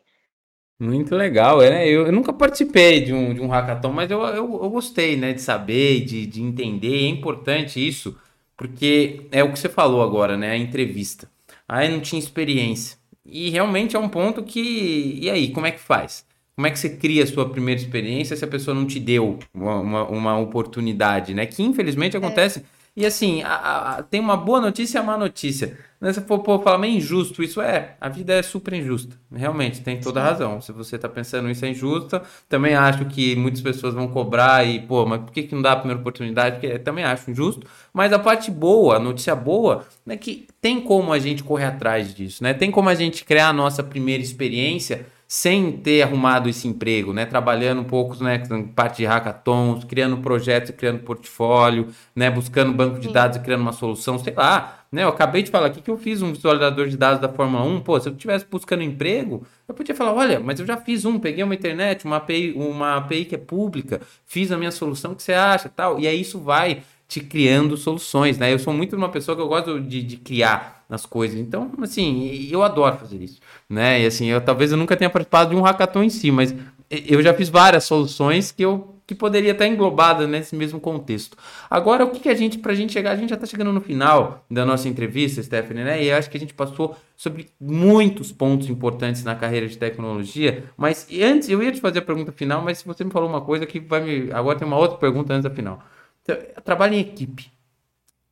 Muito 0.80 1.14
legal, 1.14 1.58
né? 1.58 1.86
Eu, 1.86 2.06
eu, 2.06 2.12
nunca 2.12 2.32
participei 2.32 3.04
de 3.04 3.12
um, 3.12 3.34
de 3.34 3.40
um 3.42 3.48
hackathon, 3.48 3.92
mas 3.92 4.10
eu, 4.10 4.22
eu, 4.22 4.62
eu 4.62 4.70
gostei, 4.70 5.14
né, 5.14 5.34
de 5.34 5.42
saber, 5.42 6.04
de, 6.06 6.26
de 6.26 6.42
entender, 6.42 7.04
é 7.04 7.08
importante 7.08 7.86
isso, 7.86 8.18
porque 8.56 9.26
é 9.30 9.44
o 9.44 9.52
que 9.52 9.58
você 9.58 9.68
falou 9.68 10.02
agora, 10.02 10.36
né? 10.36 10.50
A 10.50 10.56
entrevista. 10.56 11.30
Aí 11.68 11.88
não 11.88 12.00
tinha 12.00 12.18
experiência. 12.18 12.96
E 13.24 13.50
realmente 13.50 13.96
é 13.96 13.98
um 13.98 14.08
ponto 14.08 14.42
que. 14.42 15.18
E 15.20 15.28
aí, 15.28 15.50
como 15.50 15.66
é 15.66 15.72
que 15.72 15.80
faz? 15.80 16.24
Como 16.54 16.66
é 16.66 16.70
que 16.70 16.78
você 16.78 16.90
cria 16.90 17.22
a 17.22 17.26
sua 17.26 17.50
primeira 17.50 17.80
experiência 17.80 18.36
se 18.36 18.44
a 18.44 18.48
pessoa 18.48 18.74
não 18.74 18.86
te 18.86 18.98
deu 18.98 19.38
uma, 19.52 19.80
uma, 19.80 20.08
uma 20.08 20.38
oportunidade, 20.38 21.34
né? 21.34 21.44
Que 21.44 21.62
infelizmente 21.62 22.16
é. 22.16 22.18
acontece. 22.18 22.60
É 22.60 22.62
e 22.96 23.04
assim, 23.04 23.42
a, 23.42 23.98
a, 23.98 24.02
tem 24.02 24.18
uma 24.18 24.38
boa 24.38 24.58
notícia 24.58 24.96
e 24.96 25.00
uma 25.02 25.12
má 25.12 25.18
notícia. 25.18 25.76
Né? 26.00 26.12
Se 26.14 26.20
for 26.22 26.38
pô, 26.38 26.58
falar 26.58 26.78
meio 26.78 26.96
injusto, 26.96 27.42
isso 27.42 27.60
é, 27.60 27.94
a 28.00 28.08
vida 28.08 28.32
é 28.32 28.42
super 28.42 28.72
injusta. 28.72 29.14
Realmente, 29.30 29.82
tem 29.82 30.00
toda 30.00 30.22
razão. 30.22 30.62
Se 30.62 30.72
você 30.72 30.96
está 30.96 31.06
pensando 31.06 31.50
isso 31.50 31.62
é 31.64 31.68
injusta, 31.68 32.22
também 32.48 32.74
acho 32.74 33.04
que 33.04 33.36
muitas 33.36 33.60
pessoas 33.60 33.92
vão 33.92 34.08
cobrar 34.08 34.66
e, 34.66 34.80
pô, 34.80 35.04
mas 35.04 35.20
por 35.20 35.30
que, 35.30 35.42
que 35.42 35.54
não 35.54 35.60
dá 35.60 35.72
a 35.72 35.76
primeira 35.76 36.00
oportunidade? 36.00 36.58
Porque 36.58 36.78
também 36.78 37.04
acho 37.04 37.30
injusto. 37.30 37.66
Mas 37.92 38.14
a 38.14 38.18
parte 38.18 38.50
boa, 38.50 38.96
a 38.96 38.98
notícia 38.98 39.36
boa, 39.36 39.86
é 40.08 40.16
que 40.16 40.48
tem 40.58 40.80
como 40.80 41.12
a 41.12 41.18
gente 41.18 41.44
correr 41.44 41.66
atrás 41.66 42.14
disso, 42.14 42.42
né? 42.42 42.54
Tem 42.54 42.70
como 42.70 42.88
a 42.88 42.94
gente 42.94 43.26
criar 43.26 43.48
a 43.48 43.52
nossa 43.52 43.82
primeira 43.82 44.22
experiência 44.22 45.06
sem 45.28 45.72
ter 45.72 46.02
arrumado 46.02 46.48
esse 46.48 46.68
emprego, 46.68 47.12
né? 47.12 47.26
Trabalhando 47.26 47.80
um 47.80 47.84
pouco, 47.84 48.22
né, 48.22 48.42
parte 48.74 48.98
de 48.98 49.06
hackathons, 49.06 49.84
criando 49.84 50.18
projetos, 50.18 50.70
criando 50.70 51.00
portfólio, 51.00 51.88
né, 52.14 52.30
buscando 52.30 52.72
banco 52.72 53.00
de 53.00 53.12
dados 53.12 53.36
e 53.36 53.40
criando 53.40 53.62
uma 53.62 53.72
solução, 53.72 54.18
sei 54.18 54.32
lá, 54.34 54.84
né? 54.90 55.02
Eu 55.02 55.08
acabei 55.08 55.42
de 55.42 55.50
falar 55.50 55.66
aqui 55.66 55.82
que 55.82 55.90
eu 55.90 55.98
fiz 55.98 56.22
um 56.22 56.32
visualizador 56.32 56.88
de 56.88 56.96
dados 56.96 57.20
da 57.20 57.28
Fórmula 57.28 57.64
1, 57.64 57.80
pô, 57.80 57.98
se 57.98 58.08
eu 58.08 58.12
estivesse 58.12 58.46
buscando 58.48 58.82
emprego, 58.82 59.44
eu 59.68 59.74
podia 59.74 59.94
falar, 59.94 60.14
olha, 60.14 60.38
mas 60.38 60.60
eu 60.60 60.66
já 60.66 60.76
fiz 60.76 61.04
um, 61.04 61.18
peguei 61.18 61.42
uma 61.42 61.54
internet, 61.54 62.04
uma 62.04 62.16
API, 62.16 62.52
uma 62.56 62.96
API 62.96 63.24
que 63.24 63.34
é 63.34 63.38
pública, 63.38 64.00
fiz 64.24 64.52
a 64.52 64.56
minha 64.56 64.70
solução, 64.70 65.12
o 65.12 65.16
que 65.16 65.22
você 65.22 65.32
acha, 65.32 65.68
tal, 65.68 65.98
e 65.98 66.06
aí 66.06 66.20
isso 66.20 66.38
vai 66.38 66.82
te 67.08 67.20
criando 67.20 67.76
soluções, 67.76 68.38
né? 68.38 68.52
Eu 68.52 68.58
sou 68.58 68.72
muito 68.72 68.96
uma 68.96 69.08
pessoa 69.08 69.36
que 69.36 69.42
eu 69.42 69.48
gosto 69.48 69.80
de, 69.80 70.02
de 70.02 70.16
criar 70.16 70.75
as 70.88 71.04
coisas. 71.06 71.38
Então, 71.38 71.70
assim, 71.82 72.48
eu 72.50 72.62
adoro 72.62 72.96
fazer 72.96 73.22
isso, 73.22 73.40
né? 73.68 74.02
E 74.02 74.06
assim, 74.06 74.26
eu 74.26 74.40
talvez 74.40 74.70
eu 74.72 74.76
nunca 74.76 74.96
tenha 74.96 75.10
participado 75.10 75.50
de 75.50 75.56
um 75.56 75.62
hackathon 75.62 76.02
em 76.02 76.10
si, 76.10 76.30
mas 76.30 76.54
eu 76.90 77.22
já 77.22 77.34
fiz 77.34 77.48
várias 77.48 77.84
soluções 77.84 78.52
que 78.52 78.64
eu 78.64 78.96
que 79.06 79.14
poderia 79.14 79.52
estar 79.52 79.66
englobada 79.68 80.26
nesse 80.26 80.56
mesmo 80.56 80.80
contexto. 80.80 81.36
Agora, 81.70 82.04
o 82.04 82.10
que, 82.10 82.18
que 82.18 82.28
a 82.28 82.34
gente, 82.34 82.58
para 82.58 82.72
a 82.72 82.74
gente 82.74 82.92
chegar, 82.92 83.12
a 83.12 83.16
gente 83.16 83.28
já 83.28 83.36
está 83.36 83.46
chegando 83.46 83.72
no 83.72 83.80
final 83.80 84.44
da 84.50 84.66
nossa 84.66 84.88
entrevista, 84.88 85.40
Stephanie, 85.40 85.84
né? 85.84 86.02
E 86.02 86.08
eu 86.08 86.16
acho 86.16 86.28
que 86.28 86.36
a 86.36 86.40
gente 86.40 86.52
passou 86.52 86.96
sobre 87.16 87.48
muitos 87.60 88.32
pontos 88.32 88.68
importantes 88.68 89.22
na 89.22 89.36
carreira 89.36 89.68
de 89.68 89.78
tecnologia. 89.78 90.64
Mas 90.76 91.06
antes, 91.22 91.48
eu 91.48 91.62
ia 91.62 91.70
te 91.70 91.80
fazer 91.80 92.00
a 92.00 92.02
pergunta 92.02 92.32
final, 92.32 92.62
mas 92.62 92.82
você 92.82 93.04
me 93.04 93.12
falou 93.12 93.28
uma 93.28 93.40
coisa 93.40 93.64
que 93.64 93.78
vai 93.78 94.00
me. 94.00 94.32
Agora 94.32 94.58
tem 94.58 94.66
uma 94.66 94.76
outra 94.76 94.98
pergunta 94.98 95.32
antes 95.32 95.44
da 95.44 95.50
final. 95.50 95.80
Então, 96.22 96.36
trabalho 96.64 96.94
em 96.94 96.98
equipe. 96.98 97.55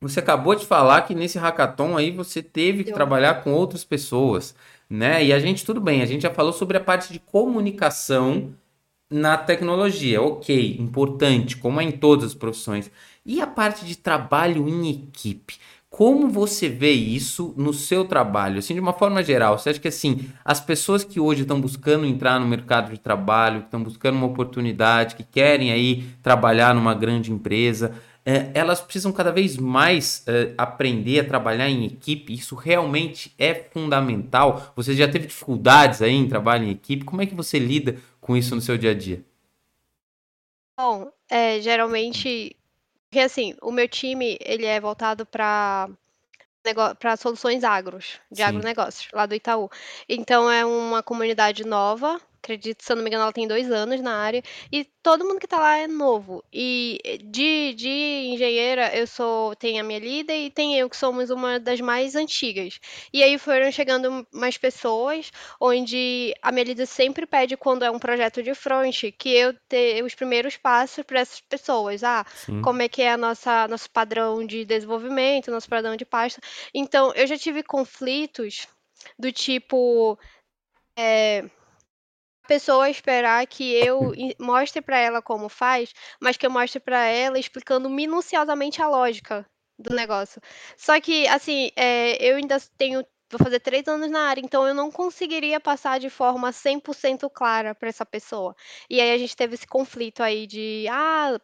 Você 0.07 0.19
acabou 0.19 0.53
de 0.53 0.65
falar 0.65 1.01
que 1.01 1.15
nesse 1.15 1.39
hackathon 1.39 1.97
aí 1.97 2.11
você 2.11 2.43
teve 2.43 2.83
que 2.83 2.93
trabalhar 2.93 3.43
com 3.43 3.51
outras 3.51 3.83
pessoas, 3.83 4.55
né? 4.87 5.23
E 5.25 5.33
a 5.33 5.39
gente, 5.39 5.65
tudo 5.65 5.81
bem, 5.81 6.03
a 6.03 6.05
gente 6.05 6.21
já 6.21 6.29
falou 6.29 6.53
sobre 6.53 6.77
a 6.77 6.79
parte 6.79 7.11
de 7.11 7.19
comunicação 7.19 8.53
na 9.09 9.35
tecnologia. 9.35 10.21
Ok, 10.21 10.77
importante, 10.79 11.57
como 11.57 11.81
é 11.81 11.83
em 11.83 11.91
todas 11.91 12.25
as 12.25 12.33
profissões. 12.35 12.91
E 13.25 13.41
a 13.41 13.47
parte 13.47 13.83
de 13.83 13.97
trabalho 13.97 14.69
em 14.69 14.89
equipe? 14.91 15.55
Como 15.89 16.29
você 16.29 16.69
vê 16.69 16.91
isso 16.91 17.53
no 17.57 17.73
seu 17.73 18.05
trabalho? 18.05 18.59
Assim, 18.59 18.73
de 18.73 18.81
uma 18.81 18.93
forma 18.93 19.23
geral, 19.23 19.57
você 19.57 19.69
acha 19.69 19.79
que 19.79 19.87
assim, 19.87 20.29
as 20.43 20.59
pessoas 20.59 21.03
que 21.03 21.19
hoje 21.19 21.43
estão 21.43 21.59
buscando 21.59 22.05
entrar 22.05 22.39
no 22.39 22.45
mercado 22.45 22.91
de 22.91 22.99
trabalho, 22.99 23.61
que 23.61 23.67
estão 23.67 23.81
buscando 23.81 24.17
uma 24.17 24.27
oportunidade, 24.27 25.15
que 25.15 25.23
querem 25.23 25.71
aí 25.71 26.03
trabalhar 26.21 26.75
numa 26.75 26.93
grande 26.93 27.31
empresa, 27.31 27.93
é, 28.25 28.51
elas 28.53 28.81
precisam 28.81 29.11
cada 29.11 29.31
vez 29.31 29.55
mais 29.55 30.23
é, 30.27 30.53
aprender 30.57 31.19
a 31.19 31.27
trabalhar 31.27 31.69
em 31.69 31.85
equipe. 31.85 32.33
Isso 32.33 32.55
realmente 32.55 33.33
é 33.37 33.53
fundamental. 33.53 34.73
Você 34.75 34.95
já 34.95 35.07
teve 35.07 35.27
dificuldades 35.27 36.01
aí 36.01 36.13
em 36.13 36.27
trabalho 36.27 36.65
em 36.65 36.71
equipe? 36.71 37.05
Como 37.05 37.21
é 37.21 37.25
que 37.25 37.35
você 37.35 37.59
lida 37.59 37.97
com 38.19 38.35
isso 38.35 38.55
no 38.55 38.61
seu 38.61 38.77
dia 38.77 38.91
a 38.91 38.95
dia? 38.95 39.23
Bom, 40.77 41.09
é, 41.29 41.61
geralmente 41.61 42.55
porque 43.15 43.23
assim, 43.23 43.55
o 43.61 43.71
meu 43.71 43.87
time, 43.87 44.37
ele 44.41 44.65
é 44.65 44.77
voltado 44.77 45.25
para 45.25 45.87
para 46.99 47.15
soluções 47.15 47.63
agros, 47.63 48.19
de 48.29 48.39
Sim. 48.39 48.43
agronegócios, 48.43 49.07
lá 49.13 49.25
do 49.25 49.33
Itaú. 49.33 49.69
Então 50.09 50.51
é 50.51 50.65
uma 50.65 51.01
comunidade 51.01 51.63
nova, 51.63 52.19
acredito, 52.45 52.83
se 52.83 52.91
eu 52.91 52.95
não 52.95 53.03
me 53.03 53.09
engano, 53.09 53.23
ela 53.23 53.33
tem 53.33 53.47
dois 53.47 53.71
anos 53.71 53.99
na 54.01 54.15
área, 54.15 54.43
e 54.71 54.85
todo 55.01 55.25
mundo 55.25 55.39
que 55.39 55.47
tá 55.47 55.57
lá 55.57 55.77
é 55.77 55.87
novo. 55.87 56.43
E 56.53 57.19
de, 57.23 57.73
de 57.73 58.29
engenheira, 58.33 58.95
eu 58.95 59.07
sou, 59.07 59.55
tem 59.55 59.79
a 59.79 59.83
minha 59.83 59.99
líder 59.99 60.45
e 60.45 60.49
tem 60.49 60.77
eu, 60.77 60.89
que 60.89 60.95
somos 60.95 61.29
uma 61.29 61.59
das 61.59 61.81
mais 61.81 62.15
antigas. 62.15 62.79
E 63.11 63.23
aí 63.23 63.37
foram 63.37 63.71
chegando 63.71 64.25
mais 64.31 64.57
pessoas, 64.57 65.31
onde 65.59 66.33
a 66.41 66.51
minha 66.51 66.65
líder 66.65 66.85
sempre 66.85 67.25
pede, 67.25 67.57
quando 67.57 67.83
é 67.83 67.91
um 67.91 67.99
projeto 67.99 68.43
de 68.43 68.53
front, 68.53 69.03
que 69.17 69.29
eu 69.29 69.53
ter 69.67 70.03
os 70.03 70.13
primeiros 70.13 70.55
passos 70.55 71.03
para 71.03 71.19
essas 71.19 71.41
pessoas. 71.41 72.03
Ah, 72.03 72.25
Sim. 72.45 72.61
como 72.61 72.81
é 72.81 72.87
que 72.87 73.01
é 73.01 73.11
a 73.11 73.17
nossa, 73.17 73.67
nosso 73.67 73.89
padrão 73.89 74.45
de 74.45 74.63
desenvolvimento, 74.65 75.51
nosso 75.51 75.67
padrão 75.67 75.95
de 75.95 76.05
pasta. 76.05 76.39
Então, 76.73 77.11
eu 77.15 77.25
já 77.25 77.37
tive 77.37 77.63
conflitos 77.63 78.67
do 79.17 79.31
tipo. 79.31 80.17
É, 80.97 81.43
pessoa 82.45 82.89
esperar 82.89 83.45
que 83.47 83.73
eu 83.73 84.13
mostre 84.39 84.81
para 84.81 84.97
ela 84.97 85.21
como 85.21 85.49
faz, 85.49 85.93
mas 86.21 86.37
que 86.37 86.45
eu 86.45 86.51
mostre 86.51 86.79
para 86.79 87.05
ela 87.05 87.39
explicando 87.39 87.89
minuciosamente 87.89 88.81
a 88.81 88.87
lógica 88.87 89.45
do 89.77 89.93
negócio. 89.95 90.41
Só 90.77 90.99
que, 91.01 91.27
assim, 91.27 91.71
é, 91.75 92.17
eu 92.23 92.37
ainda 92.37 92.57
tenho. 92.77 93.05
Vou 93.31 93.39
fazer 93.39 93.59
três 93.59 93.87
anos 93.87 94.09
na 94.11 94.29
área, 94.29 94.39
então 94.41 94.67
eu 94.67 94.73
não 94.73 94.91
conseguiria 94.91 95.59
passar 95.59 95.99
de 95.99 96.09
forma 96.11 96.51
100% 96.53 97.27
clara 97.33 97.73
para 97.73 97.89
essa 97.89 98.05
pessoa. 98.05 98.55
E 98.89 99.01
aí 99.01 99.11
a 99.11 99.17
gente 99.17 99.35
teve 99.35 99.55
esse 99.55 99.67
conflito 99.67 100.21
aí 100.21 100.45
de, 100.45 100.85
ah, 100.89 101.39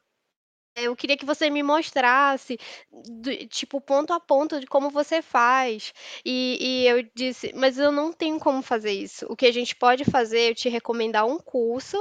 eu 0.75 0.95
queria 0.95 1.17
que 1.17 1.25
você 1.25 1.49
me 1.49 1.63
mostrasse, 1.63 2.57
do, 2.91 3.35
tipo, 3.47 3.81
ponto 3.81 4.13
a 4.13 4.19
ponto 4.19 4.59
de 4.59 4.67
como 4.67 4.89
você 4.89 5.21
faz. 5.21 5.93
E, 6.25 6.57
e, 6.59 6.87
eu 6.87 7.03
disse, 7.15 7.51
mas 7.55 7.77
eu 7.77 7.91
não 7.91 8.13
tenho 8.13 8.39
como 8.39 8.61
fazer 8.61 8.91
isso. 8.91 9.25
O 9.29 9.35
que 9.35 9.45
a 9.45 9.53
gente 9.53 9.75
pode 9.75 10.05
fazer 10.05 10.39
é 10.39 10.49
eu 10.49 10.55
te 10.55 10.69
recomendar 10.69 11.25
um 11.25 11.37
curso 11.37 11.97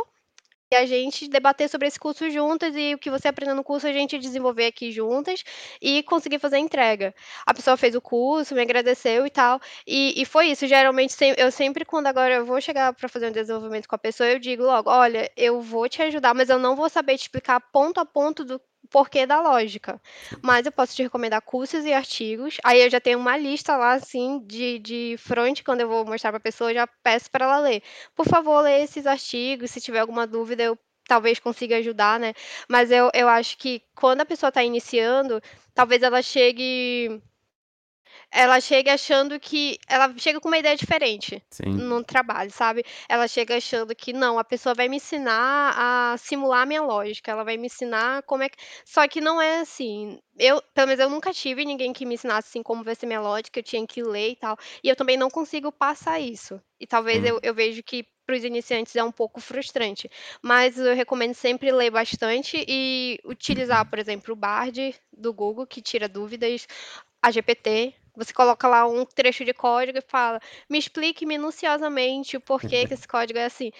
e 0.72 0.76
a 0.76 0.86
gente 0.86 1.28
debater 1.28 1.68
sobre 1.68 1.88
esse 1.88 1.98
curso 1.98 2.30
juntas 2.30 2.74
e 2.76 2.94
o 2.94 2.98
que 2.98 3.10
você 3.10 3.26
aprendeu 3.28 3.56
no 3.56 3.64
curso 3.64 3.88
a 3.88 3.92
gente 3.92 4.18
desenvolver 4.18 4.66
aqui 4.66 4.92
juntas 4.92 5.42
e 5.82 6.02
conseguir 6.04 6.38
fazer 6.38 6.56
a 6.56 6.58
entrega. 6.60 7.12
A 7.44 7.52
pessoa 7.52 7.76
fez 7.76 7.94
o 7.96 8.00
curso, 8.00 8.54
me 8.54 8.62
agradeceu 8.62 9.26
e 9.26 9.30
tal, 9.30 9.60
e, 9.86 10.20
e 10.20 10.24
foi 10.24 10.46
isso. 10.48 10.66
Geralmente, 10.68 11.14
eu 11.36 11.50
sempre, 11.50 11.84
quando 11.84 12.06
agora 12.06 12.34
eu 12.34 12.46
vou 12.46 12.60
chegar 12.60 12.92
para 12.94 13.08
fazer 13.08 13.28
um 13.28 13.32
desenvolvimento 13.32 13.88
com 13.88 13.96
a 13.96 13.98
pessoa, 13.98 14.28
eu 14.28 14.38
digo 14.38 14.62
logo: 14.62 14.88
olha, 14.90 15.30
eu 15.36 15.60
vou 15.60 15.88
te 15.88 16.02
ajudar, 16.02 16.34
mas 16.34 16.48
eu 16.48 16.58
não 16.58 16.76
vou 16.76 16.88
saber 16.88 17.16
te 17.16 17.22
explicar 17.22 17.60
ponto 17.72 17.98
a 17.98 18.06
ponto 18.06 18.44
do 18.44 18.60
porquê 18.90 19.24
da 19.26 19.40
lógica. 19.40 20.00
Mas 20.42 20.66
eu 20.66 20.72
posso 20.72 20.94
te 20.94 21.02
recomendar 21.02 21.40
cursos 21.42 21.84
e 21.84 21.92
artigos. 21.92 22.58
Aí 22.64 22.80
eu 22.82 22.90
já 22.90 23.00
tenho 23.00 23.18
uma 23.18 23.36
lista 23.36 23.76
lá, 23.76 23.92
assim, 23.92 24.40
de, 24.46 24.78
de 24.78 25.16
front, 25.18 25.62
quando 25.62 25.80
eu 25.80 25.88
vou 25.88 26.04
mostrar 26.04 26.30
para 26.30 26.38
a 26.38 26.40
pessoa, 26.40 26.70
eu 26.70 26.74
já 26.74 26.86
peço 26.86 27.30
para 27.30 27.44
ela 27.44 27.58
ler. 27.60 27.82
Por 28.14 28.26
favor, 28.26 28.60
lê 28.62 28.82
esses 28.82 29.06
artigos. 29.06 29.70
Se 29.70 29.80
tiver 29.80 30.00
alguma 30.00 30.26
dúvida, 30.26 30.62
eu 30.62 30.78
talvez 31.08 31.38
consiga 31.40 31.76
ajudar, 31.78 32.20
né? 32.20 32.34
Mas 32.68 32.90
eu, 32.90 33.10
eu 33.14 33.28
acho 33.28 33.58
que 33.58 33.82
quando 33.94 34.20
a 34.20 34.26
pessoa 34.26 34.48
está 34.48 34.62
iniciando, 34.62 35.40
talvez 35.74 36.02
ela 36.02 36.22
chegue 36.22 37.20
ela 38.30 38.60
chega 38.60 38.94
achando 38.94 39.38
que. 39.40 39.78
Ela 39.88 40.12
chega 40.16 40.40
com 40.40 40.48
uma 40.48 40.58
ideia 40.58 40.76
diferente 40.76 41.42
Sim. 41.50 41.70
no 41.70 42.02
trabalho, 42.04 42.50
sabe? 42.50 42.84
Ela 43.08 43.26
chega 43.26 43.56
achando 43.56 43.94
que 43.94 44.12
não, 44.12 44.38
a 44.38 44.44
pessoa 44.44 44.74
vai 44.74 44.88
me 44.88 44.96
ensinar 44.96 45.74
a 45.76 46.16
simular 46.16 46.62
a 46.62 46.66
minha 46.66 46.82
lógica, 46.82 47.30
ela 47.30 47.44
vai 47.44 47.56
me 47.56 47.66
ensinar 47.66 48.22
como 48.22 48.42
é 48.42 48.48
que. 48.48 48.56
Só 48.84 49.06
que 49.08 49.20
não 49.20 49.40
é 49.40 49.60
assim. 49.60 50.20
Eu, 50.38 50.62
pelo 50.74 50.88
menos 50.88 51.00
eu 51.00 51.10
nunca 51.10 51.32
tive 51.32 51.64
ninguém 51.64 51.92
que 51.92 52.06
me 52.06 52.14
ensinasse 52.14 52.48
assim 52.48 52.62
como 52.62 52.84
vai 52.84 52.94
ser 52.94 53.06
minha 53.06 53.20
lógica, 53.20 53.58
eu 53.58 53.64
tinha 53.64 53.86
que 53.86 54.02
ler 54.02 54.30
e 54.30 54.36
tal. 54.36 54.56
E 54.82 54.88
eu 54.88 54.96
também 54.96 55.16
não 55.16 55.28
consigo 55.28 55.72
passar 55.72 56.20
isso. 56.20 56.60
E 56.78 56.86
talvez 56.86 57.24
eu, 57.24 57.38
eu 57.42 57.52
vejo 57.52 57.82
que 57.82 58.06
para 58.30 58.36
os 58.36 58.44
iniciantes 58.44 58.94
é 58.94 59.02
um 59.02 59.10
pouco 59.10 59.40
frustrante. 59.40 60.08
Mas 60.40 60.78
eu 60.78 60.94
recomendo 60.94 61.34
sempre 61.34 61.72
ler 61.72 61.90
bastante 61.90 62.64
e 62.66 63.18
utilizar, 63.24 63.84
por 63.90 63.98
exemplo, 63.98 64.32
o 64.32 64.36
Bard 64.36 64.94
do 65.12 65.32
Google, 65.32 65.66
que 65.66 65.82
tira 65.82 66.08
dúvidas, 66.08 66.66
a 67.20 67.30
GPT, 67.30 67.94
você 68.24 68.32
coloca 68.32 68.68
lá 68.68 68.86
um 68.86 69.04
trecho 69.04 69.44
de 69.44 69.54
código 69.54 69.98
e 69.98 70.02
fala: 70.02 70.40
me 70.68 70.78
explique 70.78 71.24
minuciosamente 71.24 72.36
o 72.36 72.40
porquê 72.40 72.86
que 72.86 72.94
esse 72.94 73.06
código 73.08 73.38
é 73.38 73.46
assim. 73.46 73.70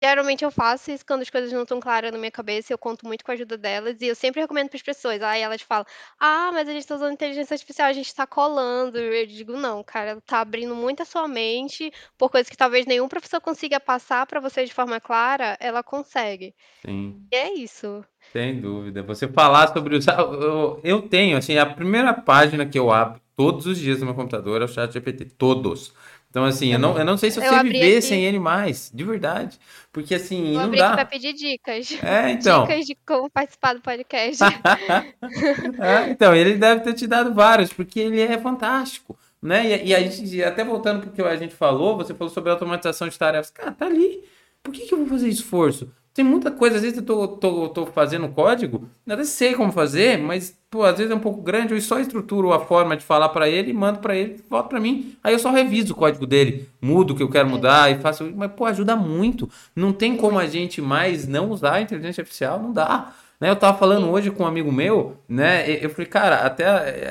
Geralmente 0.00 0.44
eu 0.44 0.50
faço 0.52 0.92
isso 0.92 1.04
quando 1.04 1.22
as 1.22 1.30
coisas 1.30 1.52
não 1.52 1.62
estão 1.62 1.80
claras 1.80 2.12
na 2.12 2.18
minha 2.18 2.30
cabeça, 2.30 2.72
eu 2.72 2.78
conto 2.78 3.04
muito 3.04 3.24
com 3.24 3.32
a 3.32 3.34
ajuda 3.34 3.58
delas, 3.58 4.00
e 4.00 4.06
eu 4.06 4.14
sempre 4.14 4.40
recomendo 4.40 4.68
para 4.68 4.76
as 4.76 4.82
pessoas. 4.82 5.20
Aí 5.20 5.42
elas 5.42 5.60
falam: 5.60 5.84
Ah, 6.20 6.50
mas 6.52 6.68
a 6.68 6.72
gente 6.72 6.82
está 6.82 6.94
usando 6.94 7.12
inteligência 7.12 7.54
artificial, 7.54 7.88
a 7.88 7.92
gente 7.92 8.06
está 8.06 8.24
colando. 8.24 8.96
Eu 8.96 9.26
digo: 9.26 9.54
Não, 9.54 9.82
cara, 9.82 10.12
está 10.12 10.40
abrindo 10.40 10.74
muito 10.76 11.02
a 11.02 11.04
sua 11.04 11.26
mente 11.26 11.92
por 12.16 12.30
coisas 12.30 12.48
que 12.48 12.56
talvez 12.56 12.86
nenhum 12.86 13.08
professor 13.08 13.40
consiga 13.40 13.80
passar 13.80 14.24
para 14.26 14.38
você 14.38 14.64
de 14.64 14.72
forma 14.72 15.00
clara, 15.00 15.56
ela 15.58 15.82
consegue. 15.82 16.54
Sim. 16.86 17.26
E 17.32 17.36
é 17.36 17.52
isso. 17.54 18.04
Sem 18.32 18.60
dúvida. 18.60 19.02
Você 19.02 19.26
falar 19.26 19.72
sobre 19.72 19.96
o. 19.96 20.00
Eu, 20.40 20.80
eu 20.84 21.02
tenho, 21.02 21.36
assim, 21.36 21.58
a 21.58 21.66
primeira 21.66 22.14
página 22.14 22.64
que 22.64 22.78
eu 22.78 22.92
abro 22.92 23.20
todos 23.38 23.66
os 23.66 23.78
dias 23.78 24.00
no 24.00 24.06
meu 24.06 24.16
computador 24.16 24.60
é 24.60 24.64
o 24.64 24.68
chat 24.68 24.92
GPT. 24.92 25.26
Todos. 25.38 25.92
Então, 26.28 26.44
assim, 26.44 26.72
eu 26.72 26.78
não, 26.78 26.98
eu 26.98 27.04
não 27.04 27.16
sei 27.16 27.30
se 27.30 27.38
eu, 27.38 27.48
sei 27.48 27.62
viver 27.62 27.98
aqui. 27.98 28.02
sem 28.02 28.24
ele 28.24 28.40
mais, 28.40 28.90
de 28.92 29.04
verdade. 29.04 29.56
Porque, 29.92 30.12
assim, 30.16 30.56
eu 30.56 30.66
não 30.66 30.72
dá. 30.72 30.92
para 30.92 31.04
pedir 31.04 31.32
dicas. 31.34 31.96
É, 32.02 32.32
então. 32.32 32.66
Dicas 32.66 32.84
de 32.84 32.96
como 33.06 33.30
participar 33.30 33.74
do 33.74 33.80
podcast. 33.80 34.42
é, 34.42 36.10
então, 36.10 36.34
ele 36.34 36.56
deve 36.56 36.80
ter 36.80 36.94
te 36.94 37.06
dado 37.06 37.32
vários, 37.32 37.72
porque 37.72 38.00
ele 38.00 38.20
é 38.20 38.36
fantástico. 38.38 39.16
Né? 39.40 39.84
E, 39.84 39.90
e 39.90 39.94
a 39.94 40.00
gente, 40.00 40.42
até 40.42 40.64
voltando 40.64 41.02
para 41.02 41.10
o 41.10 41.12
que 41.12 41.22
a 41.22 41.36
gente 41.36 41.54
falou, 41.54 41.96
você 41.96 42.12
falou 42.12 42.34
sobre 42.34 42.50
automatização 42.50 43.08
de 43.08 43.16
tarefas. 43.16 43.52
Cara, 43.52 43.70
tá 43.70 43.86
ali. 43.86 44.24
Por 44.64 44.74
que, 44.74 44.84
que 44.84 44.92
eu 44.92 44.98
vou 44.98 45.06
fazer 45.06 45.28
esforço? 45.28 45.92
Tem 46.18 46.24
muita 46.24 46.50
coisa, 46.50 46.74
às 46.74 46.82
vezes 46.82 46.98
eu 46.98 47.04
tô, 47.04 47.28
tô, 47.28 47.68
tô 47.68 47.86
fazendo 47.86 48.28
código, 48.30 48.90
até 49.08 49.22
sei 49.22 49.54
como 49.54 49.70
fazer, 49.70 50.18
mas, 50.18 50.52
pô, 50.68 50.82
às 50.82 50.98
vezes 50.98 51.12
é 51.12 51.14
um 51.14 51.20
pouco 51.20 51.40
grande, 51.40 51.72
eu 51.72 51.80
só 51.80 52.00
estruturo 52.00 52.52
a 52.52 52.58
forma 52.58 52.96
de 52.96 53.04
falar 53.04 53.28
para 53.28 53.48
ele, 53.48 53.72
mando 53.72 54.00
para 54.00 54.16
ele, 54.16 54.42
volta 54.50 54.68
para 54.68 54.80
mim, 54.80 55.14
aí 55.22 55.32
eu 55.32 55.38
só 55.38 55.52
reviso 55.52 55.92
o 55.92 55.96
código 55.96 56.26
dele, 56.26 56.68
mudo 56.82 57.12
o 57.12 57.16
que 57.16 57.22
eu 57.22 57.30
quero 57.30 57.48
mudar 57.48 57.92
e 57.92 58.00
faço, 58.00 58.32
mas, 58.34 58.50
pô, 58.50 58.64
ajuda 58.64 58.96
muito. 58.96 59.48
Não 59.76 59.92
tem 59.92 60.16
como 60.16 60.40
a 60.40 60.46
gente 60.48 60.82
mais 60.82 61.28
não 61.28 61.52
usar 61.52 61.74
a 61.74 61.80
inteligência 61.82 62.22
artificial, 62.22 62.60
não 62.60 62.72
dá. 62.72 63.12
Né, 63.40 63.48
eu 63.48 63.54
tava 63.54 63.78
falando 63.78 64.10
hoje 64.10 64.32
com 64.32 64.42
um 64.42 64.46
amigo 64.46 64.72
meu, 64.72 65.16
né? 65.28 65.64
Eu 65.80 65.90
falei, 65.90 66.06
cara, 66.06 66.38
até. 66.38 66.64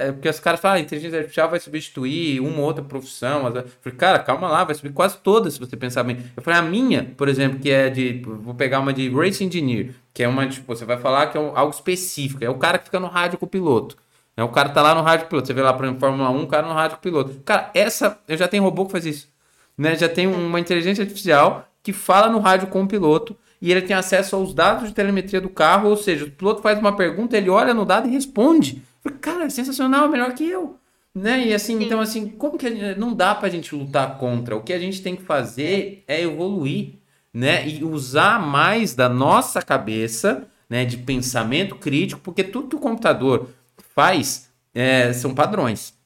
É, 0.07 0.11
porque 0.11 0.27
os 0.27 0.39
caras 0.41 0.59
falam, 0.59 0.75
ah, 0.75 0.79
a 0.79 0.81
inteligência 0.81 1.17
artificial 1.19 1.49
vai 1.49 1.57
substituir 1.57 2.41
uma 2.41 2.59
ou 2.59 2.65
outra 2.65 2.83
profissão. 2.83 3.47
Eu 3.47 3.65
falei, 3.79 3.97
cara, 3.97 4.19
calma 4.19 4.49
lá, 4.49 4.65
vai 4.65 4.75
subir 4.75 4.91
quase 4.91 5.17
todas, 5.19 5.53
se 5.53 5.59
você 5.59 5.77
pensar 5.77 6.03
bem. 6.03 6.17
Eu 6.35 6.43
falei, 6.43 6.59
a 6.59 6.61
minha, 6.61 7.13
por 7.15 7.29
exemplo, 7.29 7.59
que 7.59 7.71
é 7.71 7.89
de. 7.89 8.21
Vou 8.25 8.53
pegar 8.53 8.81
uma 8.81 8.91
de 8.91 9.09
Race 9.09 9.41
Engineer, 9.41 9.93
que 10.13 10.21
é 10.21 10.27
uma, 10.27 10.45
tipo, 10.47 10.75
você 10.75 10.83
vai 10.83 10.97
falar 10.97 11.27
que 11.27 11.37
é 11.37 11.41
algo 11.55 11.73
específico. 11.73 12.43
É 12.43 12.49
o 12.49 12.55
cara 12.55 12.77
que 12.77 12.85
fica 12.85 12.99
no 12.99 13.07
rádio 13.07 13.37
com 13.37 13.45
o 13.45 13.49
piloto. 13.49 13.95
É 14.35 14.43
o 14.43 14.49
cara 14.49 14.67
tá 14.69 14.81
lá 14.81 14.93
no 14.93 15.01
rádio 15.01 15.27
piloto. 15.27 15.47
Você 15.47 15.53
vê 15.53 15.61
lá, 15.61 15.73
por 15.73 15.85
exemplo, 15.85 16.01
Fórmula 16.01 16.29
1, 16.29 16.43
o 16.43 16.47
cara 16.47 16.67
no 16.67 16.73
rádio 16.73 16.97
piloto. 16.97 17.39
Cara, 17.45 17.71
essa. 17.73 18.19
Eu 18.27 18.35
já 18.35 18.49
tenho 18.49 18.63
robô 18.63 18.85
que 18.85 18.91
faz 18.91 19.05
isso. 19.05 19.29
Né? 19.77 19.95
Já 19.95 20.09
tem 20.09 20.27
uma 20.27 20.59
inteligência 20.59 21.03
artificial 21.03 21.69
que 21.81 21.93
fala 21.93 22.29
no 22.29 22.39
rádio 22.39 22.67
com 22.67 22.83
o 22.83 22.87
piloto 22.87 23.33
e 23.61 23.71
ele 23.71 23.81
tem 23.81 23.95
acesso 23.95 24.35
aos 24.35 24.53
dados 24.53 24.89
de 24.89 24.93
telemetria 24.93 25.41
do 25.41 25.49
carro, 25.49 25.89
ou 25.89 25.97
seja, 25.97 26.25
o 26.25 26.31
piloto 26.31 26.61
faz 26.61 26.77
uma 26.79 26.95
pergunta, 26.95 27.35
ele 27.35 27.49
olha 27.49 27.73
no 27.73 27.85
dado 27.85 28.07
e 28.07 28.11
responde. 28.11 28.81
Cara, 29.21 29.45
é 29.45 29.49
sensacional, 29.49 30.05
é 30.05 30.09
melhor 30.09 30.33
que 30.33 30.47
eu. 30.47 30.77
Né? 31.13 31.47
E 31.47 31.53
assim, 31.53 31.77
Sim. 31.79 31.85
então 31.85 31.99
assim, 31.99 32.27
como 32.27 32.57
que 32.57 32.69
gente, 32.69 32.99
não 32.99 33.13
dá 33.13 33.33
pra 33.33 33.49
gente 33.49 33.73
lutar 33.73 34.19
contra? 34.19 34.55
O 34.55 34.61
que 34.61 34.73
a 34.73 34.79
gente 34.79 35.01
tem 35.01 35.15
que 35.15 35.23
fazer 35.23 36.03
é 36.07 36.21
evoluir, 36.21 36.93
né? 37.33 37.67
E 37.67 37.83
usar 37.83 38.39
mais 38.39 38.93
da 38.93 39.09
nossa 39.09 39.61
cabeça, 39.61 40.47
né, 40.69 40.85
de 40.85 40.97
pensamento 40.97 41.75
crítico, 41.75 42.21
porque 42.21 42.43
tudo 42.43 42.67
que 42.67 42.75
o 42.75 42.79
computador 42.79 43.49
faz 43.95 44.49
é, 44.75 45.11
são 45.13 45.33
padrões. 45.33 45.96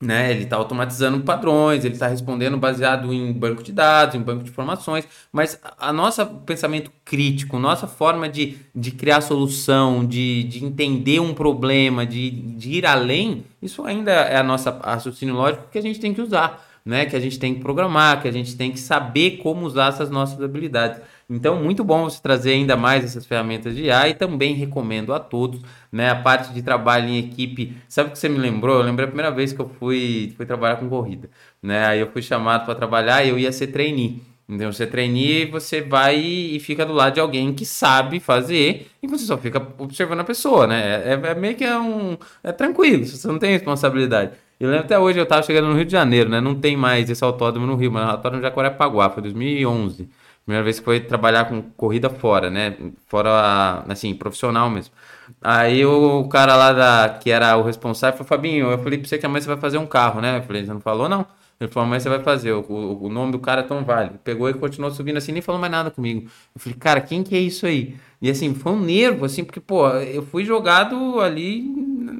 Né? 0.00 0.30
Ele 0.30 0.44
está 0.44 0.56
automatizando 0.56 1.20
padrões, 1.20 1.84
ele 1.84 1.94
está 1.94 2.06
respondendo 2.06 2.56
baseado 2.56 3.12
em 3.12 3.32
banco 3.32 3.62
de 3.62 3.72
dados, 3.72 4.14
em 4.14 4.20
banco 4.20 4.44
de 4.44 4.50
informações, 4.50 5.06
mas 5.32 5.60
a 5.78 5.92
nossa 5.92 6.24
pensamento 6.24 6.90
crítico, 7.04 7.58
nossa 7.58 7.86
forma 7.88 8.28
de, 8.28 8.58
de 8.74 8.92
criar 8.92 9.20
solução, 9.20 10.06
de, 10.06 10.44
de 10.44 10.64
entender 10.64 11.20
um 11.20 11.34
problema, 11.34 12.06
de, 12.06 12.30
de 12.30 12.74
ir 12.74 12.86
além, 12.86 13.44
isso 13.60 13.84
ainda 13.84 14.12
é 14.12 14.36
a 14.36 14.42
nossa 14.42 14.70
raciocínio 14.70 15.34
lógico 15.34 15.68
que 15.70 15.78
a 15.78 15.82
gente 15.82 15.98
tem 15.98 16.14
que 16.14 16.20
usar, 16.20 16.64
né? 16.84 17.04
Que 17.06 17.16
a 17.16 17.20
gente 17.20 17.38
tem 17.38 17.54
que 17.54 17.60
programar, 17.60 18.22
que 18.22 18.28
a 18.28 18.32
gente 18.32 18.56
tem 18.56 18.70
que 18.70 18.78
saber 18.78 19.38
como 19.38 19.66
usar 19.66 19.88
essas 19.88 20.10
nossas 20.10 20.40
habilidades. 20.40 21.00
Então, 21.30 21.62
muito 21.62 21.84
bom 21.84 22.04
você 22.04 22.22
trazer 22.22 22.52
ainda 22.52 22.74
mais 22.74 23.04
essas 23.04 23.26
ferramentas 23.26 23.76
de 23.76 23.82
IA 23.84 24.08
e 24.08 24.14
também 24.14 24.54
recomendo 24.54 25.12
a 25.12 25.20
todos, 25.20 25.60
né, 25.92 26.08
a 26.08 26.16
parte 26.16 26.54
de 26.54 26.62
trabalho 26.62 27.06
em 27.08 27.18
equipe. 27.18 27.76
Sabe 27.86 28.08
o 28.08 28.12
que 28.12 28.18
você 28.18 28.30
me 28.30 28.38
lembrou? 28.38 28.76
Eu 28.76 28.82
lembrei 28.82 29.04
a 29.04 29.08
primeira 29.08 29.30
vez 29.30 29.52
que 29.52 29.60
eu 29.60 29.68
fui, 29.68 30.32
fui 30.38 30.46
trabalhar 30.46 30.76
com 30.76 30.88
corrida, 30.88 31.28
né? 31.62 31.84
Aí 31.84 32.00
eu 32.00 32.10
fui 32.10 32.22
chamado 32.22 32.64
para 32.64 32.74
trabalhar 32.74 33.22
e 33.24 33.28
eu 33.28 33.38
ia 33.38 33.52
ser 33.52 33.66
trainee. 33.66 34.22
Então, 34.48 34.72
você 34.72 34.86
trainee, 34.86 35.44
você 35.44 35.82
vai 35.82 36.18
e 36.18 36.58
fica 36.60 36.86
do 36.86 36.94
lado 36.94 37.12
de 37.14 37.20
alguém 37.20 37.52
que 37.52 37.66
sabe 37.66 38.18
fazer 38.20 38.86
e 39.02 39.06
você 39.06 39.26
só 39.26 39.36
fica 39.36 39.60
observando 39.76 40.20
a 40.20 40.24
pessoa, 40.24 40.66
né? 40.66 41.12
É, 41.12 41.12
é 41.12 41.34
meio 41.34 41.54
que 41.54 41.64
é 41.64 41.78
um... 41.78 42.16
é 42.42 42.52
tranquilo, 42.52 43.04
você 43.04 43.28
não 43.28 43.38
tem 43.38 43.50
responsabilidade. 43.52 44.32
Eu 44.58 44.70
lembro 44.70 44.86
até 44.86 44.98
hoje, 44.98 45.18
eu 45.18 45.24
estava 45.24 45.42
chegando 45.42 45.68
no 45.68 45.74
Rio 45.76 45.84
de 45.84 45.92
Janeiro, 45.92 46.30
né? 46.30 46.40
Não 46.40 46.54
tem 46.58 46.74
mais 46.76 47.10
esse 47.10 47.22
autódromo 47.22 47.66
no 47.66 47.76
Rio, 47.76 47.92
mas 47.92 48.06
o 48.06 48.10
autódromo 48.12 48.38
de 48.42 48.48
Jacarepaguá, 48.48 49.10
foi 49.10 49.22
2011. 49.22 50.08
Primeira 50.48 50.64
vez 50.64 50.78
que 50.78 50.84
foi 50.86 50.98
trabalhar 50.98 51.44
com 51.44 51.60
corrida 51.60 52.08
fora, 52.08 52.48
né? 52.48 52.74
Fora, 53.06 53.84
assim, 53.86 54.14
profissional 54.14 54.70
mesmo. 54.70 54.94
Aí 55.42 55.84
o 55.84 56.26
cara 56.26 56.56
lá 56.56 56.72
da, 56.72 57.18
que 57.18 57.30
era 57.30 57.54
o 57.58 57.62
responsável 57.62 58.16
falou, 58.16 58.28
Fabinho, 58.28 58.70
eu 58.70 58.78
falei 58.78 58.98
pra 58.98 59.06
você 59.06 59.18
que 59.18 59.26
amanhã 59.26 59.42
você 59.42 59.46
vai 59.46 59.58
fazer 59.58 59.76
um 59.76 59.86
carro, 59.86 60.22
né? 60.22 60.38
Eu 60.38 60.42
falei, 60.42 60.64
você 60.64 60.72
não 60.72 60.80
falou, 60.80 61.06
não? 61.06 61.26
Ele 61.60 61.70
falou, 61.70 61.86
amanhã 61.86 62.00
você 62.00 62.08
vai 62.08 62.20
fazer, 62.20 62.52
o, 62.52 62.60
o, 62.66 63.04
o 63.04 63.08
nome 63.10 63.32
do 63.32 63.38
cara 63.38 63.60
é 63.60 63.64
Tom 63.64 63.84
Vale. 63.84 64.12
Pegou 64.24 64.48
e 64.48 64.54
continuou 64.54 64.90
subindo 64.90 65.18
assim, 65.18 65.32
nem 65.32 65.42
falou 65.42 65.60
mais 65.60 65.70
nada 65.70 65.90
comigo. 65.90 66.30
Eu 66.54 66.60
falei, 66.62 66.78
cara, 66.78 67.02
quem 67.02 67.22
que 67.22 67.36
é 67.36 67.40
isso 67.40 67.66
aí? 67.66 67.96
E 68.22 68.30
assim, 68.30 68.54
foi 68.54 68.72
um 68.72 68.80
nervo, 68.80 69.26
assim, 69.26 69.44
porque, 69.44 69.60
pô, 69.60 69.86
eu 69.90 70.22
fui 70.22 70.46
jogado 70.46 71.20
ali 71.20 71.60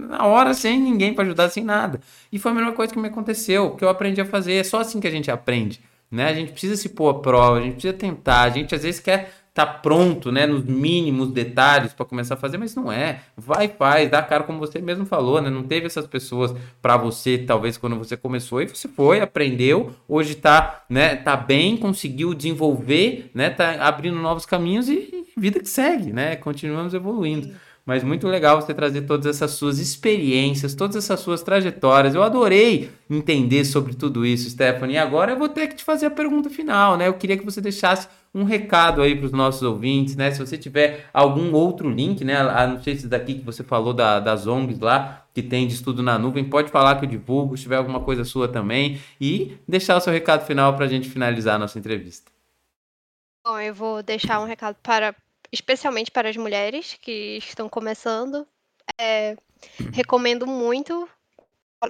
na 0.06 0.26
hora 0.26 0.52
sem 0.52 0.78
ninguém 0.78 1.14
para 1.14 1.24
ajudar, 1.24 1.48
sem 1.48 1.64
nada. 1.64 1.98
E 2.30 2.38
foi 2.38 2.52
a 2.52 2.54
mesma 2.54 2.72
coisa 2.72 2.92
que 2.92 2.98
me 2.98 3.08
aconteceu, 3.08 3.70
que 3.70 3.82
eu 3.82 3.88
aprendi 3.88 4.20
a 4.20 4.26
fazer. 4.26 4.52
É 4.52 4.64
só 4.64 4.80
assim 4.80 5.00
que 5.00 5.08
a 5.08 5.10
gente 5.10 5.30
aprende 5.30 5.80
né? 6.10 6.28
A 6.28 6.34
gente 6.34 6.52
precisa 6.52 6.76
se 6.76 6.88
pôr 6.90 7.08
à 7.08 7.14
prova, 7.14 7.58
a 7.58 7.62
gente 7.62 7.74
precisa 7.74 7.94
tentar, 7.94 8.42
a 8.42 8.50
gente 8.50 8.74
às 8.74 8.82
vezes 8.82 9.00
quer 9.00 9.30
estar 9.48 9.66
tá 9.66 9.66
pronto, 9.66 10.30
né, 10.30 10.46
nos 10.46 10.64
mínimos 10.64 11.32
detalhes 11.32 11.92
para 11.92 12.06
começar 12.06 12.34
a 12.34 12.36
fazer, 12.36 12.58
mas 12.58 12.74
não 12.76 12.92
é. 12.92 13.22
Vai, 13.36 13.66
faz, 13.68 14.08
dá 14.08 14.22
cara 14.22 14.44
como 14.44 14.58
você 14.58 14.80
mesmo 14.80 15.04
falou, 15.04 15.42
né? 15.42 15.50
Não 15.50 15.64
teve 15.64 15.86
essas 15.86 16.06
pessoas 16.06 16.54
para 16.80 16.96
você, 16.96 17.38
talvez 17.38 17.76
quando 17.76 17.96
você 17.96 18.16
começou 18.16 18.62
e 18.62 18.68
você 18.68 18.86
foi, 18.86 19.20
aprendeu, 19.20 19.92
hoje 20.06 20.36
tá, 20.36 20.84
né, 20.88 21.16
tá 21.16 21.36
bem, 21.36 21.76
conseguiu 21.76 22.32
desenvolver, 22.34 23.30
né, 23.34 23.50
tá 23.50 23.72
abrindo 23.84 24.16
novos 24.18 24.46
caminhos 24.46 24.88
e 24.88 25.26
vida 25.36 25.60
que 25.60 25.68
segue, 25.68 26.12
né? 26.12 26.36
Continuamos 26.36 26.94
evoluindo. 26.94 27.50
Mas 27.88 28.04
muito 28.04 28.28
legal 28.28 28.60
você 28.60 28.74
trazer 28.74 29.06
todas 29.06 29.24
essas 29.24 29.52
suas 29.52 29.78
experiências, 29.78 30.74
todas 30.74 30.94
essas 30.94 31.20
suas 31.20 31.42
trajetórias. 31.42 32.14
Eu 32.14 32.22
adorei 32.22 32.90
entender 33.08 33.64
sobre 33.64 33.94
tudo 33.94 34.26
isso, 34.26 34.50
Stephanie. 34.50 34.96
E 34.96 34.98
agora 34.98 35.32
eu 35.32 35.38
vou 35.38 35.48
ter 35.48 35.68
que 35.68 35.76
te 35.76 35.84
fazer 35.84 36.04
a 36.04 36.10
pergunta 36.10 36.50
final, 36.50 36.98
né? 36.98 37.08
Eu 37.08 37.14
queria 37.14 37.38
que 37.38 37.46
você 37.46 37.62
deixasse 37.62 38.06
um 38.34 38.44
recado 38.44 39.00
aí 39.00 39.16
para 39.16 39.24
os 39.24 39.32
nossos 39.32 39.62
ouvintes, 39.62 40.16
né? 40.16 40.30
Se 40.30 40.38
você 40.38 40.58
tiver 40.58 41.06
algum 41.14 41.50
outro 41.54 41.88
link, 41.88 42.22
né? 42.26 42.36
A 42.36 42.66
não 42.66 42.82
sei 42.82 42.94
se 42.94 43.08
daqui 43.08 43.36
que 43.36 43.44
você 43.46 43.64
falou 43.64 43.94
da, 43.94 44.20
das 44.20 44.46
ONGs 44.46 44.80
lá, 44.80 45.24
que 45.32 45.42
tem 45.42 45.66
de 45.66 45.72
estudo 45.72 46.02
na 46.02 46.18
nuvem, 46.18 46.44
pode 46.44 46.70
falar 46.70 46.96
que 46.96 47.06
eu 47.06 47.08
divulgo, 47.08 47.56
se 47.56 47.62
tiver 47.62 47.76
alguma 47.76 48.00
coisa 48.00 48.22
sua 48.22 48.46
também. 48.48 49.00
E 49.18 49.56
deixar 49.66 49.96
o 49.96 50.00
seu 50.02 50.12
recado 50.12 50.44
final 50.44 50.76
para 50.76 50.84
a 50.84 50.88
gente 50.88 51.08
finalizar 51.08 51.54
a 51.54 51.58
nossa 51.58 51.78
entrevista. 51.78 52.30
Bom, 53.46 53.58
eu 53.58 53.72
vou 53.72 54.02
deixar 54.02 54.40
um 54.40 54.44
recado 54.44 54.76
para 54.82 55.14
especialmente 55.52 56.10
para 56.10 56.28
as 56.28 56.36
mulheres 56.36 56.94
que 57.00 57.38
estão 57.38 57.68
começando. 57.68 58.46
É, 58.98 59.36
recomendo 59.92 60.46
muito 60.46 61.08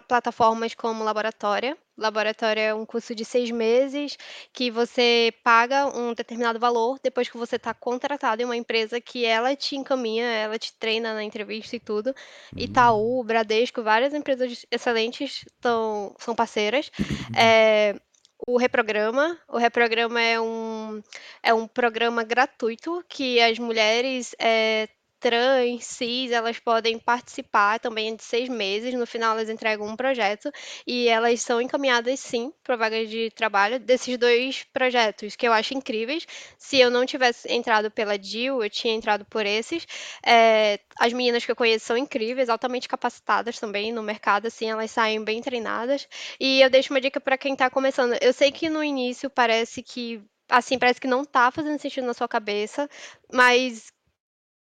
plataformas 0.07 0.75
como 0.75 1.05
Laboratória. 1.05 1.77
Laboratória 1.97 2.61
é 2.61 2.75
um 2.75 2.85
curso 2.85 3.15
de 3.15 3.25
seis 3.25 3.51
meses 3.51 4.17
que 4.53 4.71
você 4.71 5.33
paga 5.43 5.87
um 5.87 6.13
determinado 6.13 6.59
valor 6.59 6.99
depois 7.03 7.29
que 7.29 7.37
você 7.37 7.57
está 7.57 7.73
contratado 7.73 8.43
em 8.43 8.45
uma 8.45 8.57
empresa 8.57 9.01
que 9.01 9.25
ela 9.25 9.57
te 9.57 9.77
encaminha, 9.77 10.27
ela 10.27 10.59
te 10.59 10.73
treina 10.75 11.15
na 11.15 11.25
entrevista 11.25 11.75
e 11.75 11.81
tudo. 11.81 12.09
Uhum. 12.09 12.59
Itaú, 12.59 13.25
Bradesco, 13.25 13.83
várias 13.83 14.13
empresas 14.15 14.67
excelentes 14.71 15.45
tão, 15.61 16.15
são 16.19 16.35
parceiras. 16.35 16.91
Uhum. 16.99 17.41
É, 17.41 18.01
o 18.47 18.57
Reprograma. 18.57 19.39
O 19.49 19.59
Reprograma 19.59 20.21
é 20.21 20.41
um, 20.41 21.03
é 21.43 21.53
um 21.55 21.67
programa 21.67 22.23
gratuito 22.25 23.05
que 23.09 23.41
as 23.41 23.59
mulheres 23.59 24.35
é, 24.39 24.89
trans, 25.21 25.85
cis, 25.85 26.31
elas 26.31 26.59
podem 26.59 26.99
participar 26.99 27.79
também 27.79 28.15
de 28.17 28.23
seis 28.23 28.49
meses. 28.49 28.95
No 28.95 29.07
final, 29.07 29.33
elas 29.33 29.49
entregam 29.49 29.87
um 29.87 29.97
projeto 29.97 30.51
e 30.87 31.09
elas 31.09 31.41
são 31.41 31.61
encaminhadas, 31.61 32.21
sim, 32.21 32.53
para 32.63 32.77
vagas 32.77 33.09
de 33.09 33.31
trabalho 33.31 33.79
desses 33.81 34.17
dois 34.19 34.65
projetos, 34.73 35.37
que 35.37 35.47
eu 35.47 35.53
acho 35.53 35.75
incríveis. 35.75 36.27
Se 36.57 36.79
eu 36.79 36.91
não 36.91 37.05
tivesse 37.07 37.51
entrado 37.53 37.91
pela 37.91 38.19
DIL, 38.19 38.63
eu 38.63 38.71
tinha 38.71 38.95
entrado 38.95 39.25
por 39.27 39.45
esses. 39.47 39.87
É, 40.25 40.81
as 40.99 41.13
meninas 41.13 41.45
que 41.45 41.51
eu 41.51 41.57
conheço 41.57 41.87
são 41.87 41.97
incríveis, 41.97 42.49
altamente 42.49 42.89
capacitadas 42.89 43.59
também 43.59 43.93
no 43.93 44.03
mercado, 44.03 44.47
assim, 44.47 44.71
elas 44.71 44.91
saem 44.91 45.23
bem 45.23 45.41
treinadas. 45.41 46.09
E 46.41 46.61
eu 46.61 46.71
deixo 46.71 46.93
uma 46.93 47.01
dica 47.01 47.21
para 47.21 47.39
quem 47.39 47.53
está 47.53 47.71
começando. 47.71 48.17
Eu 48.21 48.33
sei 48.33 48.51
que 48.53 48.69
no 48.69 48.83
início 48.83 49.31
parece 49.31 49.83
que 49.83 50.23
assim, 50.51 50.79
parece 50.79 51.01
que 51.01 51.07
não 51.07 51.25
tá 51.25 51.51
fazendo 51.51 51.79
sentido 51.79 52.07
na 52.07 52.15
sua 52.15 52.27
cabeça, 52.27 52.89
mas 53.33 53.93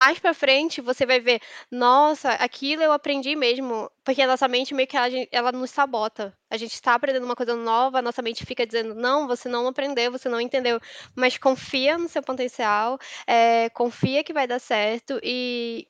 mais 0.04 0.18
pra 0.18 0.34
frente 0.34 0.80
você 0.80 1.06
vai 1.06 1.20
ver, 1.20 1.40
nossa, 1.70 2.30
aquilo 2.32 2.82
eu 2.82 2.92
aprendi 2.92 3.36
mesmo, 3.36 3.88
porque 4.04 4.20
a 4.22 4.26
nossa 4.26 4.48
mente 4.48 4.74
meio 4.74 4.88
que 4.88 4.96
ela, 4.96 5.08
ela 5.30 5.52
nos 5.52 5.70
sabota. 5.70 6.36
A 6.50 6.56
gente 6.56 6.74
está 6.74 6.94
aprendendo 6.94 7.24
uma 7.24 7.36
coisa 7.36 7.54
nova, 7.54 7.98
a 7.98 8.02
nossa 8.02 8.20
mente 8.20 8.44
fica 8.44 8.66
dizendo, 8.66 8.94
não, 8.94 9.28
você 9.28 9.48
não 9.48 9.66
aprendeu, 9.68 10.10
você 10.10 10.28
não 10.28 10.40
entendeu. 10.40 10.80
Mas 11.14 11.38
confia 11.38 11.96
no 11.96 12.08
seu 12.08 12.22
potencial, 12.22 12.98
é, 13.26 13.70
confia 13.70 14.24
que 14.24 14.32
vai 14.32 14.46
dar 14.46 14.58
certo 14.58 15.20
e 15.22 15.86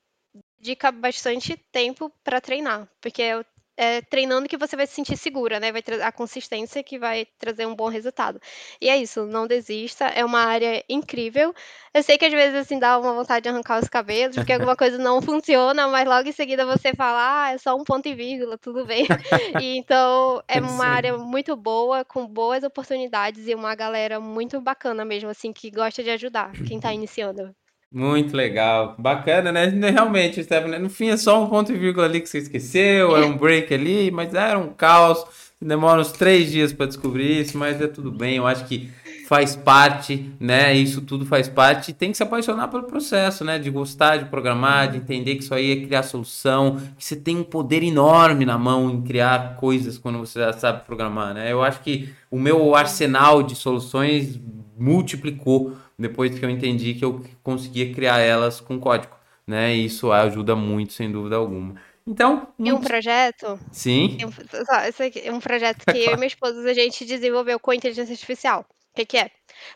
dedica 0.59 0.93
bastante 0.93 1.57
tempo 1.73 2.11
para 2.23 2.41
treinar, 2.41 2.89
porque 3.01 3.23
é, 3.77 4.01
treinando 4.03 4.49
que 4.49 4.57
você 4.57 4.77
vai 4.77 4.87
se 4.87 4.95
sentir 4.95 5.17
segura, 5.17 5.59
né? 5.59 5.73
Vai 5.73 5.83
trazer 5.83 6.03
a 6.03 6.13
consistência 6.13 6.83
que 6.83 6.99
vai 6.99 7.27
trazer 7.39 7.67
um 7.67 7.75
bom 7.75 7.89
resultado. 7.89 8.41
E 8.81 8.89
é 8.89 8.97
isso, 8.97 9.25
não 9.27 9.47
desista, 9.47 10.07
é 10.07 10.25
uma 10.25 10.41
área 10.41 10.85
incrível. 10.89 11.55
Eu 11.95 12.03
sei 12.03 12.19
que 12.19 12.25
às 12.25 12.33
vezes 12.33 12.55
assim 12.55 12.79
dá 12.79 12.99
uma 12.99 13.13
vontade 13.13 13.45
de 13.45 13.49
arrancar 13.49 13.81
os 13.81 13.89
cabelos, 13.89 14.37
porque 14.37 14.53
alguma 14.53 14.77
coisa 14.77 14.99
não 14.99 15.21
funciona, 15.23 15.89
mas 15.89 16.07
logo 16.07 16.29
em 16.29 16.33
seguida 16.33 16.67
você 16.67 16.95
fala, 16.95 17.45
ah, 17.45 17.53
é 17.53 17.59
só 17.59 17.75
um 17.75 17.85
ponto 17.85 18.07
e 18.09 18.15
vírgula, 18.15 18.59
tudo 18.59 18.85
bem. 18.85 19.07
e, 19.61 19.77
então 19.79 20.43
é 20.49 20.61
uma 20.61 20.87
área 20.87 21.17
muito 21.17 21.57
boa, 21.57 22.05
com 22.05 22.27
boas 22.27 22.65
oportunidades 22.65 23.47
e 23.47 23.55
uma 23.55 23.75
galera 23.75 24.21
muito 24.21 24.61
bacana 24.61 25.05
mesmo, 25.05 25.31
assim, 25.31 25.53
que 25.53 25.71
gosta 25.71 26.03
de 26.03 26.11
ajudar 26.11 26.53
quem 26.67 26.77
está 26.77 26.93
iniciando. 26.95 27.55
Muito 27.93 28.35
legal, 28.35 28.95
bacana, 28.99 29.53
né? 29.53 29.67
Realmente, 29.67 30.43
Stephanie, 30.43 30.79
no 30.79 30.89
fim 30.89 31.09
é 31.09 31.17
só 31.17 31.45
um 31.45 31.49
ponto 31.49 31.73
e 31.73 31.77
vírgula 31.77 32.07
ali 32.07 32.23
que 32.23 32.29
você 32.29 32.39
esqueceu, 32.39 33.15
é 33.17 33.27
um 33.27 33.37
break 33.37 33.73
ali, 33.75 34.11
mas 34.11 34.33
era 34.33 34.59
um 34.59 34.69
caos. 34.69 35.23
Demora 35.61 36.01
uns 36.01 36.11
três 36.11 36.51
dias 36.51 36.73
para 36.73 36.87
descobrir 36.87 37.41
isso, 37.41 37.57
mas 37.57 37.81
é 37.81 37.87
tudo 37.87 38.11
bem. 38.11 38.37
Eu 38.37 38.47
acho 38.47 38.65
que 38.65 38.91
faz 39.29 39.55
parte, 39.55 40.31
né? 40.41 40.75
Isso 40.75 41.03
tudo 41.03 41.25
faz 41.25 41.49
parte. 41.49 41.93
Tem 41.93 42.11
que 42.11 42.17
se 42.17 42.23
apaixonar 42.23 42.69
pelo 42.69 42.83
processo, 42.83 43.45
né? 43.45 43.59
De 43.59 43.71
gostar 43.71 44.17
de 44.17 44.25
programar, 44.25 44.91
de 44.91 44.99
entender 44.99 45.37
que 45.37 45.43
isso 45.43 45.55
aí 45.55 45.71
é 45.71 45.87
criar 45.87 46.03
solução, 46.03 46.81
que 46.99 47.05
você 47.05 47.15
tem 47.15 47.37
um 47.37 47.45
poder 47.45 47.83
enorme 47.83 48.45
na 48.45 48.59
mão 48.59 48.91
em 48.91 49.03
criar 49.03 49.55
coisas 49.57 49.97
quando 49.97 50.19
você 50.19 50.41
já 50.41 50.53
sabe 50.53 50.85
programar, 50.85 51.33
né? 51.33 51.53
Eu 51.53 51.63
acho 51.63 51.81
que 51.81 52.09
o 52.31 52.39
meu 52.39 52.75
arsenal 52.75 53.43
de 53.43 53.55
soluções 53.55 54.41
multiplicou 54.79 55.77
depois 56.03 56.39
que 56.39 56.45
eu 56.45 56.51
entendi 56.51 56.95
que 56.95 57.05
eu 57.05 57.25
conseguia 57.43 57.93
criar 57.95 58.19
elas 58.19 58.61
com 58.61 58.79
código, 58.79 59.15
né? 59.47 59.75
E 59.75 59.87
isso 59.87 60.13
ajuda 60.13 60.55
muito, 60.55 60.93
sem 60.93 61.11
dúvida 61.11 61.37
alguma. 61.37 61.77
Então, 62.07 62.49
muito... 62.59 62.77
um 62.77 62.81
projeto. 62.81 63.59
Sim. 63.71 64.19
Esse 64.89 65.03
aqui, 65.05 65.31
um 65.31 65.41
projeto 65.41 65.85
que 65.87 65.99
eu 66.05 66.13
e 66.13 66.17
minha 66.17 66.27
esposa 66.27 66.69
a 66.69 66.75
gente 66.75 67.05
desenvolveu 67.05 67.59
com 67.59 67.73
inteligência 67.73 68.13
artificial. 68.13 68.67
O 68.93 68.95
que, 68.95 69.07
que 69.07 69.17
é? 69.17 69.31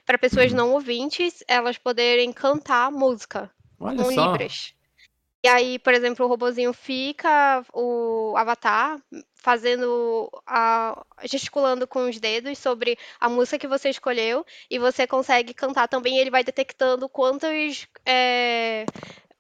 Para 0.05 0.19
pessoas 0.19 0.51
uhum. 0.51 0.59
não 0.59 0.73
ouvintes, 0.73 1.43
elas 1.49 1.79
poderem 1.79 2.33
cantar 2.33 2.91
música 2.91 3.51
Olha 3.79 3.97
com 3.97 4.13
só. 4.13 4.33
libras. 4.33 4.75
E 5.47 5.49
aí, 5.49 5.79
por 5.79 5.95
exemplo, 5.95 6.27
o 6.27 6.29
robozinho 6.29 6.73
fica, 6.73 7.65
o 7.73 8.35
avatar, 8.37 9.01
fazendo 9.37 10.29
a, 10.45 11.07
gesticulando 11.23 11.87
com 11.87 12.09
os 12.09 12.19
dedos 12.19 12.59
sobre 12.59 12.99
a 13.21 13.29
música 13.29 13.57
que 13.57 13.69
você 13.69 13.89
escolheu 13.91 14.45
e 14.69 14.77
você 14.77 15.07
consegue 15.07 15.55
cantar 15.55 15.87
também. 15.87 16.19
Ele 16.19 16.33
vai 16.33 16.43
detectando 16.43 17.09
quantos 17.09 17.87
é, 18.05 18.87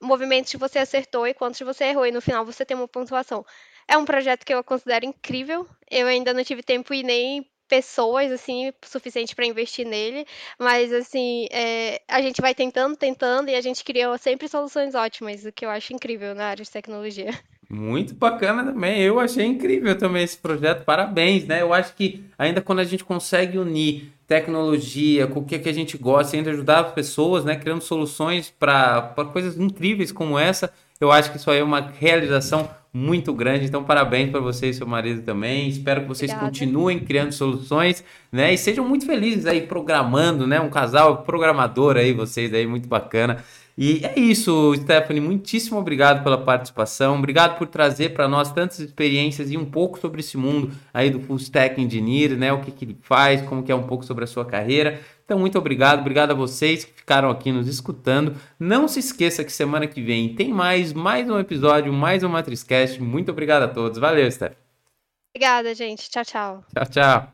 movimentos 0.00 0.52
você 0.52 0.78
acertou 0.78 1.26
e 1.26 1.34
quantos 1.34 1.58
você 1.60 1.86
errou 1.86 2.06
e 2.06 2.12
no 2.12 2.20
final 2.20 2.44
você 2.44 2.64
tem 2.64 2.76
uma 2.76 2.86
pontuação. 2.86 3.44
é 3.88 3.96
um 3.96 4.04
projeto 4.04 4.44
que 4.44 4.54
eu 4.54 4.62
considero 4.62 5.04
incrível. 5.06 5.68
Eu 5.90 6.06
ainda 6.06 6.32
não 6.32 6.44
tive 6.44 6.62
tempo 6.62 6.94
e 6.94 7.02
nem 7.02 7.50
pessoas, 7.68 8.30
assim, 8.32 8.72
suficiente 8.84 9.34
para 9.34 9.46
investir 9.46 9.86
nele, 9.86 10.26
mas, 10.58 10.92
assim, 10.92 11.46
é, 11.50 12.00
a 12.08 12.20
gente 12.22 12.40
vai 12.40 12.54
tentando, 12.54 12.96
tentando, 12.96 13.48
e 13.48 13.54
a 13.54 13.60
gente 13.60 13.84
cria 13.84 14.16
sempre 14.18 14.48
soluções 14.48 14.94
ótimas, 14.94 15.44
o 15.44 15.52
que 15.52 15.64
eu 15.64 15.70
acho 15.70 15.92
incrível 15.92 16.34
na 16.34 16.46
área 16.46 16.64
de 16.64 16.70
tecnologia. 16.70 17.30
Muito 17.68 18.14
bacana 18.14 18.64
também. 18.64 19.02
Eu 19.02 19.18
achei 19.18 19.44
incrível 19.44 19.98
também 19.98 20.22
esse 20.22 20.36
projeto. 20.36 20.84
Parabéns, 20.84 21.44
né? 21.46 21.62
Eu 21.62 21.72
acho 21.72 21.94
que 21.94 22.24
ainda 22.38 22.60
quando 22.62 22.78
a 22.78 22.84
gente 22.84 23.04
consegue 23.04 23.58
unir 23.58 24.12
tecnologia 24.26 25.26
com 25.26 25.40
o 25.40 25.44
que, 25.44 25.58
que 25.58 25.68
a 25.68 25.72
gente 25.72 25.98
gosta 25.98 26.36
ainda 26.36 26.50
ajudar 26.50 26.86
as 26.86 26.92
pessoas, 26.92 27.44
né? 27.44 27.56
Criando 27.56 27.82
soluções 27.82 28.50
para 28.50 29.12
coisas 29.32 29.58
incríveis 29.58 30.12
como 30.12 30.38
essa, 30.38 30.72
eu 31.00 31.12
acho 31.12 31.30
que 31.30 31.36
isso 31.36 31.50
aí 31.50 31.58
é 31.58 31.64
uma 31.64 31.80
realização 31.80 32.68
muito 32.96 33.32
grande. 33.34 33.66
Então, 33.66 33.84
parabéns 33.84 34.30
para 34.30 34.40
você 34.40 34.70
e 34.70 34.74
seu 34.74 34.86
marido 34.86 35.22
também. 35.22 35.68
Espero 35.68 36.02
que 36.02 36.08
vocês 36.08 36.30
Obrigada. 36.30 36.50
continuem 36.50 36.98
criando 36.98 37.32
soluções, 37.32 38.02
né? 38.32 38.54
E 38.54 38.58
sejam 38.58 38.88
muito 38.88 39.04
felizes 39.04 39.44
aí 39.44 39.60
programando, 39.60 40.46
né? 40.46 40.58
Um 40.60 40.70
casal 40.70 41.18
programador 41.18 41.96
aí, 41.96 42.12
vocês 42.14 42.52
aí, 42.54 42.66
muito 42.66 42.88
bacana. 42.88 43.44
E 43.78 44.02
é 44.02 44.18
isso, 44.18 44.74
Stephanie. 44.74 45.20
Muitíssimo 45.20 45.78
obrigado 45.78 46.24
pela 46.24 46.38
participação. 46.38 47.18
Obrigado 47.18 47.58
por 47.58 47.66
trazer 47.66 48.14
para 48.14 48.26
nós 48.26 48.50
tantas 48.50 48.78
experiências 48.78 49.50
e 49.50 49.58
um 49.58 49.66
pouco 49.66 49.98
sobre 49.98 50.20
esse 50.20 50.38
mundo 50.38 50.70
aí 50.94 51.10
do 51.10 51.20
Full 51.20 51.36
Stack 51.36 51.78
Engineer, 51.78 52.38
né? 52.38 52.50
O 52.54 52.62
que, 52.62 52.70
que 52.70 52.86
ele 52.86 52.96
faz, 53.02 53.42
como 53.42 53.62
que 53.62 53.70
é 53.70 53.74
um 53.74 53.82
pouco 53.82 54.02
sobre 54.02 54.24
a 54.24 54.26
sua 54.26 54.46
carreira. 54.46 54.98
Então, 55.26 55.40
muito 55.40 55.58
obrigado. 55.58 55.98
Obrigado 56.00 56.30
a 56.30 56.34
vocês 56.34 56.84
que 56.84 56.92
ficaram 56.92 57.28
aqui 57.28 57.50
nos 57.50 57.66
escutando. 57.66 58.36
Não 58.58 58.86
se 58.86 59.00
esqueça 59.00 59.44
que 59.44 59.52
semana 59.52 59.88
que 59.88 60.00
vem 60.00 60.34
tem 60.34 60.52
mais, 60.52 60.92
mais 60.92 61.28
um 61.28 61.38
episódio, 61.38 61.92
mais 61.92 62.22
um 62.22 62.28
Matrizcast. 62.28 63.02
Muito 63.02 63.32
obrigado 63.32 63.64
a 63.64 63.68
todos. 63.68 63.98
Valeu, 63.98 64.30
Stephanie. 64.30 64.56
Obrigada, 65.34 65.74
gente. 65.74 66.08
Tchau, 66.08 66.24
tchau. 66.24 66.64
Tchau, 66.72 66.86
tchau. 66.86 67.32